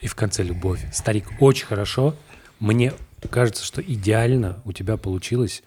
И 0.00 0.08
в 0.08 0.14
конце 0.14 0.42
любовь. 0.42 0.84
Старик, 0.92 1.28
очень 1.40 1.66
хорошо. 1.66 2.16
Мне 2.58 2.92
кажется, 3.30 3.64
что 3.64 3.80
идеально 3.80 4.60
у 4.64 4.72
тебя 4.72 4.96
получилось 4.96 5.62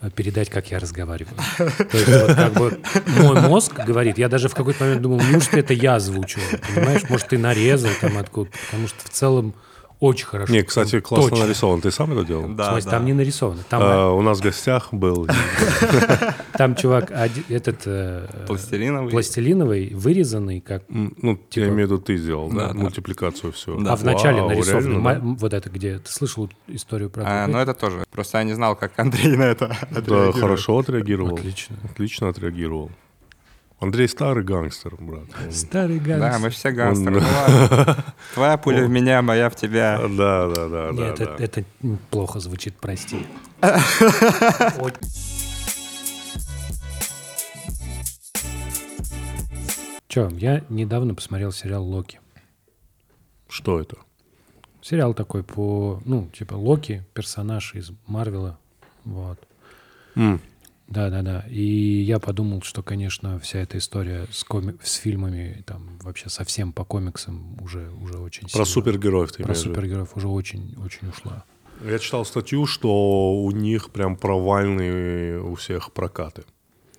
э, 0.00 0.10
передать, 0.10 0.50
как 0.50 0.70
я 0.70 0.78
разговариваю. 0.78 1.36
То 1.58 1.96
есть 1.96 2.08
вот 2.08 2.34
как 2.34 2.52
бы 2.52 2.80
мой 3.18 3.40
мозг 3.40 3.74
говорит, 3.74 4.18
я 4.18 4.28
даже 4.28 4.48
в 4.48 4.54
какой-то 4.54 4.84
момент 4.84 5.02
думал, 5.02 5.20
неужто 5.20 5.58
это 5.58 5.74
я 5.74 5.96
озвучивал, 5.96 6.46
понимаешь? 6.68 7.08
Может, 7.08 7.28
ты 7.28 7.38
нарезал 7.38 7.90
там 8.00 8.18
откуда 8.18 8.50
потому 8.66 8.86
что 8.88 9.04
в 9.04 9.10
целом 9.10 9.54
очень 10.00 10.26
хорошо. 10.26 10.52
Не, 10.52 10.62
кстати, 10.62 11.00
классно 11.00 11.30
точно. 11.30 11.44
нарисован. 11.46 11.80
Ты 11.80 11.90
сам 11.90 12.12
это 12.12 12.24
делал? 12.26 12.48
Да, 12.48 12.72
смысле, 12.72 12.90
да. 12.90 12.96
там 12.96 13.06
не 13.06 13.12
нарисовано. 13.14 13.62
Там, 13.68 13.82
А, 13.82 14.10
у 14.12 14.20
нас 14.22 14.38
в 14.38 14.42
гостях 14.42 14.92
был 14.92 15.26
там 16.52 16.74
чувак, 16.74 17.10
этот 17.48 17.82
э, 17.86 18.26
Пластилиновый. 18.46 19.10
пластилиновый, 19.10 19.94
вырезанный, 19.94 20.60
как 20.60 20.82
Ну, 20.88 21.36
Типа- 21.36 21.64
я 21.64 21.68
имею 21.68 21.88
в 21.88 21.92
виду, 21.92 21.98
ты 21.98 22.16
сделал, 22.16 22.50
да? 22.50 22.72
Мультипликацию 22.74 23.52
все. 23.52 23.76
А 23.86 23.96
в 23.96 24.04
начале 24.04 24.40
Вау, 24.40 24.48
нарисован. 24.50 25.36
Вот 25.36 25.52
это 25.54 25.70
где? 25.70 25.98
Ты 25.98 26.10
слышал 26.10 26.50
историю 26.68 27.10
про 27.10 27.24
А, 27.26 27.46
ну 27.46 27.58
это 27.58 27.74
тоже. 27.74 28.04
Просто 28.10 28.38
я 28.38 28.44
не 28.44 28.54
знал, 28.54 28.76
как 28.76 28.98
Андрей 28.98 29.36
на 29.36 29.44
это 29.44 29.68
Да, 29.90 29.98
отреагирует. 30.00 30.36
хорошо 30.40 30.78
отреагировал. 30.78 31.34
Отлично. 31.36 31.76
Отлично 31.90 32.28
отреагировал. 32.28 32.90
Андрей 33.78 34.08
старый 34.08 34.42
гангстер, 34.42 34.96
брат. 34.98 35.24
Он- 35.44 35.52
Старый 35.52 36.00
Да, 36.00 36.18
гангстер. 36.18 36.40
мы 36.40 36.50
все 36.50 36.70
гангстеры. 36.70 37.16
Он- 37.18 37.22
Ну. 37.22 37.94
Твоя 38.34 38.56
пуля 38.56 38.84
в 38.86 38.88
меня, 38.90 39.20
моя 39.22 39.50
в 39.50 39.56
тебя. 39.56 39.98
Да, 40.16 40.48
да, 40.48 40.68
да, 40.68 40.92
да. 40.92 40.92
Нет, 40.92 41.16
да. 41.18 41.24
это, 41.24 41.42
это 41.60 41.64
плохо 42.10 42.40
звучит, 42.40 42.74
прости. 42.80 43.26
Че, 50.08 50.28
я 50.38 50.62
недавно 50.68 51.14
посмотрел 51.14 51.52
сериал 51.52 51.84
Локи. 51.84 52.20
Что 53.48 53.80
это? 53.80 53.96
Сериал 54.80 55.14
такой 55.14 55.42
по, 55.42 56.00
ну, 56.04 56.28
типа 56.32 56.54
Локи, 56.54 57.04
персонаж 57.12 57.74
из 57.74 57.90
Марвела. 58.06 58.58
Вот. 59.04 59.38
М, 60.88 60.92
Да-да-да. 60.94 61.44
И 61.48 62.02
я 62.02 62.18
подумал, 62.18 62.62
что, 62.62 62.82
конечно, 62.82 63.38
вся 63.40 63.58
эта 63.60 63.78
история 63.78 64.26
с, 64.30 64.44
коми- 64.44 64.76
с 64.82 64.94
фильмами, 64.94 65.62
там, 65.66 65.98
вообще 66.02 66.28
совсем 66.28 66.72
по 66.72 66.84
комиксам 66.84 67.56
уже, 67.60 67.90
уже 68.02 68.18
очень 68.18 68.42
Про 68.42 68.48
сильно- 68.50 68.64
супергероев 68.66 69.30
ты 69.32 69.42
Про 69.42 69.48
имеешь 69.52 69.58
в 69.62 69.64
виду? 69.64 69.74
супергероев 69.74 70.16
уже 70.16 70.28
очень, 70.28 70.74
очень 70.84 71.08
ушла. 71.08 71.44
Я 71.84 71.98
читал 71.98 72.24
статью, 72.24 72.66
что 72.66 73.34
у 73.34 73.50
них 73.50 73.90
прям 73.90 74.16
провальные 74.16 75.40
у 75.42 75.54
всех 75.56 75.92
прокаты. 75.92 76.44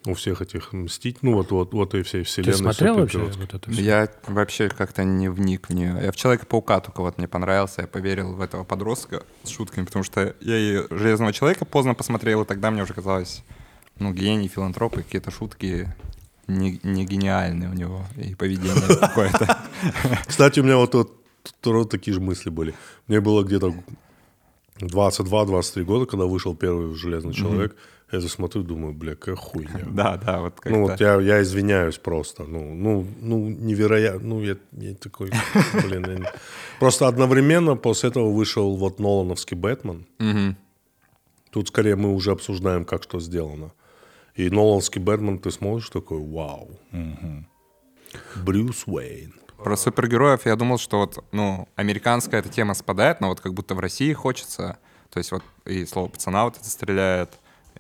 У 0.05 0.13
всех 0.13 0.41
этих 0.41 0.71
мстить, 0.71 1.17
ну 1.21 1.33
вот, 1.33 1.51
вот, 1.51 1.73
вот 1.73 1.93
и 1.95 2.01
всей 2.03 2.23
вселенной. 2.23 2.53
Ты 2.53 2.57
смотрел 2.59 2.95
вообще 2.95 3.17
вот 3.19 3.53
это 3.53 3.71
всё? 3.71 3.81
Я 3.81 4.07
вообще 4.27 4.69
как-то 4.69 5.03
не 5.03 5.27
вник 5.27 5.67
в 5.67 5.73
нее. 5.73 5.97
Я 6.01 6.11
в 6.11 6.15
Человека-паука 6.15 6.79
только 6.79 7.01
вот 7.01 7.17
мне 7.17 7.27
понравился. 7.27 7.81
Я 7.81 7.87
поверил 7.87 8.33
в 8.33 8.39
этого 8.41 8.63
подростка 8.63 9.23
с 9.43 9.49
шутками, 9.49 9.83
потому 9.83 10.03
что 10.03 10.33
я 10.39 10.57
и 10.57 10.85
Железного 10.91 11.33
Человека 11.33 11.65
поздно 11.65 11.93
посмотрел, 11.93 12.43
и 12.43 12.45
тогда 12.45 12.71
мне 12.71 12.83
уже 12.83 12.93
казалось, 12.93 13.43
ну, 13.99 14.13
гений, 14.13 14.47
филантроп, 14.47 14.97
и 14.97 15.03
какие-то 15.03 15.31
шутки 15.31 15.93
не, 16.47 16.79
не 16.83 17.05
гениальные 17.05 17.69
у 17.69 17.73
него, 17.73 18.05
и 18.15 18.35
поведение 18.35 18.97
какое-то. 18.99 19.57
Кстати, 20.25 20.59
у 20.59 20.63
меня 20.63 20.77
вот, 20.77 20.93
вот, 20.93 21.89
такие 21.89 22.13
же 22.13 22.21
мысли 22.21 22.49
были. 22.49 22.73
Мне 23.07 23.21
было 23.21 23.43
где-то 23.43 23.73
22-23 24.79 25.83
года, 25.83 26.05
когда 26.05 26.25
вышел 26.25 26.55
первый 26.55 26.93
«Железный 26.95 27.33
человек». 27.33 27.75
Я 28.11 28.19
это 28.19 28.29
смотрю, 28.29 28.63
думаю, 28.63 28.93
бля, 28.93 29.15
какая 29.15 29.35
хуйня. 29.35 29.83
Да, 29.91 30.15
да, 30.15 30.39
вот 30.39 30.55
как-то. 30.55 30.69
Ну, 30.69 30.87
вот 30.87 31.01
я, 31.01 31.19
я 31.19 31.41
извиняюсь 31.41 31.97
просто. 31.97 32.45
Ну, 32.45 32.73
ну, 32.73 33.05
ну 33.19 33.49
невероятно. 33.49 34.27
Ну, 34.27 34.41
я, 34.41 34.55
я 34.71 34.93
такой, 34.93 35.29
блин. 35.73 36.05
я 36.07 36.15
не- 36.15 36.31
Просто 36.79 37.07
одновременно 37.07 37.75
после 37.75 38.09
этого 38.09 38.31
вышел 38.31 38.77
вот 38.77 38.99
Нолановский 38.99 39.57
«Бэтмен». 39.57 40.05
Мгм. 40.19 40.55
Тут 41.51 41.67
скорее 41.67 41.97
мы 41.97 42.13
уже 42.13 42.31
обсуждаем, 42.31 42.85
как 42.85 43.03
что 43.03 43.19
сделано. 43.19 43.71
И 44.37 44.51
Нолановский 44.51 45.01
«Бэтмен» 45.01 45.39
ты 45.39 45.49
смотришь 45.49 45.89
такой, 45.89 46.19
вау. 46.19 46.69
мгм. 46.91 47.47
Брюс 48.35 48.83
Уэйн. 48.85 49.33
Про 49.57 49.75
супергероев 49.75 50.45
я 50.45 50.55
думал, 50.55 50.77
что 50.77 50.99
вот, 50.99 51.25
ну, 51.31 51.67
американская 51.75 52.39
эта 52.39 52.49
тема 52.49 52.75
спадает, 52.75 53.19
но 53.19 53.29
вот 53.29 53.41
как 53.41 53.55
будто 53.55 53.73
в 53.73 53.79
России 53.79 54.13
хочется. 54.13 54.77
То 55.09 55.17
есть 55.17 55.31
вот 55.31 55.43
и 55.65 55.85
слово 55.85 56.09
пацана 56.09 56.45
вот 56.45 56.55
это 56.55 56.69
стреляет, 56.69 57.31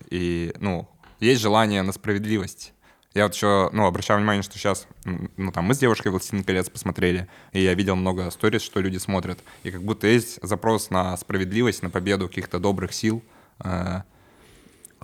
и, 0.09 0.51
ну, 0.59 0.89
есть 1.19 1.41
желание 1.41 1.83
на 1.83 1.91
справедливость. 1.91 2.73
Я 3.13 3.25
вот 3.25 3.35
еще, 3.35 3.69
ну, 3.71 3.85
обращаю 3.85 4.19
внимание, 4.19 4.41
что 4.41 4.57
сейчас, 4.57 4.87
ну, 5.05 5.51
там, 5.51 5.65
мы 5.65 5.75
с 5.75 5.79
девушкой 5.79 6.11
«Властелин 6.11 6.43
колец» 6.43 6.69
посмотрели, 6.69 7.27
и 7.51 7.61
я 7.61 7.75
видел 7.75 7.95
много 7.95 8.31
сториз, 8.31 8.63
что 8.63 8.79
люди 8.79 8.97
смотрят, 8.97 9.39
и 9.61 9.69
как 9.69 9.83
будто 9.83 10.07
есть 10.07 10.39
запрос 10.41 10.89
на 10.89 11.15
справедливость, 11.17 11.83
на 11.83 11.91
победу 11.91 12.27
каких-то 12.27 12.57
добрых 12.59 12.93
сил. 12.93 13.23
Э, 13.59 14.01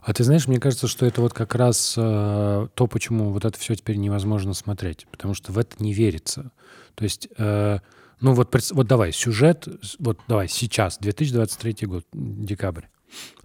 А 0.04 0.14
ты 0.14 0.26
знаешь, 0.26 0.48
мне 0.48 0.60
кажется, 0.60 0.88
что 0.88 1.06
это 1.06 1.22
вот 1.22 1.34
как 1.34 1.56
раз 1.56 1.96
э, 1.98 2.68
то, 2.74 2.88
почему 2.88 3.32
вот 3.32 3.46
это 3.46 3.58
все 3.58 3.74
теперь 3.74 3.96
невозможно 3.96 4.54
смотреть, 4.54 5.08
потому 5.10 5.34
что 5.34 5.54
в 5.54 5.58
это 5.58 5.82
не 5.82 5.94
верится. 5.94 6.52
То 6.96 7.06
есть, 7.06 7.30
э, 7.38 7.80
ну 8.20 8.34
вот, 8.34 8.54
вот 8.72 8.86
давай, 8.86 9.14
сюжет, 9.14 9.66
вот 10.00 10.20
давай 10.28 10.50
сейчас, 10.50 10.98
2023 10.98 11.88
год, 11.88 12.06
декабрь, 12.12 12.84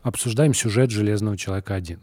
обсуждаем 0.03 0.53
сюжет 0.53 0.91
«Железного 0.91 1.37
человека 1.37 1.77
1». 1.77 2.01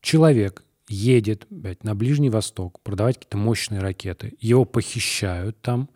Человек 0.00 0.62
едет 0.88 1.46
блядь, 1.50 1.82
на 1.82 1.96
Ближний 1.96 2.30
Восток 2.30 2.78
продавать 2.82 3.16
какие-то 3.16 3.36
мощные 3.36 3.80
ракеты, 3.80 4.36
его 4.38 4.64
похищают 4.64 5.60
там, 5.60 5.88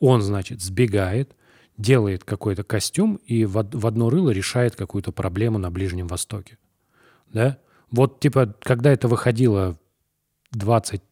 он, 0.00 0.20
значит, 0.20 0.60
сбегает, 0.60 1.34
делает 1.78 2.24
какой-то 2.24 2.62
костюм 2.62 3.16
и 3.24 3.46
в, 3.46 3.66
в 3.72 3.86
одно 3.86 4.10
рыло 4.10 4.30
решает 4.30 4.76
какую-то 4.76 5.12
проблему 5.12 5.56
на 5.56 5.70
Ближнем 5.70 6.08
Востоке 6.08 6.58
да? 7.32 7.58
Вот, 7.90 8.20
типа, 8.20 8.54
когда 8.60 8.90
это 8.92 9.08
выходило 9.08 9.78
20 10.52 11.02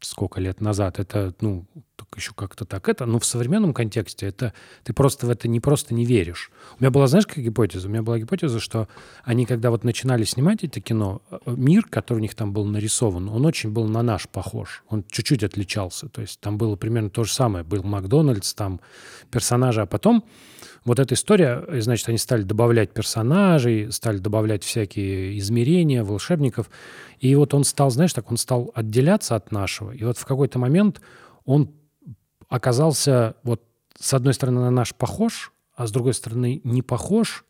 сколько 0.00 0.40
лет 0.40 0.60
назад, 0.60 0.98
это, 0.98 1.34
ну, 1.40 1.66
так 1.96 2.08
еще 2.16 2.32
как-то 2.34 2.64
так 2.64 2.88
это, 2.88 3.06
но 3.06 3.18
в 3.18 3.24
современном 3.24 3.74
контексте 3.74 4.26
это, 4.26 4.54
ты 4.82 4.92
просто 4.92 5.26
в 5.26 5.30
это 5.30 5.48
не 5.48 5.60
просто 5.60 5.94
не 5.94 6.04
веришь. 6.04 6.50
У 6.78 6.82
меня 6.82 6.90
была, 6.90 7.06
знаешь, 7.06 7.26
какая 7.26 7.44
гипотеза? 7.44 7.86
У 7.86 7.90
меня 7.90 8.02
была 8.02 8.18
гипотеза, 8.18 8.60
что 8.60 8.88
они, 9.24 9.44
когда 9.44 9.70
вот 9.70 9.84
начинали 9.84 10.24
снимать 10.24 10.64
это 10.64 10.80
кино, 10.80 11.22
э, 11.30 11.38
мир, 11.46 11.84
который 11.84 12.18
у 12.18 12.22
них 12.22 12.34
там 12.34 12.52
был 12.52 12.64
нарисован, 12.64 13.28
он 13.28 13.44
очень 13.44 13.70
был 13.70 13.86
на 13.86 14.02
наш 14.02 14.28
похож. 14.28 14.82
Он 14.88 15.04
чуть-чуть 15.10 15.44
отличался. 15.44 16.08
То 16.08 16.22
есть 16.22 16.40
там 16.40 16.56
было 16.56 16.76
примерно 16.76 17.10
то 17.10 17.24
же 17.24 17.32
самое. 17.32 17.64
Был 17.64 17.82
Макдональдс, 17.82 18.54
там 18.54 18.80
персонажи, 19.30 19.82
а 19.82 19.86
потом 19.86 20.24
вот 20.84 20.98
эта 20.98 21.14
история, 21.14 21.62
э, 21.66 21.80
значит, 21.80 22.08
они 22.08 22.18
стали 22.18 22.42
добавлять 22.42 22.92
персонажей, 22.92 23.92
стали 23.92 24.18
добавлять 24.18 24.64
всякие 24.64 25.38
измерения, 25.38 26.04
волшебников. 26.04 26.70
И 27.18 27.34
вот 27.34 27.52
он 27.54 27.64
стал, 27.64 27.90
знаешь, 27.90 28.12
так 28.12 28.30
он 28.30 28.36
стал 28.36 28.70
отделяться 28.74 29.36
от 29.36 29.52
нашего. 29.52 29.92
И 29.92 30.02
вот 30.04 30.16
в 30.16 30.24
какой-то 30.24 30.58
момент 30.58 31.00
он 31.44 31.72
оказался 32.48 33.36
вот 33.42 33.62
с 33.98 34.14
одной 34.14 34.32
стороны 34.32 34.60
на 34.60 34.70
наш 34.70 34.94
похож, 34.94 35.52
а 35.74 35.86
с 35.86 35.92
другой 35.92 36.14
стороны 36.14 36.60
не 36.64 36.82
похож. 36.82 37.44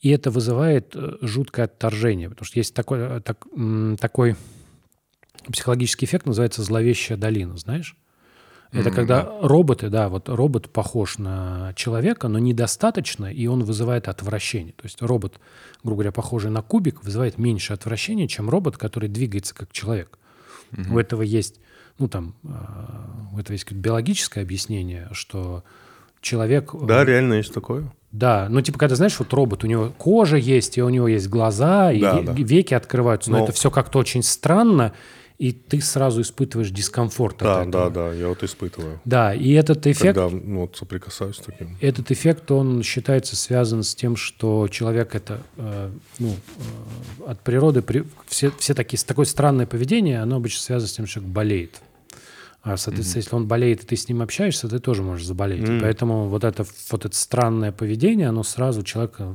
И 0.00 0.08
это 0.10 0.30
вызывает 0.30 0.94
э, 0.94 1.16
жуткое 1.22 1.64
отторжение. 1.66 2.30
Потому 2.30 2.46
что 2.46 2.58
есть 2.58 2.74
такой, 2.74 2.98
э, 3.00 3.20
так- 3.20 3.46
такой 4.00 4.36
психологический 5.52 6.06
эффект, 6.06 6.26
называется 6.26 6.62
«зловещая 6.62 7.18
долина», 7.18 7.56
знаешь? 7.56 7.96
Это 8.72 8.90
когда 8.90 9.28
роботы, 9.42 9.88
да, 9.88 10.08
вот 10.08 10.28
робот 10.28 10.70
похож 10.70 11.18
на 11.18 11.72
человека, 11.74 12.28
но 12.28 12.38
недостаточно, 12.38 13.26
и 13.26 13.46
он 13.46 13.64
вызывает 13.64 14.06
отвращение. 14.08 14.72
То 14.76 14.84
есть 14.84 15.02
робот, 15.02 15.40
грубо 15.82 15.96
говоря, 16.02 16.12
похожий 16.12 16.50
на 16.50 16.62
кубик, 16.62 17.02
вызывает 17.02 17.36
меньше 17.38 17.72
отвращения, 17.72 18.28
чем 18.28 18.48
робот, 18.48 18.76
который 18.76 19.08
двигается 19.08 19.54
как 19.54 19.72
человек. 19.72 20.18
У 20.90 20.98
этого 20.98 21.22
есть, 21.22 21.58
ну 21.98 22.06
там, 22.06 22.34
э, 22.44 22.48
у 23.34 23.38
этого 23.40 23.52
есть 23.54 23.70
биологическое 23.72 24.44
объяснение, 24.44 25.08
что 25.10 25.64
человек... 26.20 26.72
э, 26.74 26.78
Да, 26.86 27.04
реально 27.04 27.34
есть 27.34 27.52
такое. 27.52 27.90
да, 28.12 28.46
ну 28.48 28.60
типа, 28.60 28.78
когда, 28.78 28.94
знаешь, 28.94 29.18
вот 29.18 29.32
робот, 29.32 29.64
у 29.64 29.66
него 29.66 29.90
кожа 29.98 30.36
есть, 30.36 30.78
и 30.78 30.82
у 30.82 30.88
него 30.90 31.08
есть 31.08 31.28
глаза, 31.28 31.90
и 31.90 32.00
Да, 32.00 32.18
ве- 32.20 32.24
да. 32.24 32.32
веки 32.34 32.74
открываются, 32.74 33.32
но, 33.32 33.38
Но- 33.38 33.44
это 33.44 33.52
все 33.52 33.68
как-то 33.70 33.98
очень 33.98 34.22
странно, 34.22 34.92
и 35.40 35.52
ты 35.52 35.80
сразу 35.80 36.20
испытываешь 36.20 36.70
дискомфорт 36.70 37.38
Да, 37.38 37.64
да, 37.64 37.88
да, 37.88 38.12
я 38.12 38.28
вот 38.28 38.42
испытываю. 38.42 39.00
Да, 39.06 39.34
и 39.34 39.52
этот 39.52 39.86
эффект, 39.86 40.16
Когда 40.18 40.28
ну, 40.28 40.60
вот 40.60 40.76
соприкасаюсь 40.76 41.36
с 41.36 41.40
таким. 41.40 41.78
этот 41.80 42.10
эффект, 42.10 42.50
он 42.50 42.82
считается 42.82 43.36
связан 43.36 43.82
с 43.82 43.94
тем, 43.94 44.16
что 44.16 44.68
человек 44.68 45.14
это, 45.14 45.40
э, 45.56 45.90
ну, 46.18 46.28
э, 46.28 47.30
от 47.30 47.40
природы, 47.40 47.80
при- 47.80 48.04
все, 48.26 48.50
все 48.58 48.74
такие, 48.74 49.02
такое 49.02 49.24
странное 49.24 49.64
поведение, 49.66 50.20
оно 50.20 50.36
обычно 50.36 50.60
связано 50.60 50.88
с 50.88 50.92
тем, 50.92 51.06
что 51.06 51.14
человек 51.14 51.32
болеет. 51.32 51.80
А, 52.62 52.76
соответственно, 52.76 53.20
если 53.22 53.34
он 53.34 53.46
болеет, 53.48 53.82
и 53.82 53.86
ты 53.86 53.96
с 53.96 54.06
ним 54.10 54.20
общаешься, 54.20 54.68
ты 54.68 54.78
тоже 54.78 55.02
можешь 55.02 55.26
заболеть. 55.26 55.66
И 55.66 55.80
поэтому 55.80 56.28
вот 56.28 56.44
это, 56.44 56.66
вот 56.90 57.06
это 57.06 57.16
странное 57.16 57.72
поведение, 57.72 58.28
оно 58.28 58.42
сразу 58.42 58.82
человека 58.82 59.34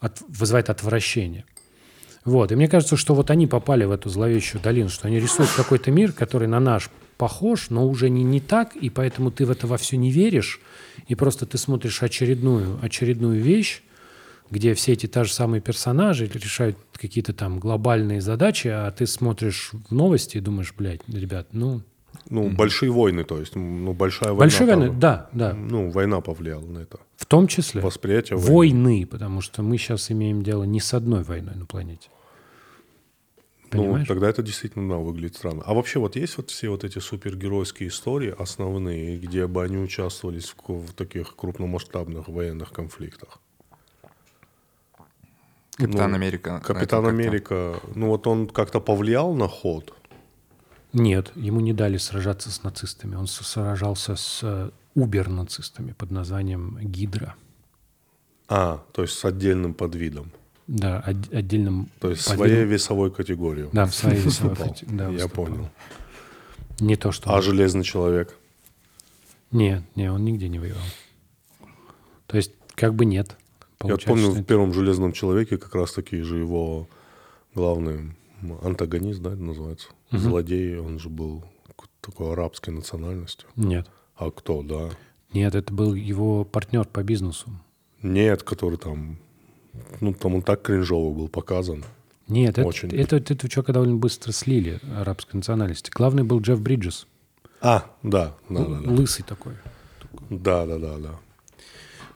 от- 0.00 0.22
вызывает 0.26 0.70
отвращение. 0.70 1.44
Вот. 2.30 2.52
И 2.52 2.54
мне 2.54 2.68
кажется, 2.68 2.96
что 2.96 3.14
вот 3.14 3.28
они 3.30 3.48
попали 3.48 3.84
в 3.84 3.90
эту 3.90 4.08
зловещую 4.08 4.62
долину, 4.62 4.88
что 4.88 5.08
они 5.08 5.18
рисуют 5.18 5.50
какой-то 5.50 5.90
мир, 5.90 6.12
который 6.12 6.46
на 6.46 6.60
наш 6.60 6.88
похож, 7.18 7.70
но 7.70 7.88
уже 7.88 8.08
не, 8.08 8.22
не 8.22 8.38
так, 8.40 8.76
и 8.76 8.88
поэтому 8.88 9.32
ты 9.32 9.44
в 9.44 9.50
это 9.50 9.66
во 9.66 9.76
все 9.76 9.96
не 9.96 10.12
веришь, 10.12 10.60
и 11.08 11.16
просто 11.16 11.44
ты 11.44 11.58
смотришь 11.58 12.04
очередную, 12.04 12.78
очередную 12.82 13.42
вещь, 13.42 13.82
где 14.48 14.74
все 14.74 14.92
эти 14.92 15.06
та 15.06 15.24
же 15.24 15.32
самые 15.32 15.60
персонажи 15.60 16.30
решают 16.32 16.78
какие-то 16.92 17.32
там 17.32 17.58
глобальные 17.58 18.20
задачи, 18.20 18.68
а 18.68 18.88
ты 18.92 19.08
смотришь 19.08 19.72
в 19.72 19.92
новости 19.92 20.36
и 20.36 20.40
думаешь, 20.40 20.72
блядь, 20.78 21.00
ребят, 21.08 21.48
ну... 21.50 21.82
Ну, 22.28 22.48
большие 22.48 22.92
войны, 22.92 23.24
то 23.24 23.40
есть, 23.40 23.56
ну, 23.56 23.92
большая 23.92 24.30
война. 24.30 24.40
Большие 24.40 24.66
войны, 24.68 24.94
да, 24.96 25.28
да, 25.32 25.52
Ну, 25.52 25.90
война 25.90 26.20
повлияла 26.20 26.64
на 26.64 26.78
это. 26.78 26.98
в 27.16 27.26
том 27.26 27.48
числе. 27.48 27.80
Восприятие 27.80 28.36
войны. 28.38 28.54
Войны, 28.54 29.06
потому 29.06 29.40
что 29.40 29.62
мы 29.62 29.78
сейчас 29.78 30.12
имеем 30.12 30.42
дело 30.42 30.62
не 30.62 30.78
с 30.78 30.94
одной 30.94 31.24
войной 31.24 31.56
на 31.56 31.66
планете. 31.66 32.08
Ну, 33.72 33.82
Понимаешь? 33.84 34.08
тогда 34.08 34.28
это 34.28 34.42
действительно, 34.42 34.88
да, 34.94 34.96
выглядит 34.98 35.36
странно. 35.36 35.62
А 35.64 35.74
вообще 35.74 36.00
вот 36.00 36.16
есть 36.16 36.36
вот 36.38 36.50
все 36.50 36.70
вот 36.70 36.82
эти 36.82 36.98
супергеройские 36.98 37.88
истории 37.88 38.34
основные, 38.36 39.16
где 39.16 39.46
бы 39.46 39.62
они 39.62 39.76
участвовали 39.76 40.40
в, 40.40 40.54
в 40.68 40.92
таких 40.92 41.36
крупномасштабных 41.36 42.28
военных 42.28 42.72
конфликтах? 42.72 43.38
Капитан 45.76 46.10
Ну, 46.10 46.16
Америка. 46.16 46.52
на 46.54 46.60
Капитан. 46.60 47.06
Америка, 47.06 47.80
ну 47.94 48.08
вот 48.08 48.26
он 48.26 48.48
как-то 48.48 48.80
повлиял 48.80 49.34
на 49.34 49.46
ход? 49.48 49.94
Нет, 50.92 51.32
ему 51.36 51.60
не 51.60 51.72
дали 51.72 51.96
сражаться 51.96 52.50
с 52.50 52.64
нацистами. 52.64 53.14
Он 53.14 53.28
сражался 53.28 54.16
с 54.16 54.40
э, 54.42 54.70
убер-нацистами 54.94 55.92
под 55.92 56.10
названием 56.10 56.76
Гидра. 56.82 57.36
А, 58.48 58.84
то 58.92 59.02
есть 59.02 59.14
с 59.16 59.24
отдельным 59.24 59.74
подвидом. 59.74 60.32
Да, 60.70 61.00
от- 61.00 61.32
отдельным... 61.34 61.88
То 61.98 62.10
есть 62.10 62.28
подвидом- 62.28 62.36
своей 62.36 62.64
весовой 62.64 63.10
категории. 63.10 63.68
Да, 63.72 63.86
в 63.86 63.94
своей 63.94 64.20
весовой 64.22 64.50
выступал. 64.54 64.72
кате- 64.72 64.86
да, 64.88 65.08
Я 65.08 65.26
понял. 65.26 65.68
Не 66.78 66.94
то, 66.94 67.10
что... 67.10 67.34
А 67.34 67.42
Железный 67.42 67.82
человек? 67.82 68.36
Нет, 69.50 69.82
не, 69.96 70.10
он 70.12 70.24
нигде 70.24 70.48
не 70.48 70.60
воевал. 70.60 70.82
То 72.28 72.36
есть, 72.36 72.52
как 72.76 72.94
бы 72.94 73.04
нет. 73.04 73.36
Я 73.82 73.96
помню, 73.96 74.30
в 74.30 74.44
первом 74.44 74.72
Железном 74.72 75.12
человеке 75.12 75.58
как 75.58 75.74
раз 75.74 75.92
таки 75.92 76.20
же 76.22 76.36
его 76.38 76.86
главный 77.54 78.14
антагонист, 78.62 79.20
да, 79.20 79.30
называется? 79.30 79.88
Злодей, 80.12 80.78
он 80.78 81.00
же 81.00 81.08
был 81.08 81.44
такой 82.00 82.32
арабской 82.32 82.70
национальности. 82.70 83.44
Нет. 83.56 83.88
А 84.14 84.30
кто, 84.30 84.62
да? 84.62 84.90
Нет, 85.32 85.56
это 85.56 85.72
был 85.74 85.94
его 85.94 86.44
партнер 86.44 86.84
по 86.84 87.02
бизнесу. 87.02 87.50
Нет, 88.02 88.44
который 88.44 88.78
там... 88.78 89.18
Ну, 90.00 90.12
там 90.14 90.36
он 90.36 90.42
так 90.42 90.62
кринжово 90.62 91.14
был 91.14 91.28
показан. 91.28 91.84
Нет, 92.28 92.58
это, 92.58 92.66
Очень. 92.66 92.90
это, 92.92 93.16
этого 93.16 93.48
чувака 93.48 93.72
довольно 93.72 93.96
быстро 93.96 94.32
слили 94.32 94.80
арабской 94.96 95.36
национальности. 95.36 95.90
Главный 95.92 96.22
был 96.22 96.40
Джефф 96.40 96.60
Бриджес. 96.60 97.06
А, 97.60 97.90
да, 98.02 98.34
да, 98.48 98.64
да, 98.64 98.80
да. 98.80 98.90
Лысый 98.90 99.24
такой. 99.24 99.54
Да, 100.30 100.64
да, 100.64 100.78
да, 100.78 100.98
да. 100.98 101.10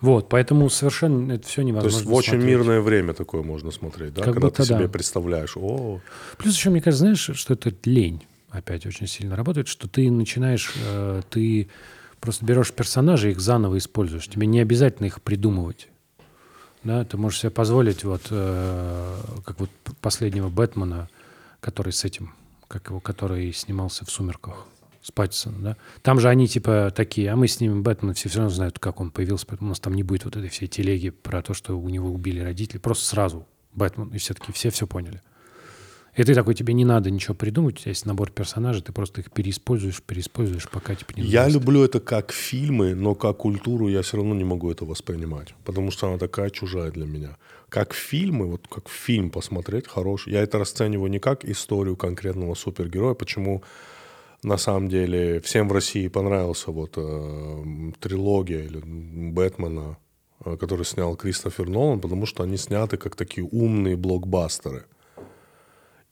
Вот, 0.00 0.28
поэтому 0.28 0.68
совершенно 0.70 1.32
это 1.32 1.46
все 1.46 1.62
То 1.62 1.68
невозможно 1.68 1.96
есть 1.96 2.08
в 2.08 2.12
очень 2.12 2.32
смотреть. 2.32 2.50
мирное 2.50 2.80
время 2.80 3.14
такое 3.14 3.42
можно 3.42 3.70
смотреть, 3.70 4.14
да? 4.14 4.22
Как 4.22 4.34
Когда 4.34 4.50
ты 4.50 4.64
себе 4.64 4.78
да. 4.80 4.88
представляешь, 4.88 5.56
о, 5.56 6.00
Плюс 6.36 6.54
еще, 6.54 6.70
мне 6.70 6.80
кажется, 6.80 7.04
знаешь, 7.04 7.30
что 7.38 7.54
это 7.54 7.72
лень 7.84 8.22
опять 8.50 8.86
очень 8.86 9.06
сильно 9.06 9.34
работает, 9.34 9.66
что 9.66 9.88
ты 9.88 10.10
начинаешь, 10.10 10.72
э, 10.86 11.22
ты 11.28 11.68
просто 12.20 12.44
берешь 12.44 12.72
персонажей, 12.72 13.32
их 13.32 13.40
заново 13.40 13.78
используешь. 13.78 14.28
Тебе 14.28 14.46
не 14.46 14.60
обязательно 14.60 15.06
их 15.06 15.20
придумывать. 15.22 15.88
Да, 16.84 17.04
ты 17.04 17.16
можешь 17.16 17.40
себе 17.40 17.50
позволить, 17.50 18.04
вот, 18.04 18.28
э, 18.30 19.16
как 19.44 19.58
вот 19.58 19.70
последнего 20.00 20.50
Бэтмена, 20.50 21.08
который 21.60 21.92
с 21.92 22.04
этим, 22.04 22.34
как 22.68 22.88
его, 22.88 23.00
который 23.00 23.52
снимался 23.52 24.04
в 24.04 24.10
«Сумерках», 24.10 24.66
с 25.04 25.10
Паттисоном, 25.12 25.62
да? 25.62 25.76
Там 26.02 26.18
же 26.18 26.28
они 26.30 26.48
типа 26.48 26.90
такие, 26.94 27.30
а 27.30 27.36
мы 27.36 27.46
снимем 27.46 27.82
Бэтмена, 27.82 28.14
все 28.14 28.30
все 28.30 28.38
равно 28.38 28.54
знают, 28.54 28.78
как 28.78 29.00
он 29.00 29.10
появился, 29.10 29.46
поэтому 29.46 29.68
у 29.68 29.72
нас 29.72 29.80
там 29.80 29.94
не 29.94 30.02
будет 30.02 30.24
вот 30.24 30.36
этой 30.36 30.48
всей 30.48 30.66
телеги 30.66 31.10
про 31.10 31.42
то, 31.42 31.52
что 31.52 31.78
у 31.78 31.88
него 31.90 32.10
убили 32.10 32.40
родители. 32.40 32.78
Просто 32.78 33.04
сразу 33.04 33.46
Бэтмен, 33.74 34.08
и 34.08 34.18
все-таки 34.18 34.52
все 34.52 34.70
все 34.70 34.86
поняли. 34.86 35.20
И 36.16 36.22
ты 36.22 36.34
такой, 36.34 36.54
тебе 36.54 36.74
не 36.74 36.84
надо 36.84 37.10
ничего 37.10 37.34
придумать, 37.34 37.76
у 37.76 37.78
тебя 37.78 37.90
есть 37.90 38.06
набор 38.06 38.30
персонажей, 38.30 38.82
ты 38.82 38.92
просто 38.92 39.20
их 39.20 39.32
переиспользуешь, 39.32 40.00
переиспользуешь, 40.02 40.68
пока 40.68 40.94
типа 40.94 41.12
не 41.16 41.22
Я 41.22 41.48
люблю 41.48 41.82
это 41.82 41.98
как 41.98 42.32
фильмы, 42.32 42.94
но 42.94 43.14
как 43.14 43.38
культуру 43.38 43.88
я 43.88 44.02
все 44.02 44.18
равно 44.18 44.34
не 44.34 44.44
могу 44.44 44.70
это 44.70 44.84
воспринимать, 44.84 45.54
потому 45.64 45.90
что 45.90 46.08
она 46.08 46.18
такая 46.18 46.50
чужая 46.50 46.92
для 46.92 47.04
меня. 47.04 47.36
Как 47.68 47.94
фильмы, 47.94 48.46
вот 48.46 48.68
как 48.68 48.88
фильм 48.88 49.30
посмотреть 49.30 49.88
хороший, 49.88 50.32
я 50.32 50.42
это 50.42 50.58
расцениваю 50.58 51.10
не 51.10 51.18
как 51.18 51.44
историю 51.44 51.96
конкретного 51.96 52.54
супергероя, 52.54 53.14
почему 53.14 53.64
на 54.44 54.56
самом 54.56 54.88
деле 54.88 55.40
всем 55.40 55.68
в 55.68 55.72
России 55.72 56.06
понравился 56.06 56.70
вот 56.70 56.92
э, 56.96 57.92
трилогия 57.98 58.62
или 58.64 58.80
Бэтмена, 58.84 59.96
э, 60.44 60.56
который 60.58 60.84
снял 60.84 61.16
Кристофер 61.16 61.68
Нолан, 61.68 61.98
потому 61.98 62.26
что 62.26 62.44
они 62.44 62.56
сняты 62.56 62.98
как 62.98 63.16
такие 63.16 63.44
умные 63.50 63.96
блокбастеры. 63.96 64.84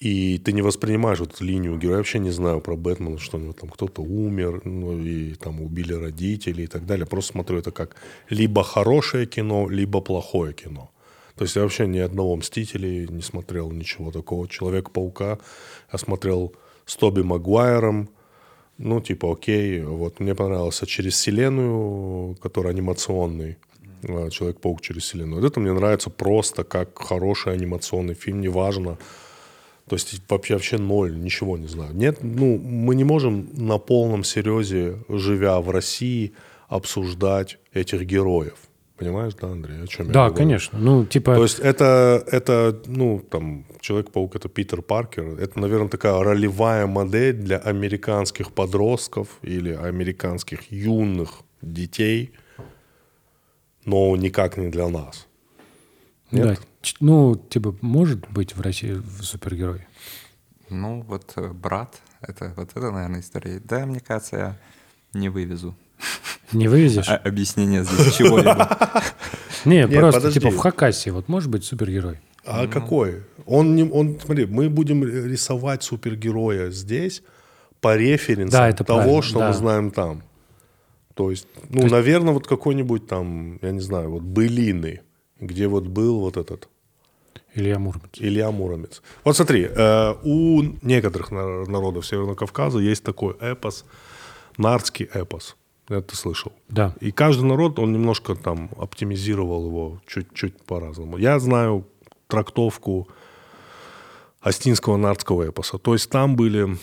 И 0.02 0.38
ты 0.38 0.52
не 0.52 0.62
воспринимаешь 0.62 1.20
вот 1.20 1.34
эту 1.34 1.44
линию 1.44 1.78
героя. 1.78 1.92
Я 1.92 1.98
вообще 1.98 2.18
не 2.18 2.32
знаю 2.32 2.60
про 2.60 2.76
Бэтмена, 2.76 3.18
что 3.18 3.36
у 3.36 3.40
него 3.40 3.52
там 3.52 3.70
кто-то 3.70 4.02
умер, 4.02 4.62
ну 4.64 4.98
и 4.98 5.34
там 5.34 5.60
убили 5.60 5.92
родителей 5.92 6.64
и 6.64 6.66
так 6.66 6.86
далее. 6.86 7.06
Просто 7.06 7.32
смотрю 7.32 7.58
это 7.58 7.70
как 7.70 7.94
либо 8.28 8.64
хорошее 8.64 9.26
кино, 9.26 9.68
либо 9.68 10.00
плохое 10.00 10.54
кино. 10.54 10.90
То 11.36 11.44
есть 11.44 11.54
я 11.54 11.62
вообще 11.62 11.86
ни 11.86 11.98
одного 11.98 12.34
Мстителей 12.34 13.06
не 13.06 13.22
смотрел, 13.22 13.70
ничего 13.70 14.10
такого. 14.10 14.48
Человека-паука 14.48 15.38
я 15.92 15.98
смотрел 15.98 16.52
с 16.84 16.96
Тоби 16.96 17.22
Магуайром. 17.22 18.08
Ну, 18.78 19.00
типа, 19.00 19.32
окей. 19.32 19.82
Вот 19.82 20.18
мне 20.18 20.34
понравился 20.34 20.84
«Через 20.84 21.14
вселенную», 21.14 22.34
который 22.42 22.72
анимационный. 22.72 23.56
а, 24.08 24.30
Человек-паук 24.30 24.80
через 24.80 25.02
вселенную. 25.04 25.40
Вот 25.40 25.48
это 25.48 25.60
мне 25.60 25.72
нравится 25.72 26.10
просто 26.10 26.64
как 26.64 26.98
хороший 26.98 27.52
анимационный 27.52 28.14
фильм, 28.14 28.40
неважно. 28.40 28.98
То 29.92 29.96
есть 29.96 30.22
вообще, 30.30 30.54
вообще 30.54 30.78
ноль, 30.78 31.14
ничего 31.20 31.58
не 31.58 31.66
знаю. 31.66 31.94
Нет, 31.94 32.22
ну, 32.22 32.56
мы 32.56 32.94
не 32.94 33.04
можем 33.04 33.50
на 33.52 33.76
полном 33.76 34.24
серьезе, 34.24 34.96
живя 35.10 35.60
в 35.60 35.68
России, 35.70 36.32
обсуждать 36.68 37.58
этих 37.74 38.06
героев. 38.06 38.54
Понимаешь, 38.96 39.34
да, 39.34 39.48
Андрей, 39.48 39.82
о 39.82 39.86
чем 39.86 40.06
я 40.06 40.12
Да, 40.14 40.20
говорю? 40.20 40.34
конечно. 40.36 40.78
Ну, 40.78 41.04
типа, 41.04 41.34
То 41.34 41.42
есть 41.42 41.58
это, 41.58 42.24
это, 42.32 42.80
ну, 42.86 43.18
там, 43.30 43.66
Человек-паук— 43.82 44.34
это 44.36 44.48
Питер 44.48 44.80
Паркер. 44.80 45.38
Это, 45.38 45.60
наверное, 45.60 45.88
такая 45.90 46.14
ролевая 46.24 46.86
модель 46.86 47.34
для 47.34 47.58
американских 47.58 48.52
подростков 48.52 49.28
или 49.42 49.74
американских 49.74 50.72
юных 50.72 51.40
детей, 51.60 52.30
но 53.84 54.16
никак 54.16 54.56
не 54.56 54.68
для 54.68 54.88
нас. 54.88 55.26
да, 56.30 56.38
Нет? 56.38 56.58
ч- 56.60 56.64
ну, 57.00 57.36
типа, 57.36 57.76
может 57.80 58.28
быть 58.30 58.56
в 58.56 58.60
России 58.60 59.00
супергерой? 59.20 59.86
Ну, 60.70 61.02
вот 61.02 61.32
э, 61.36 61.48
брат, 61.48 62.00
это 62.20 62.52
вот 62.56 62.70
это, 62.70 62.90
наверное, 62.90 63.20
история. 63.20 63.60
Да, 63.64 63.84
мне 63.86 64.00
кажется, 64.00 64.36
я 64.36 64.56
не 65.12 65.28
вывезу. 65.28 65.74
Не 66.52 66.68
вывезешь? 66.68 67.08
А- 67.08 67.16
объяснение 67.16 67.84
здесь 67.84 68.14
чего-либо. 68.14 68.78
не, 69.64 69.86
просто 69.86 70.32
типа 70.32 70.50
в 70.50 70.56
Хакасии 70.58 71.10
вот 71.10 71.28
может 71.28 71.50
быть 71.50 71.64
супергерой. 71.64 72.20
А 72.44 72.66
какой? 72.66 73.22
Он, 73.46 73.76
не, 73.76 73.84
он, 73.84 74.18
смотри, 74.20 74.46
мы 74.46 74.68
будем 74.68 75.04
рисовать 75.04 75.82
супергероя 75.82 76.70
здесь 76.70 77.22
по 77.80 77.96
референсам 77.96 78.72
того, 78.74 79.22
что 79.22 79.46
мы 79.46 79.52
знаем 79.52 79.90
там. 79.90 80.22
То 81.14 81.30
есть, 81.30 81.46
ну, 81.68 81.82
есть- 81.82 81.92
наверное, 81.92 82.32
вот 82.32 82.46
какой-нибудь 82.46 83.06
там, 83.06 83.58
я 83.62 83.70
не 83.70 83.80
знаю, 83.80 84.10
вот 84.10 84.22
былины, 84.22 85.02
где 85.40 85.68
вот 85.68 85.86
был 85.86 86.20
вот 86.20 86.36
этот 86.36 86.68
Илья 87.54 87.78
Муромец. 87.78 88.10
Илья 88.18 88.50
Муромец. 88.50 89.02
Вот 89.24 89.36
смотри, 89.36 89.64
э, 89.64 90.14
у 90.22 90.62
некоторых 90.82 91.30
на- 91.30 91.64
народов 91.66 92.06
Северного 92.06 92.34
Кавказа 92.34 92.78
есть 92.78 93.04
такой 93.04 93.34
эпос, 93.40 93.84
нардский 94.56 95.06
эпос. 95.12 95.56
Это 95.88 96.16
слышал? 96.16 96.52
Да. 96.68 96.94
И 97.00 97.10
каждый 97.10 97.44
народ, 97.44 97.78
он 97.78 97.92
немножко 97.92 98.34
там 98.34 98.70
оптимизировал 98.78 99.66
его 99.66 100.00
чуть-чуть 100.06 100.62
по-разному. 100.64 101.18
Я 101.18 101.38
знаю 101.38 101.86
трактовку 102.28 103.08
астинского 104.40 104.96
нардского 104.96 105.48
эпоса. 105.48 105.78
То 105.78 105.92
есть 105.92 106.08
там 106.08 106.36
были 106.36 106.78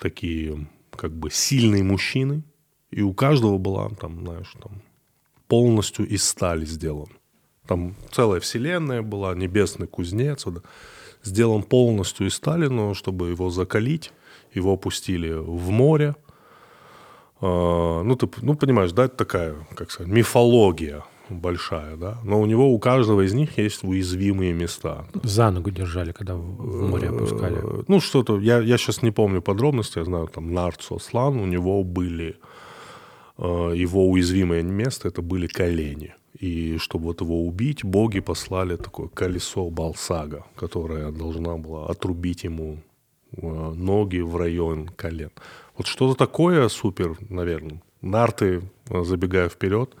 такие 0.00 0.66
как 0.96 1.12
бы 1.12 1.30
сильные 1.30 1.82
мужчины, 1.82 2.42
и 2.90 3.02
у 3.02 3.12
каждого 3.12 3.58
была 3.58 3.90
там, 3.90 4.24
знаешь, 4.24 4.52
там 4.60 4.80
полностью 5.48 6.06
из 6.08 6.24
стали 6.24 6.64
сделан. 6.64 7.08
Там 7.68 7.94
целая 8.10 8.40
вселенная 8.40 9.02
была, 9.02 9.34
небесный 9.34 9.86
кузнец, 9.86 10.46
вот, 10.46 10.64
сделан 11.22 11.62
полностью 11.62 12.26
из 12.26 12.34
стали, 12.34 12.66
но 12.66 12.94
чтобы 12.94 13.28
его 13.28 13.50
закалить, 13.50 14.10
его 14.54 14.72
опустили 14.72 15.32
в 15.32 15.70
море. 15.70 16.16
А, 17.42 18.02
ну, 18.02 18.16
ты 18.16 18.26
ну, 18.40 18.54
понимаешь, 18.54 18.92
да, 18.92 19.04
это 19.04 19.16
такая, 19.16 19.54
как 19.76 19.90
сказать, 19.90 20.10
мифология 20.10 21.04
большая, 21.28 21.96
да. 21.96 22.18
Но 22.24 22.40
у 22.40 22.46
него, 22.46 22.72
у 22.72 22.78
каждого 22.78 23.26
из 23.26 23.34
них 23.34 23.58
есть 23.58 23.84
уязвимые 23.84 24.54
места. 24.54 25.04
За 25.22 25.50
ногу 25.50 25.70
держали, 25.70 26.12
когда 26.12 26.34
в 26.34 26.40
в 26.40 26.88
море 26.88 27.10
опускали. 27.10 27.58
Э, 27.58 27.82
Ну, 27.86 28.00
что-то, 28.00 28.40
я, 28.40 28.60
я 28.60 28.78
сейчас 28.78 29.02
не 29.02 29.10
помню 29.10 29.42
подробности, 29.42 29.98
я 29.98 30.04
знаю, 30.04 30.28
там, 30.28 30.54
Нарцо 30.54 30.98
Слан, 30.98 31.38
у 31.38 31.44
него 31.44 31.84
были, 31.84 32.36
э, 33.36 33.72
его 33.76 34.08
уязвимое 34.08 34.62
место, 34.62 35.08
это 35.08 35.20
были 35.20 35.46
колени. 35.46 36.14
И 36.38 36.76
чтобы 36.78 37.06
вот 37.06 37.20
его 37.20 37.46
убить, 37.46 37.84
боги 37.84 38.20
послали 38.20 38.76
такое 38.76 39.08
колесо 39.08 39.70
Балсага, 39.70 40.44
которое 40.56 41.10
должна 41.10 41.56
была 41.56 41.86
отрубить 41.86 42.44
ему 42.44 42.78
э, 43.36 43.72
ноги 43.74 44.18
в 44.18 44.36
район 44.36 44.88
колен. 44.88 45.30
Вот 45.76 45.86
что-то 45.86 46.16
такое 46.16 46.68
супер, 46.68 47.16
наверное. 47.28 47.82
Нарты, 48.02 48.62
э, 48.88 49.04
забегая 49.04 49.48
вперед, 49.48 49.96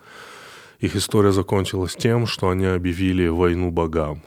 их 0.78 0.94
история 0.94 1.32
закончилась 1.32 1.96
тем, 1.96 2.26
что 2.26 2.50
они 2.50 2.66
объявили 2.66 3.26
войну 3.26 3.70
богам. 3.70 4.22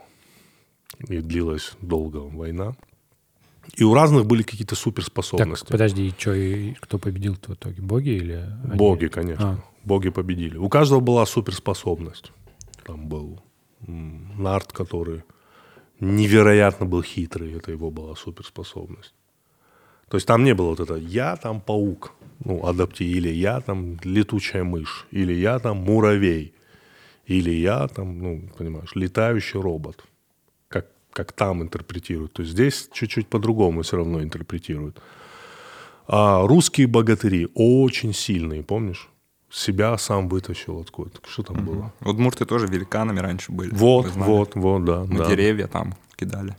И 1.08 1.20
длилась 1.20 1.74
долго 1.82 2.18
война. 2.18 2.76
И 3.76 3.84
у 3.84 3.94
разных 3.94 4.26
были 4.26 4.44
какие-то 4.44 4.76
Так, 4.76 4.80
суперспособности. 4.80 5.72
подожди, 5.72 6.08
и 6.08 6.14
что, 6.18 6.34
и 6.34 6.74
кто 6.74 6.98
победил 6.98 7.36
в 7.36 7.50
итоге? 7.54 7.82
Боги 7.82 8.10
или 8.10 8.34
они? 8.66 8.76
Боги, 8.76 9.08
конечно. 9.08 9.52
А. 9.52 9.71
Боги 9.84 10.10
победили. 10.10 10.58
У 10.58 10.70
каждого 10.70 11.00
была 11.00 11.26
суперспособность. 11.26 12.32
Там 12.86 13.08
был 13.08 13.42
Нарт, 13.88 14.72
который 14.72 15.24
невероятно 16.00 16.86
был 16.86 17.04
хитрый. 17.04 17.54
Это 17.54 17.72
его 17.72 17.90
была 17.92 18.16
суперспособность. 18.16 19.14
То 20.10 20.18
есть 20.18 20.28
там 20.28 20.44
не 20.44 20.54
было 20.54 20.70
вот 20.72 20.80
это 20.82 20.96
«я 20.96 21.38
там 21.38 21.62
паук», 21.62 22.12
ну, 22.44 22.66
адапти, 22.68 23.04
или 23.04 23.30
«я 23.30 23.62
там 23.62 23.98
летучая 24.04 24.64
мышь», 24.66 25.08
или 25.12 25.32
«я 25.32 25.58
там 25.60 25.78
муравей», 25.78 26.54
или 27.26 27.50
«я 27.52 27.88
там, 27.88 28.20
ну, 28.20 28.50
понимаешь, 28.58 28.92
летающий 28.94 29.62
робот». 29.62 30.04
Как, 30.68 30.88
как 31.14 31.32
там 31.32 31.62
интерпретируют. 31.62 32.34
То 32.34 32.42
есть 32.42 32.52
здесь 32.52 32.90
чуть-чуть 32.92 33.28
по-другому 33.28 33.84
все 33.84 33.98
равно 33.98 34.22
интерпретируют. 34.22 35.02
А 36.08 36.46
русские 36.46 36.88
богатыри 36.88 37.48
очень 37.56 38.14
сильные, 38.14 38.64
помнишь? 38.64 39.11
Себя 39.52 39.98
сам 39.98 40.30
вытащил 40.30 40.80
откуда-то. 40.80 41.20
Что 41.30 41.44
там 41.44 41.66
было? 41.66 41.94
Удмурты 42.02 42.46
тоже 42.46 42.68
великанами 42.68 43.20
раньше 43.20 43.52
были. 43.52 43.74
Вот, 43.74 44.08
вот, 44.12 44.56
вот, 44.56 44.86
да. 44.86 45.04
Мы 45.04 45.20
да. 45.20 45.26
деревья 45.26 45.68
там 45.68 45.94
кидали. 46.16 46.56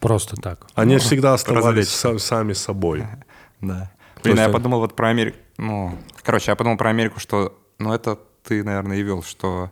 Просто 0.00 0.36
так. 0.36 0.66
Они 0.74 0.98
всегда 0.98 1.34
оставались 1.34 1.64
развлечься. 2.02 2.08
са- 2.08 2.18
сами 2.18 2.52
собой. 2.52 3.04
Да. 3.60 3.92
Блин, 4.22 4.38
а 4.38 4.40
есть 4.40 4.48
я 4.48 4.52
подумал 4.54 4.80
вот 4.80 4.96
про 4.96 5.10
Америку. 5.10 5.36
Ну, 5.58 5.94
короче, 6.22 6.50
я 6.50 6.56
подумал 6.56 6.78
про 6.78 6.88
Америку, 6.88 7.20
что... 7.20 7.58
Ну, 7.78 7.92
это 7.92 8.18
ты, 8.42 8.64
наверное, 8.64 8.96
и 8.96 9.02
вел, 9.02 9.22
что... 9.22 9.70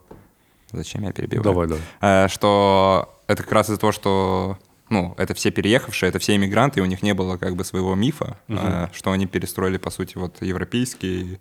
Зачем 0.73 1.05
я 1.05 1.13
перебиваю? 1.13 1.43
Давай, 1.43 1.69
давай. 1.69 1.83
Э, 2.03 2.29
что 2.29 3.19
это 3.27 3.43
как 3.43 3.53
раз 3.53 3.71
из-за 3.71 3.79
того, 3.79 3.93
что 3.93 4.59
ну, 4.91 5.15
это 5.17 5.35
все 5.35 5.51
переехавшие, 5.51 6.09
это 6.09 6.19
все 6.19 6.37
иммигранты, 6.37 6.81
и 6.81 6.83
у 6.83 6.87
них 6.87 7.03
не 7.03 7.15
было 7.15 7.37
как 7.37 7.57
бы 7.57 7.65
своего 7.65 7.95
мифа, 7.95 8.39
э, 8.49 8.89
что 8.93 9.13
они 9.13 9.27
перестроили, 9.27 9.79
по 9.79 9.91
сути, 9.91 10.19
вот 10.19 10.43
европейские 10.43 11.41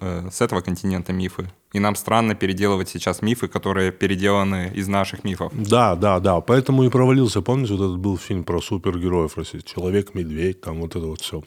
э, 0.00 0.28
с 0.30 0.40
этого 0.40 0.60
континента 0.60 1.12
мифы. 1.12 1.50
И 1.72 1.78
нам 1.78 1.94
странно 1.96 2.34
переделывать 2.34 2.88
сейчас 2.88 3.22
мифы, 3.22 3.48
которые 3.48 3.92
переделаны 3.92 4.72
из 4.74 4.88
наших 4.88 5.24
мифов. 5.24 5.52
Да, 5.54 5.96
да, 5.96 6.20
да. 6.20 6.40
Поэтому 6.40 6.84
и 6.84 6.88
провалился. 6.88 7.42
Помните, 7.42 7.74
вот 7.74 7.84
этот 7.84 7.98
был 7.98 8.16
фильм 8.16 8.44
про 8.44 8.60
супергероев 8.60 9.36
России? 9.36 9.60
Человек-медведь, 9.60 10.60
там 10.60 10.80
вот 10.80 10.96
это 10.96 11.06
вот 11.06 11.20
все. 11.20 11.42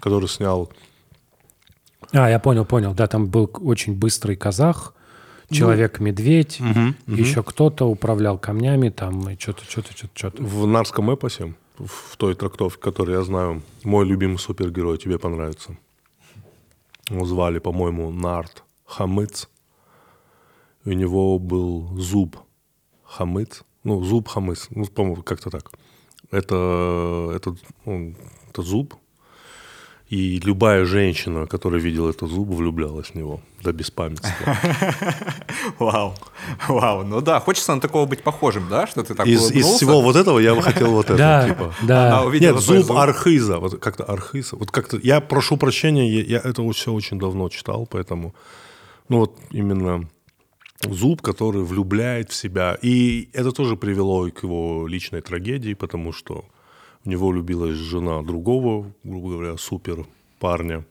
Который 0.00 0.28
снял... 0.28 0.70
А, 2.12 2.28
я 2.30 2.38
понял, 2.38 2.64
понял. 2.64 2.94
Да, 2.94 3.06
там 3.06 3.26
был 3.26 3.50
очень 3.60 3.94
быстрый 3.94 4.36
казах, 4.36 4.94
Ну, 5.50 5.56
человек-медведь, 5.56 6.60
еще 7.06 7.42
кто-то 7.42 7.86
управлял 7.86 8.38
камнями, 8.38 8.90
там, 8.90 9.30
и 9.30 9.38
что-то, 9.38 9.64
что-то, 9.64 9.92
что-то, 9.92 10.12
что-то. 10.14 10.42
В 10.42 10.66
Нарском 10.66 11.10
эпосе, 11.10 11.54
в 11.78 12.16
той 12.16 12.34
трактовке, 12.34 12.80
которую 12.80 13.18
я 13.18 13.24
знаю, 13.24 13.62
мой 13.82 14.06
любимый 14.06 14.38
супергерой, 14.38 14.98
тебе 14.98 15.18
понравится. 15.18 15.76
Его 17.10 17.26
звали, 17.26 17.58
по-моему, 17.58 18.10
Нарт 18.10 18.64
Хамыц. 18.86 19.48
У 20.84 20.90
него 20.90 21.38
был 21.38 21.96
зуб 21.98 22.36
Хамыц. 23.04 23.62
Ну, 23.84 24.02
зуб 24.02 24.28
Хамыц. 24.28 24.68
Ну, 24.70 24.86
по-моему, 24.86 25.22
как-то 25.22 25.50
так. 25.50 25.70
Это, 26.30 27.30
это, 27.34 27.54
он- 27.84 28.16
это 28.48 28.62
зуб. 28.62 28.94
И 30.14 30.38
любая 30.44 30.84
женщина, 30.84 31.46
которая 31.48 31.80
видела 31.80 32.10
этот 32.10 32.30
зуб, 32.30 32.48
влюблялась 32.48 33.08
в 33.08 33.14
него 33.16 33.40
до 33.64 33.72
беспамятства. 33.72 34.30
Вау. 35.80 36.14
Вау. 36.68 37.02
Ну 37.02 37.20
да, 37.20 37.40
хочется 37.40 37.74
на 37.74 37.80
такого 37.80 38.06
быть 38.06 38.22
похожим, 38.22 38.68
да? 38.70 38.86
Что 38.86 39.02
ты 39.02 39.16
так 39.16 39.26
Из, 39.26 39.50
из 39.50 39.66
всего 39.66 40.00
вот 40.00 40.14
этого 40.14 40.38
я 40.38 40.54
бы 40.54 40.62
хотел 40.62 40.92
вот 40.92 41.06
это. 41.10 41.16
Да, 41.16 41.48
типа. 41.48 41.74
да. 41.82 42.24
Нет, 42.32 42.56
зуб 42.60 42.92
архиза. 42.92 43.58
Вот 43.58 43.80
как-то 43.80 44.04
архиза. 44.04 44.54
Вот 44.54 44.70
как-то 44.70 44.98
я 45.02 45.20
прошу 45.20 45.56
прощения, 45.56 46.08
я, 46.08 46.22
я 46.22 46.38
это 46.38 46.62
все 46.70 46.92
очень 46.92 47.18
давно 47.18 47.48
читал, 47.48 47.84
поэтому 47.90 48.36
ну 49.08 49.18
вот 49.18 49.36
именно 49.50 50.08
зуб, 50.82 51.22
который 51.22 51.64
влюбляет 51.64 52.30
в 52.30 52.34
себя. 52.36 52.78
И 52.82 53.30
это 53.32 53.50
тоже 53.50 53.74
привело 53.74 54.30
к 54.30 54.44
его 54.44 54.86
личной 54.86 55.22
трагедии, 55.22 55.74
потому 55.74 56.12
что 56.12 56.44
в 57.04 57.08
него 57.08 57.28
влюбилась 57.28 57.76
жена 57.76 58.22
другого, 58.22 58.92
грубо 59.04 59.30
говоря, 59.30 59.56
супер 59.56 60.06
парня. 60.38 60.84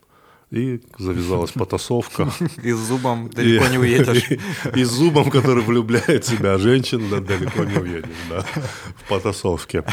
И 0.50 0.80
завязалась 0.98 1.50
потасовка. 1.54 2.30
И 2.62 2.70
с 2.72 2.76
зубом 2.78 3.28
далеко 3.30 3.66
не 3.68 3.78
уедешь. 3.78 4.30
И, 4.76 4.84
с 4.84 4.90
зубом, 4.90 5.30
который 5.30 5.62
влюбляет 5.64 6.24
себя 6.24 6.58
женщин, 6.58 7.08
да, 7.10 7.20
далеко 7.20 7.64
не 7.64 7.76
уедешь, 7.76 8.10
да, 8.30 8.42
в 8.42 9.08
потасовке. 9.08 9.84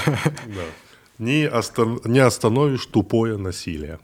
Не, 1.18 1.46
остан- 1.48 2.02
не 2.08 2.20
остановишь 2.20 2.86
тупое 2.86 3.38
насилие. 3.38 4.00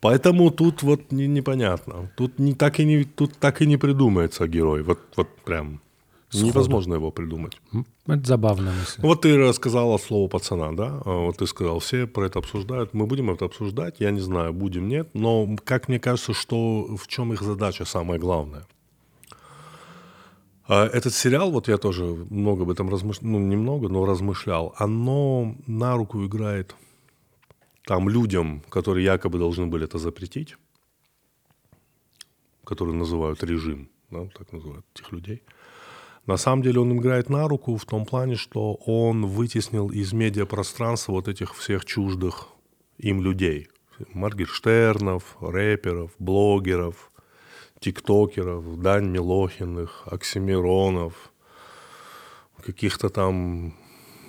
Поэтому 0.00 0.50
тут 0.50 0.82
вот 0.82 1.12
не- 1.12 1.28
непонятно. 1.28 2.10
Тут, 2.16 2.38
не, 2.38 2.54
так 2.54 2.80
и 2.80 2.84
не, 2.84 3.04
тут 3.04 3.38
так 3.38 3.62
и 3.62 3.66
не 3.66 3.76
придумается 3.76 4.46
герой. 4.48 4.82
Вот, 4.82 4.98
вот 5.16 5.28
прям 5.44 5.80
невозможно 6.32 6.94
его 6.94 7.10
придумать. 7.10 7.60
Это 8.06 8.26
забавная 8.26 8.72
мысль. 8.72 9.00
Вот 9.02 9.22
ты 9.22 9.36
рассказала 9.36 9.98
слово 9.98 10.28
пацана, 10.28 10.72
да? 10.72 11.00
А 11.04 11.26
Вот 11.26 11.38
ты 11.38 11.46
сказал, 11.46 11.78
все 11.78 12.06
про 12.06 12.26
это 12.26 12.38
обсуждают. 12.38 12.94
Мы 12.94 13.06
будем 13.06 13.30
это 13.30 13.44
обсуждать, 13.44 14.00
я 14.00 14.10
не 14.10 14.20
знаю, 14.20 14.52
будем, 14.52 14.88
нет. 14.88 15.10
Но 15.14 15.56
как 15.64 15.88
мне 15.88 15.98
кажется, 15.98 16.34
что 16.34 16.96
в 16.96 17.06
чем 17.06 17.32
их 17.32 17.42
задача 17.42 17.84
самое 17.84 18.18
главное? 18.20 18.66
А 20.66 20.86
Этот 20.86 21.14
сериал, 21.14 21.50
вот 21.50 21.68
я 21.68 21.76
тоже 21.76 22.04
много 22.04 22.62
об 22.62 22.70
этом 22.70 22.88
размышлял, 22.88 23.30
ну 23.30 23.38
немного, 23.38 23.88
но 23.88 24.06
размышлял, 24.06 24.74
оно 24.78 25.56
на 25.66 25.96
руку 25.96 26.24
играет 26.24 26.74
там 27.84 28.08
людям, 28.08 28.62
которые 28.68 29.04
якобы 29.04 29.38
должны 29.38 29.66
были 29.66 29.84
это 29.84 29.98
запретить, 29.98 30.56
которые 32.64 32.94
называют 32.96 33.42
режим, 33.42 33.90
да, 34.10 34.26
так 34.38 34.52
называют 34.52 34.86
этих 34.94 35.10
людей. 35.12 35.42
На 36.26 36.36
самом 36.36 36.62
деле 36.62 36.80
он 36.80 36.92
им 36.92 37.00
играет 37.00 37.28
на 37.28 37.48
руку 37.48 37.76
в 37.76 37.84
том 37.84 38.06
плане, 38.06 38.36
что 38.36 38.74
он 38.86 39.26
вытеснил 39.26 39.88
из 39.90 40.12
медиапространства 40.12 41.12
вот 41.12 41.28
этих 41.28 41.56
всех 41.56 41.84
чуждых 41.84 42.48
им 42.98 43.22
людей. 43.22 43.68
Маргерштернов, 44.12 45.36
рэперов, 45.40 46.12
блогеров, 46.18 47.10
тиктокеров, 47.80 48.80
Дань 48.80 49.08
Милохиных, 49.08 50.04
Оксимиронов, 50.06 51.32
каких-то 52.64 53.08
там 53.08 53.74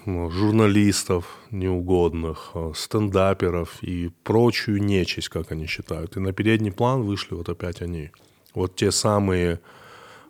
ну, 0.05 0.29
журналистов 0.29 1.25
неугодных, 1.51 2.51
э, 2.55 2.71
стендаперов 2.75 3.81
и 3.81 4.09
прочую 4.23 4.83
нечисть, 4.83 5.29
как 5.29 5.51
они 5.51 5.67
считают. 5.67 6.17
И 6.17 6.19
на 6.19 6.33
передний 6.33 6.71
план 6.71 7.03
вышли 7.03 7.35
вот 7.35 7.49
опять 7.49 7.81
они. 7.81 8.11
Вот 8.53 8.75
те 8.75 8.91
самые 8.91 9.59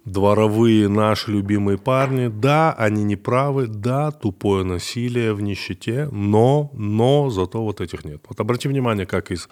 дворовые 0.06 0.88
наши 0.90 1.32
любимые 1.32 1.78
парни. 1.78 2.28
Да, 2.28 2.74
они 2.74 3.04
не 3.04 3.16
правы, 3.16 3.68
да, 3.68 4.12
тупое 4.12 4.64
насилие 4.64 5.34
в 5.34 5.42
нищете, 5.42 6.10
но, 6.12 6.70
но 6.74 7.30
зато 7.30 7.64
вот 7.64 7.82
этих 7.82 8.06
нет. 8.06 8.22
Вот 8.28 8.40
обрати 8.40 8.68
внимание, 8.68 9.06
как 9.06 9.32
из 9.32 9.50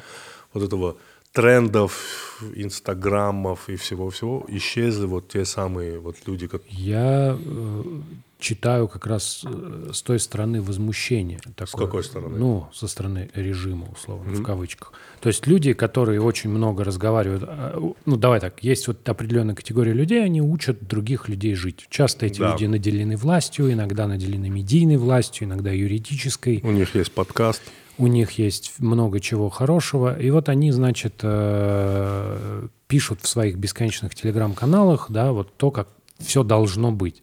вот 0.54 0.64
этого 0.64 0.98
трендов, 1.32 2.42
инстаграмов 2.56 3.70
и 3.70 3.76
всего-всего 3.76 4.46
исчезли 4.50 5.06
вот 5.06 5.30
те 5.30 5.46
самые 5.46 6.00
вот 6.00 6.18
люди, 6.26 6.48
которые... 6.48 6.70
Я 6.78 7.38
э, 7.40 7.84
читаю 8.42 8.88
как 8.88 9.06
раз 9.06 9.46
э, 9.46 9.92
с 9.94 10.02
той 10.02 10.20
стороны 10.20 10.62
возмущения. 10.62 11.40
Такое. 11.56 11.86
какой 11.86 12.04
стороны? 12.04 12.38
Ну, 12.38 12.68
со 12.74 12.88
стороны 12.88 13.30
режима, 13.36 13.88
условно, 13.92 14.34
в 14.34 14.44
кавычках. 14.44 14.92
То 15.22 15.30
есть 15.30 15.48
люди, 15.48 15.74
которые 15.74 16.20
очень 16.20 16.50
много 16.50 16.84
разговаривают, 16.84 17.44
а, 17.48 17.80
ну, 18.06 18.18
давай 18.18 18.40
так, 18.40 18.64
есть 18.64 18.88
вот 18.88 19.08
определенная 19.08 19.56
категория 19.56 19.94
людей, 19.94 20.24
они 20.24 20.42
учат 20.42 20.86
других 20.86 21.30
людей 21.30 21.56
жить. 21.56 21.86
Часто 21.90 22.26
эти 22.26 22.40
Да. 22.40 22.52
люди 22.52 22.66
наделены 22.66 23.16
властью, 23.16 23.72
иногда 23.72 24.08
наделены 24.08 24.50
медийной 24.50 24.98
властью, 24.98 25.48
иногда 25.48 25.72
юридической. 25.72 26.60
У 26.64 26.72
них 26.72 26.96
есть 26.96 27.12
подкаст. 27.12 27.62
У 27.98 28.08
них 28.08 28.32
есть 28.32 28.74
много 28.80 29.20
чего 29.20 29.50
хорошего. 29.50 30.20
И 30.20 30.32
вот 30.32 30.50
они, 30.50 30.72
значит, 30.72 31.20
э, 31.22 32.68
пишут 32.88 33.22
в 33.22 33.28
своих 33.28 33.58
бесконечных 33.58 34.16
телеграм-каналах, 34.16 35.08
да, 35.10 35.32
вот 35.32 35.56
то, 35.56 35.70
как 35.70 35.88
все 36.20 36.44
должно 36.44 36.92
быть. 36.92 37.22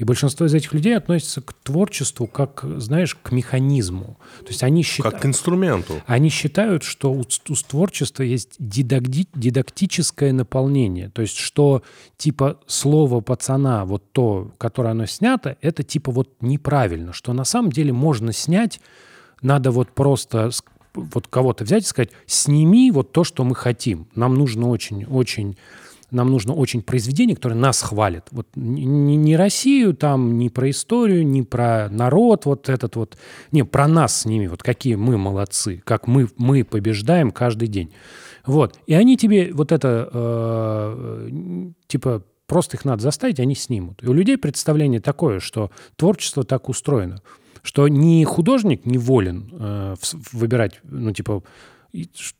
И 0.00 0.04
большинство 0.04 0.46
из 0.46 0.54
этих 0.54 0.72
людей 0.72 0.96
относятся 0.96 1.42
к 1.42 1.52
творчеству 1.52 2.26
как, 2.26 2.64
знаешь, 2.78 3.14
к 3.14 3.32
механизму. 3.32 4.16
То 4.38 4.46
есть 4.48 4.62
они 4.62 4.82
считают... 4.82 5.12
Как 5.12 5.22
к 5.22 5.26
инструменту. 5.26 6.00
Они 6.06 6.30
считают, 6.30 6.84
что 6.84 7.12
у, 7.12 7.20
у 7.20 7.54
творчества 7.68 8.22
есть 8.22 8.58
дидакти- 8.58 9.28
дидактическое 9.34 10.32
наполнение. 10.32 11.10
То 11.10 11.20
есть, 11.20 11.36
что 11.36 11.82
типа 12.16 12.58
слово 12.66 13.20
пацана, 13.20 13.84
вот 13.84 14.10
то, 14.12 14.50
которое 14.56 14.92
оно 14.92 15.04
снято, 15.04 15.58
это 15.60 15.82
типа 15.82 16.10
вот 16.12 16.30
неправильно. 16.40 17.12
Что 17.12 17.34
на 17.34 17.44
самом 17.44 17.70
деле 17.70 17.92
можно 17.92 18.32
снять, 18.32 18.80
надо 19.42 19.70
вот 19.70 19.92
просто 19.92 20.50
вот 20.94 21.26
кого-то 21.28 21.64
взять 21.64 21.84
и 21.84 21.86
сказать, 21.86 22.10
сними 22.24 22.90
вот 22.90 23.12
то, 23.12 23.22
что 23.22 23.44
мы 23.44 23.54
хотим. 23.54 24.08
Нам 24.14 24.34
нужно 24.34 24.70
очень-очень 24.70 25.58
нам 26.10 26.30
нужно 26.30 26.54
очень 26.54 26.82
произведение, 26.82 27.36
которое 27.36 27.54
нас 27.54 27.82
хвалит. 27.82 28.24
Вот 28.30 28.46
не, 28.54 29.16
не- 29.16 29.36
Россию 29.36 29.94
там, 29.94 30.38
не 30.38 30.50
про 30.50 30.70
историю, 30.70 31.26
не 31.26 31.42
про 31.42 31.88
народ 31.90 32.46
вот 32.46 32.68
этот 32.68 32.96
вот. 32.96 33.16
Не, 33.52 33.64
про 33.64 33.88
нас 33.88 34.22
с 34.22 34.24
ними, 34.26 34.46
вот 34.46 34.62
какие 34.62 34.96
мы 34.96 35.16
молодцы, 35.18 35.82
как 35.84 36.06
мы, 36.06 36.28
мы 36.36 36.64
побеждаем 36.64 37.30
каждый 37.30 37.68
день. 37.68 37.92
Вот. 38.46 38.78
И 38.86 38.94
они 38.94 39.16
тебе 39.16 39.52
вот 39.52 39.72
это, 39.72 40.08
э, 40.12 41.70
типа, 41.86 42.22
просто 42.46 42.76
их 42.76 42.84
надо 42.84 43.02
заставить, 43.02 43.40
они 43.40 43.54
снимут. 43.54 44.02
И 44.02 44.06
у 44.08 44.12
людей 44.12 44.36
представление 44.36 45.00
такое, 45.00 45.40
что 45.40 45.70
творчество 45.96 46.42
так 46.44 46.68
устроено, 46.68 47.22
что 47.62 47.86
ни 47.88 48.24
художник 48.24 48.86
не 48.86 48.98
волен 48.98 49.50
э, 49.52 49.94
выбирать, 50.32 50.80
ну, 50.82 51.12
типа, 51.12 51.42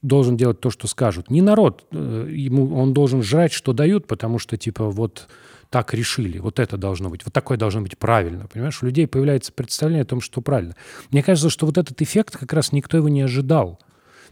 должен 0.02 0.36
делать 0.36 0.60
то, 0.60 0.70
что 0.70 0.86
скажут. 0.86 1.30
Не 1.30 1.42
народ, 1.42 1.86
э, 1.90 2.28
ему 2.30 2.76
он 2.76 2.92
должен 2.92 3.22
жрать, 3.22 3.52
что 3.52 3.72
дают, 3.72 4.06
потому 4.06 4.38
что 4.38 4.56
типа 4.56 4.90
вот 4.90 5.28
так 5.70 5.94
решили, 5.94 6.38
вот 6.38 6.58
это 6.58 6.76
должно 6.76 7.08
быть, 7.10 7.24
вот 7.24 7.32
такое 7.32 7.56
должно 7.56 7.80
быть 7.80 7.96
правильно, 7.96 8.48
понимаешь? 8.48 8.82
У 8.82 8.86
людей 8.86 9.06
появляется 9.06 9.52
представление 9.52 10.02
о 10.02 10.06
том, 10.06 10.20
что 10.20 10.40
правильно. 10.40 10.74
Мне 11.10 11.22
кажется, 11.22 11.48
что 11.48 11.64
вот 11.66 11.78
этот 11.78 12.02
эффект 12.02 12.36
как 12.36 12.52
раз 12.52 12.72
никто 12.72 12.96
его 12.96 13.08
не 13.08 13.22
ожидал. 13.22 13.78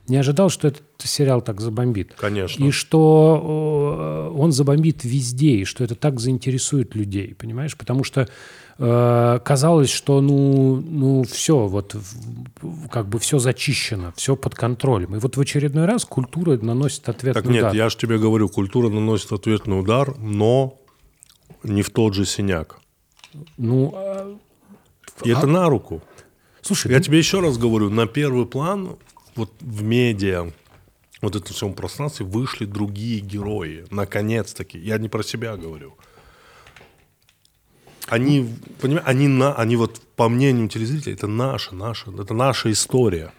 Не 0.08 0.16
ожидал, 0.16 0.48
что 0.48 0.68
этот 0.68 0.82
сериал 0.98 1.42
так 1.42 1.60
забомбит. 1.60 2.14
Конечно. 2.16 2.64
И 2.64 2.70
что 2.70 4.30
э, 4.32 4.38
он 4.38 4.52
забомбит 4.52 5.04
везде, 5.04 5.56
и 5.56 5.64
что 5.64 5.84
это 5.84 5.94
так 5.94 6.18
заинтересует 6.18 6.94
людей, 6.94 7.34
понимаешь? 7.34 7.76
Потому 7.76 8.04
что 8.04 8.26
э, 8.78 9.40
казалось, 9.44 9.90
что 9.90 10.20
ну, 10.22 10.76
ну 10.76 11.24
все, 11.24 11.66
вот 11.66 11.94
как 12.90 13.08
бы 13.08 13.18
все 13.18 13.38
зачищено, 13.38 14.12
все 14.16 14.34
под 14.34 14.54
контролем. 14.54 15.14
И 15.14 15.18
вот 15.18 15.36
в 15.36 15.40
очередной 15.40 15.84
раз 15.84 16.04
культура 16.06 16.56
наносит 16.56 17.08
ответный 17.08 17.42
Так 17.42 17.50
нет, 17.50 17.64
удар. 17.64 17.74
я 17.74 17.90
же 17.90 17.96
тебе 17.98 18.18
говорю, 18.18 18.48
культура 18.48 18.88
наносит 18.88 19.30
ответный 19.32 19.78
удар, 19.78 20.16
но 20.18 20.78
не 21.62 21.82
в 21.82 21.90
тот 21.90 22.14
же 22.14 22.24
синяк. 22.24 22.80
Ну, 23.58 23.92
э, 23.94 24.36
И 25.24 25.30
это 25.30 25.46
на 25.46 25.68
руку. 25.68 26.00
слушай, 26.62 26.90
Я 26.90 26.96
ну, 26.98 27.04
тебе 27.04 27.18
еще 27.18 27.40
раз 27.40 27.58
говорю, 27.58 27.90
на 27.90 28.06
первый 28.06 28.46
план 28.46 28.96
вот 29.38 29.52
в 29.60 29.82
медиа, 29.82 30.52
вот 31.22 31.36
этом 31.36 31.54
всем 31.54 31.72
пространстве 31.72 32.26
вышли 32.26 32.64
другие 32.64 33.20
герои. 33.20 33.86
Наконец-таки. 33.90 34.78
Я 34.78 34.98
не 34.98 35.08
про 35.08 35.22
себя 35.22 35.56
говорю. 35.56 35.96
Они, 38.06 38.54
понимаешь, 38.80 39.06
они, 39.06 39.28
на, 39.28 39.54
они 39.54 39.76
вот 39.76 40.00
по 40.16 40.28
мнению 40.28 40.68
телезрителей, 40.68 41.14
это 41.14 41.26
наша, 41.26 41.74
наша, 41.74 42.10
это 42.10 42.32
наша 42.34 42.70
история. 42.72 43.32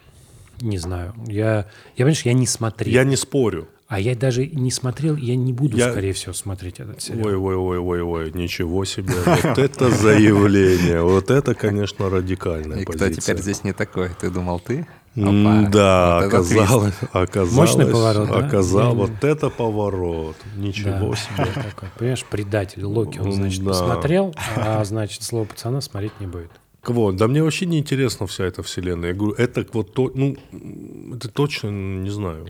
не 0.61 0.77
знаю. 0.77 1.15
Я, 1.27 1.57
я, 1.57 1.65
понимаешь, 1.97 2.21
я 2.21 2.33
не 2.33 2.45
смотрел. 2.45 2.93
Я 2.93 3.03
не 3.03 3.15
спорю. 3.15 3.67
А 3.89 3.99
я 3.99 4.15
даже 4.15 4.45
не 4.45 4.69
смотрел, 4.69 5.15
я 5.15 5.35
не 5.35 5.51
буду, 5.51 5.75
Я- 5.75 5.89
скорее 5.91 6.13
всего, 6.13 6.31
смотреть 6.33 6.79
этот 6.79 7.01
сериал. 7.01 7.25
Ой, 7.25 7.35
ой, 7.35 7.55
ой, 7.55 7.79
ой, 7.79 8.01
ой, 8.03 8.31
ничего 8.33 8.85
себе. 8.85 9.15
Вот 9.25 9.57
это 9.57 9.89
заявление. 9.89 11.01
Вот 11.01 11.31
это, 11.31 11.55
конечно, 11.55 12.07
радикальная 12.07 12.81
И 12.81 12.83
кто 12.83 12.93
позиция. 12.93 13.21
теперь 13.21 13.37
здесь 13.41 13.63
не 13.63 13.73
такой? 13.73 14.09
Ты 14.21 14.29
думал, 14.29 14.59
ты? 14.59 14.85
Да, 15.15 16.19
оказалось, 16.19 16.93
оказалось, 17.11 17.51
Мощный 17.51 17.91
поворот, 17.91 18.29
да? 18.29 18.37
оказалось, 18.45 19.09
Да. 19.09 19.13
вот 19.15 19.23
это 19.23 19.49
поворот, 19.49 20.35
ничего 20.55 21.15
себе. 21.15 21.47
понимаешь, 21.97 22.23
предатель 22.29 22.85
Локи, 22.85 23.17
он, 23.17 23.31
значит, 23.33 23.65
посмотрел, 23.65 24.35
а, 24.55 24.85
значит, 24.85 25.23
слово 25.23 25.45
пацана 25.45 25.81
смотреть 25.81 26.13
не 26.19 26.27
будет. 26.27 26.51
Вот, 26.85 27.17
да 27.17 27.27
мне 27.27 27.43
вообще 27.43 27.65
не 27.65 27.79
интересна 27.79 28.25
вся 28.27 28.45
эта 28.45 28.63
вселенная. 28.63 29.09
Я 29.09 29.15
говорю, 29.15 29.33
это 29.33 29.65
вот 29.73 29.93
то, 29.93 30.11
ну, 30.15 30.37
это 31.13 31.27
точно 31.27 31.69
не 31.69 32.09
знаю. 32.09 32.47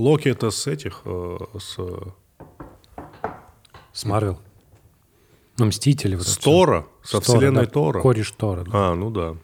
Локи 0.00 0.28
это 0.28 0.50
с 0.50 0.66
этих, 0.66 1.02
э, 1.04 1.38
с, 1.58 1.76
С 3.92 4.04
Марвел. 4.04 4.40
Ну, 5.58 5.66
Мстители. 5.66 6.16
Вот 6.16 6.26
с. 6.26 6.38
Тора, 6.38 6.86
со 7.02 7.20
С 7.20 7.24
вселенной 7.24 7.66
да, 7.66 7.70
Тора. 7.70 8.00
Кореш 8.00 8.30
Тора. 8.32 8.64
да. 8.64 8.70
А, 8.72 8.94
ну 8.94 9.10
да. 9.10 9.36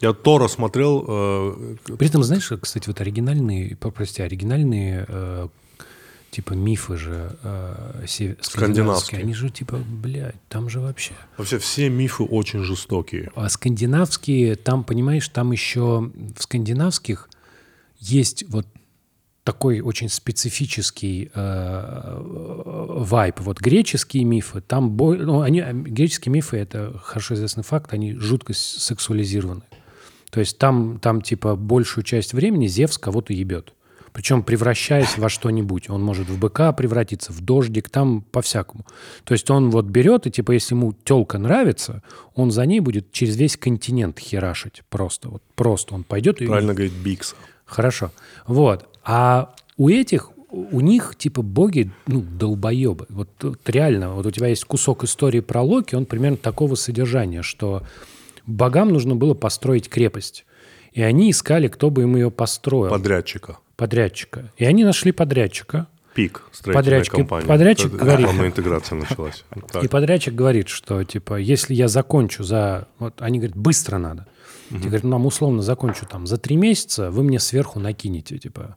Я 0.00 0.12
Тора 0.12 0.46
смотрел, 0.46 1.04
э, 1.08 1.76
При 1.98 2.06
этом, 2.06 2.22
знаешь, 2.22 2.52
кстати, 2.60 2.86
вот 2.86 3.00
оригинальные, 3.00 3.76
прости, 3.76 4.22
оригинальные 4.22 5.06
э, 5.08 5.48
типа 6.30 6.52
мифы 6.52 6.96
же 6.98 7.36
э, 7.42 8.04
се- 8.06 8.36
скандинавские, 8.42 9.22
они 9.22 9.34
же 9.34 9.50
типа, 9.50 9.78
блядь, 9.78 10.36
там 10.48 10.68
же 10.68 10.78
вообще. 10.80 11.14
вообще 11.36 11.58
все 11.58 11.88
мифы 11.88 12.22
очень 12.22 12.62
жестокие. 12.62 13.32
А 13.34 13.48
скандинавские, 13.48 14.54
там, 14.54 14.84
понимаешь, 14.84 15.28
там 15.30 15.50
еще 15.50 16.10
в 16.36 16.42
скандинавских 16.42 17.28
есть 17.98 18.44
вот 18.48 18.66
такой 19.46 19.80
очень 19.80 20.08
специфический 20.08 21.30
э, 21.32 22.20
вайб. 22.20 23.38
Вот 23.38 23.60
греческие 23.60 24.24
мифы, 24.24 24.60
там 24.60 24.90
бо- 24.90 25.14
ну, 25.14 25.40
они, 25.40 25.60
э, 25.60 25.72
греческие 25.72 26.32
мифы, 26.32 26.56
это 26.56 26.98
хорошо 27.00 27.34
известный 27.34 27.62
факт, 27.62 27.92
они 27.92 28.14
жутко 28.14 28.54
сексуализированы. 28.54 29.62
То 30.30 30.40
есть 30.40 30.58
там, 30.58 30.98
там 30.98 31.22
типа 31.22 31.54
большую 31.54 32.02
часть 32.02 32.34
времени 32.34 32.66
Зевс 32.66 32.98
кого-то 32.98 33.32
ебет. 33.32 33.72
Причем 34.12 34.42
превращаясь 34.42 35.16
во 35.16 35.28
что-нибудь. 35.28 35.90
Он 35.90 36.02
может 36.02 36.28
в 36.28 36.40
быка 36.40 36.72
превратиться, 36.72 37.32
в 37.32 37.40
дождик, 37.40 37.88
там 37.88 38.22
по-всякому. 38.22 38.84
То 39.22 39.32
есть 39.32 39.48
он 39.48 39.70
вот 39.70 39.84
берет, 39.84 40.26
и 40.26 40.30
типа 40.32 40.50
если 40.50 40.74
ему 40.74 40.92
телка 41.04 41.38
нравится, 41.38 42.02
он 42.34 42.50
за 42.50 42.66
ней 42.66 42.80
будет 42.80 43.12
через 43.12 43.36
весь 43.36 43.56
континент 43.56 44.18
херашить 44.18 44.82
просто. 44.88 45.28
Вот 45.28 45.42
просто 45.54 45.94
он 45.94 46.02
пойдет 46.02 46.42
и... 46.42 46.46
Правильно 46.46 46.74
говорит 46.74 46.94
Бикс. 46.94 47.36
Хорошо. 47.64 48.10
Вот. 48.48 48.88
А 49.06 49.54
у 49.76 49.88
этих, 49.88 50.30
у 50.50 50.80
них 50.80 51.14
типа 51.16 51.42
боги, 51.42 51.90
ну, 52.06 52.20
долбоебы. 52.20 53.06
Вот, 53.08 53.28
вот 53.40 53.60
реально, 53.68 54.14
вот 54.14 54.26
у 54.26 54.30
тебя 54.32 54.48
есть 54.48 54.64
кусок 54.64 55.04
истории 55.04 55.40
про 55.40 55.62
Локи, 55.62 55.94
он 55.94 56.06
примерно 56.06 56.36
такого 56.36 56.74
содержания, 56.74 57.42
что 57.42 57.82
богам 58.46 58.88
нужно 58.88 59.14
было 59.14 59.34
построить 59.34 59.88
крепость. 59.88 60.44
И 60.92 61.02
они 61.02 61.30
искали, 61.30 61.68
кто 61.68 61.90
бы 61.90 62.02
им 62.02 62.16
ее 62.16 62.30
построил. 62.30 62.90
Подрядчика. 62.90 63.58
Подрядчика. 63.76 64.50
И 64.56 64.64
они 64.64 64.82
нашли 64.82 65.12
подрядчика. 65.12 65.86
Пик, 66.14 66.42
строительная 66.50 66.82
Подрядчик- 67.02 67.10
компания. 67.16 67.46
подрядчик 67.46 67.86
Это 67.88 67.96
говорит. 67.98 68.20
рекламная 68.20 68.46
интеграция 68.48 68.96
началась. 68.98 69.44
Так. 69.70 69.84
И 69.84 69.88
подрядчик 69.88 70.34
говорит, 70.34 70.68
что 70.68 71.04
типа, 71.04 71.36
если 71.36 71.74
я 71.74 71.88
закончу 71.88 72.42
за... 72.42 72.88
Вот 72.98 73.20
они 73.20 73.38
говорят, 73.38 73.56
быстро 73.56 73.98
надо. 73.98 74.26
Те 74.70 74.76
говорят, 74.78 75.04
«Ну, 75.04 75.10
нам 75.10 75.26
условно 75.26 75.62
закончу 75.62 76.06
там 76.06 76.26
за 76.26 76.38
три 76.38 76.56
месяца, 76.56 77.10
вы 77.10 77.22
мне 77.22 77.38
сверху 77.38 77.78
накинете, 77.80 78.38
типа, 78.38 78.76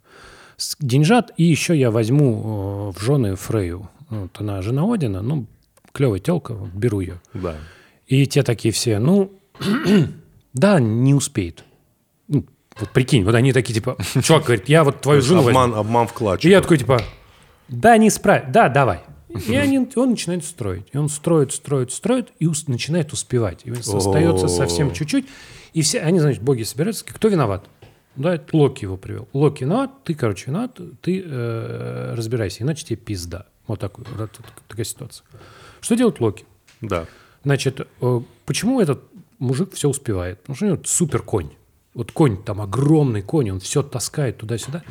деньжат, 0.80 1.32
и 1.38 1.44
еще 1.44 1.78
я 1.78 1.90
возьму 1.92 2.92
э, 2.94 3.00
в 3.00 3.04
жены 3.04 3.36
Фрею. 3.36 3.90
Вот 4.10 4.32
она 4.40 4.62
жена 4.62 4.92
Одина, 4.92 5.22
ну, 5.22 5.46
клевая 5.92 6.20
телка, 6.20 6.54
вот 6.54 6.70
беру 6.72 7.00
ее. 7.00 7.22
Да. 7.34 7.56
И 8.08 8.26
те 8.26 8.44
такие 8.44 8.72
все, 8.74 9.00
ну, 9.00 9.32
да, 10.54 10.80
не 10.80 11.14
успеет. 11.14 11.64
Ну, 12.28 12.46
вот 12.80 12.90
прикинь, 12.92 13.24
вот 13.24 13.36
они 13.36 13.54
такие, 13.54 13.74
типа, 13.74 13.98
чувак 14.24 14.44
говорит, 14.46 14.70
я 14.70 14.84
вот 14.84 15.02
твою 15.02 15.22
жену 15.22 15.42
возьму. 15.42 15.60
Обман, 15.60 15.80
обман 15.80 16.06
И 16.06 16.10
вкладчика. 16.10 16.50
я 16.50 16.62
такой, 16.62 16.78
типа, 16.78 17.02
да, 17.68 17.98
не 17.98 18.10
справ... 18.10 18.44
Да, 18.52 18.70
давай. 18.70 19.02
И 19.48 19.56
они, 19.56 19.88
он 19.96 20.12
начинает 20.12 20.44
строить. 20.44 20.86
И 20.92 20.98
он 20.98 21.08
строит, 21.10 21.54
строит, 21.54 21.92
строит, 21.92 22.30
и 22.40 22.48
ус- 22.48 22.68
начинает 22.68 23.14
успевать. 23.14 23.62
И 23.64 23.72
остается 23.72 24.48
совсем 24.48 24.92
чуть-чуть. 24.92 25.26
И 25.74 25.82
все, 25.82 26.00
они, 26.02 26.20
значит, 26.20 26.42
боги 26.42 26.64
собираются, 26.64 27.06
кто 27.06 27.28
виноват? 27.28 27.66
Да, 28.16 28.36
это 28.36 28.56
Локи 28.56 28.84
его 28.84 28.98
привел. 28.98 29.28
Локи 29.34 29.64
виноват, 29.64 29.92
ты, 30.04 30.14
короче, 30.14 30.48
виноват, 30.48 30.80
ты 31.02 31.24
э, 31.26 32.14
разбирайся, 32.16 32.64
иначе 32.64 32.86
тебе 32.86 32.98
пизда. 32.98 33.46
Вот 33.68 33.80
такой, 33.80 34.06
вот 34.18 34.32
такая 34.68 34.84
ситуация. 34.86 35.26
Что 35.80 35.96
делает 35.96 36.20
Локи? 36.20 36.46
Да. 36.82 37.06
Значит, 37.44 37.88
э, 38.02 38.22
почему 38.46 38.82
этот 38.82 39.04
мужик 39.38 39.74
все 39.74 39.90
успевает? 39.90 40.40
Потому 40.42 40.56
что 40.56 40.66
у 40.66 40.70
него 40.70 40.80
супер 40.86 41.22
конь. 41.22 41.52
Вот 41.94 42.12
конь 42.12 42.42
там 42.44 42.62
огромный 42.62 43.22
конь, 43.22 43.52
он 43.52 43.60
все 43.60 43.84
таскает 43.84 44.38
туда-сюда. 44.38 44.84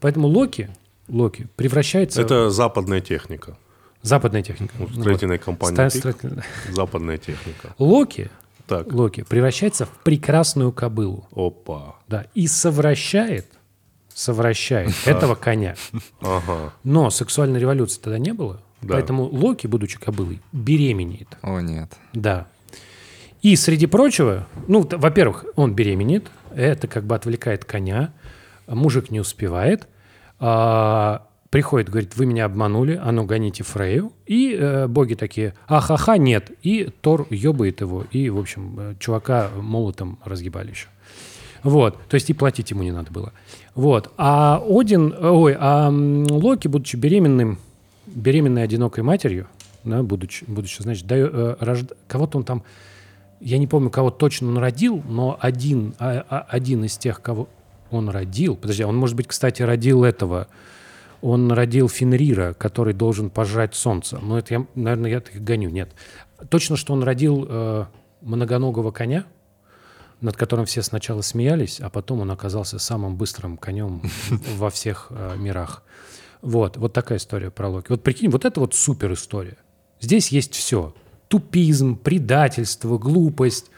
Поэтому 0.00 0.28
Локи, 0.28 0.70
Локи 1.08 1.48
превращается 1.56 2.20
Это 2.22 2.50
западная 2.50 3.00
техника. 3.00 3.56
западная 4.02 4.42
техника. 4.42 4.74
У 4.78 4.86
Ну 4.88 5.38
компании 5.38 5.74
Ста- 5.74 5.90
«Пик». 5.90 6.00
строительная- 6.00 6.44
Западная 6.72 7.18
техника. 7.18 7.74
Локи, 7.78 8.30
Так, 8.66 8.92
Локи 8.92 9.22
превращается 9.22 9.86
в 9.86 9.90
прекрасную 10.02 10.72
кобылу. 10.72 11.28
опа. 11.34 11.96
Да, 12.08 12.26
и 12.34 12.46
совращает, 12.48 13.46
совращает 14.12 14.92
этого 15.04 15.34
коня. 15.34 15.76
Ага. 16.20 16.72
Но 16.84 17.10
сексуальной 17.10 17.60
революции 17.60 18.00
тогда 18.00 18.18
не 18.18 18.32
было, 18.32 18.60
Да. 18.82 18.94
поэтому 18.94 19.24
Локи, 19.24 19.66
будучи 19.66 19.98
кобылой, 19.98 20.40
беременеет. 20.52 21.28
О, 21.42 21.60
нет. 21.60 21.92
Да. 22.12 22.48
И 23.42 23.54
среди 23.54 23.86
прочего, 23.86 24.46
ну, 24.66 24.86
во-первых, 24.90 25.44
он 25.54 25.74
беременеет, 25.74 26.26
это 26.54 26.88
как 26.88 27.04
бы 27.04 27.14
отвлекает 27.14 27.64
коня, 27.64 28.12
мужик 28.66 29.10
не 29.10 29.20
успевает, 29.20 29.86
а, 30.40 31.25
приходит, 31.50 31.88
говорит, 31.88 32.16
вы 32.16 32.26
меня 32.26 32.44
обманули, 32.44 33.00
а 33.02 33.12
ну 33.12 33.24
гоните 33.24 33.62
Фрею, 33.64 34.12
и 34.26 34.54
э, 34.58 34.86
боги 34.88 35.14
такие, 35.14 35.54
ахаха, 35.68 36.18
нет, 36.18 36.50
и 36.62 36.90
Тор 37.00 37.26
ебает 37.30 37.80
его, 37.80 38.04
и, 38.10 38.28
в 38.30 38.38
общем, 38.38 38.74
э, 38.78 38.94
чувака 38.98 39.50
молотом 39.56 40.18
разъебали 40.24 40.70
еще. 40.70 40.88
Вот, 41.62 41.98
то 42.08 42.14
есть 42.14 42.30
и 42.30 42.34
платить 42.34 42.70
ему 42.70 42.82
не 42.82 42.92
надо 42.92 43.10
было. 43.10 43.32
Вот, 43.74 44.12
а 44.16 44.62
Один, 44.68 45.14
ой, 45.18 45.56
а 45.58 45.88
Локи, 45.90 46.68
будучи 46.68 46.96
беременным, 46.96 47.58
беременной 48.06 48.62
одинокой 48.62 49.02
матерью, 49.02 49.46
да, 49.84 50.02
будучи, 50.02 50.44
будучи 50.46 50.82
значит, 50.82 51.06
даю- 51.06 51.30
э, 51.32 51.56
рожд- 51.60 51.92
кого-то 52.08 52.38
он 52.38 52.44
там, 52.44 52.62
я 53.40 53.58
не 53.58 53.66
помню, 53.66 53.90
кого 53.90 54.10
точно 54.10 54.48
он 54.48 54.58
родил, 54.58 55.02
но 55.08 55.36
один, 55.40 55.94
а- 55.98 56.24
а- 56.28 56.46
один 56.48 56.84
из 56.84 56.96
тех, 56.98 57.20
кого 57.22 57.48
он 57.90 58.08
родил, 58.08 58.56
подожди, 58.56 58.84
он, 58.84 58.96
может 58.96 59.16
быть, 59.16 59.26
кстати, 59.28 59.62
родил 59.62 60.04
этого, 60.04 60.48
он 61.20 61.50
родил 61.52 61.88
Фенрира, 61.88 62.54
который 62.54 62.94
должен 62.94 63.30
пожрать 63.30 63.74
солнце. 63.74 64.18
Но 64.18 64.38
это 64.38 64.54
я, 64.54 64.66
наверное, 64.74 65.10
я 65.10 65.20
так 65.20 65.42
гоню, 65.42 65.70
нет. 65.70 65.90
Точно, 66.48 66.76
что 66.76 66.92
он 66.92 67.02
родил 67.02 67.46
э, 67.48 67.84
многоногого 68.20 68.90
коня, 68.90 69.24
над 70.20 70.36
которым 70.36 70.66
все 70.66 70.82
сначала 70.82 71.22
смеялись, 71.22 71.80
а 71.80 71.90
потом 71.90 72.20
он 72.20 72.30
оказался 72.30 72.78
самым 72.78 73.16
быстрым 73.16 73.56
конем 73.56 74.02
во 74.56 74.70
всех 74.70 75.08
э, 75.10 75.36
мирах. 75.36 75.82
Вот, 76.42 76.76
вот 76.76 76.92
такая 76.92 77.18
история 77.18 77.50
про 77.50 77.68
Локи. 77.68 77.90
Вот 77.90 78.02
прикинь, 78.02 78.30
вот 78.30 78.44
это 78.44 78.60
вот 78.60 78.74
супер 78.74 79.12
история. 79.12 79.56
Здесь 80.00 80.28
есть 80.28 80.54
все. 80.54 80.94
Тупизм, 81.28 81.96
предательство, 81.96 82.98
глупость, 82.98 83.70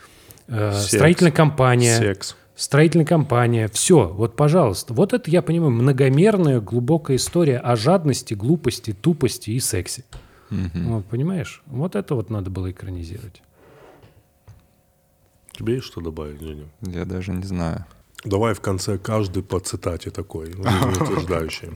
э, 0.48 0.72
Секс. 0.72 0.96
строительная 0.96 1.32
компания. 1.32 1.96
Секс. 1.96 2.36
Строительная 2.58 3.06
компания. 3.06 3.68
Все, 3.68 4.08
вот, 4.08 4.34
пожалуйста. 4.34 4.92
Вот 4.92 5.12
это, 5.12 5.30
я 5.30 5.42
понимаю, 5.42 5.70
многомерная, 5.70 6.60
глубокая 6.60 7.16
история 7.16 7.58
о 7.58 7.76
жадности, 7.76 8.34
глупости, 8.34 8.92
тупости 8.92 9.50
и 9.50 9.60
сексе. 9.60 10.04
Вот, 10.50 11.04
понимаешь? 11.06 11.62
Вот 11.66 11.94
это 11.94 12.16
вот 12.16 12.30
надо 12.30 12.50
было 12.50 12.72
экранизировать. 12.72 13.42
Тебе 15.52 15.74
есть 15.74 15.86
что 15.86 16.00
добавить, 16.00 16.40
Женя? 16.40 16.64
Я 16.80 17.04
даже 17.04 17.30
не 17.30 17.44
знаю. 17.44 17.84
Давай 18.24 18.54
в 18.54 18.60
конце 18.60 18.98
каждый 18.98 19.44
по 19.44 19.60
цитате 19.60 20.10
такой, 20.10 20.50
утверждающий. 20.50 21.68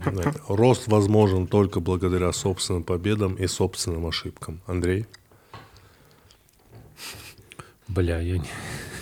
Рост 0.48 0.88
возможен 0.88 1.46
только 1.46 1.78
благодаря 1.78 2.32
собственным 2.32 2.82
победам 2.82 3.36
и 3.36 3.46
собственным 3.46 4.06
ошибкам. 4.06 4.60
Андрей? 4.66 5.06
Бля, 7.94 8.20
я 8.20 8.38
не... 8.38 8.44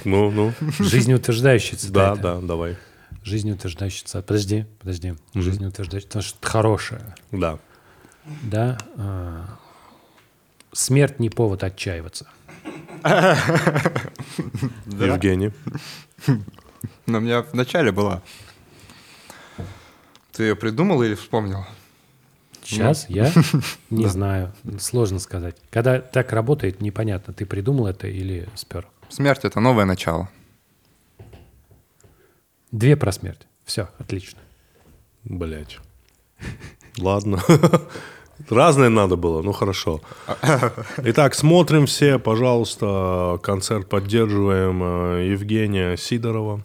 Ну, 0.05 0.31
ну. 0.31 0.53
Жизнеутверждающая 0.79 1.77
Да, 1.77 1.79
цитата. 1.79 2.21
да, 2.23 2.41
давай. 2.41 2.77
Жизнеутверждающая 3.23 4.07
цитата. 4.07 4.27
Подожди, 4.27 4.67
подожди. 4.81 5.15
Жизнеутверждающая, 5.35 6.09
потому 6.09 6.23
что 6.23 6.39
это 6.39 6.49
хорошая. 6.49 7.15
Да. 7.33 7.59
Да? 8.43 8.79
а, 8.97 9.59
Смерть 10.73 11.21
не 11.21 11.31
повод 11.31 11.63
отчаиваться. 11.65 12.27
Евгений? 14.87 15.53
Но 17.07 17.19
у 17.19 17.21
меня 17.21 17.43
в 17.43 17.55
начале 17.55 17.93
была. 17.93 18.23
Ты 20.33 20.45
ее 20.45 20.57
придумал 20.57 21.03
или 21.03 21.15
вспомнил? 21.15 21.65
Сейчас 22.71 23.07
я 23.09 23.33
не 23.91 24.07
знаю. 24.07 24.53
Сложно 24.79 25.19
сказать. 25.19 25.57
Когда 25.71 26.01
так 26.01 26.33
работает, 26.33 26.81
непонятно, 26.81 27.33
ты 27.33 27.45
придумал 27.45 27.87
это 27.87 28.07
или 28.07 28.49
спер. 28.55 28.87
Смерть— 29.09 29.41
это 29.45 29.61
новое 29.61 29.85
начало. 29.85 30.29
Две 32.71 32.97
про 32.97 33.11
смерть. 33.11 33.47
Все, 33.65 33.89
отлично. 33.99 34.39
Блять. 35.25 35.79
Ладно. 36.99 37.43
Разное 38.49 38.89
надо 38.89 39.17
было, 39.17 39.43
ну 39.43 39.53
хорошо. 39.53 40.01
Итак, 40.99 41.35
смотрим 41.35 41.87
все, 41.87 42.19
пожалуйста, 42.19 43.39
концерт 43.43 43.89
поддерживаем 43.89 44.83
э, 44.83 45.29
Евгения 45.33 45.97
Сидорова 45.97 46.65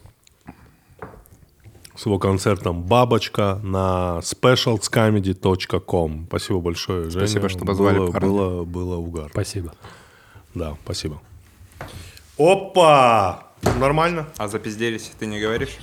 с 1.98 2.06
его 2.06 2.20
концертом 2.20 2.84
«Бабочка» 2.84 3.60
на 3.64 4.20
specialscomedy.com. 4.22 6.26
Спасибо 6.28 6.60
большое, 6.60 7.10
Женя. 7.10 7.28
Спасибо, 7.28 7.50
что 7.50 7.66
позвали, 7.66 7.98
Было, 8.00 8.12
парни. 8.12 8.28
было, 8.28 8.64
было 8.66 8.96
угар. 8.98 9.30
Спасибо. 9.32 9.74
Да, 10.54 10.76
спасибо. 10.84 11.22
Опа! 12.38 13.44
Нормально? 13.80 14.28
А 14.38 14.48
запизделись 14.48 15.12
ты 15.18 15.26
не 15.26 15.40
говоришь? 15.40 15.78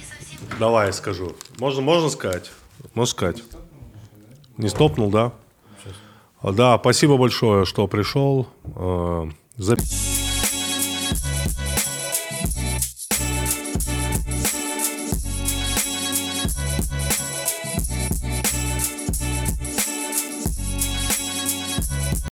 Давай 0.58 0.88
я 0.88 0.92
скажу. 0.92 1.34
Можно, 1.58 1.82
можно 1.82 2.10
сказать? 2.10 2.50
Можно 2.94 3.10
сказать? 3.10 3.42
Не 4.58 4.68
стопнул, 4.68 5.10
да? 5.10 5.32
Да, 6.42 6.78
спасибо 6.78 7.16
большое, 7.16 7.64
что 7.64 7.86
пришел. 7.86 8.46
Э, 8.76 9.30
за- 9.56 9.76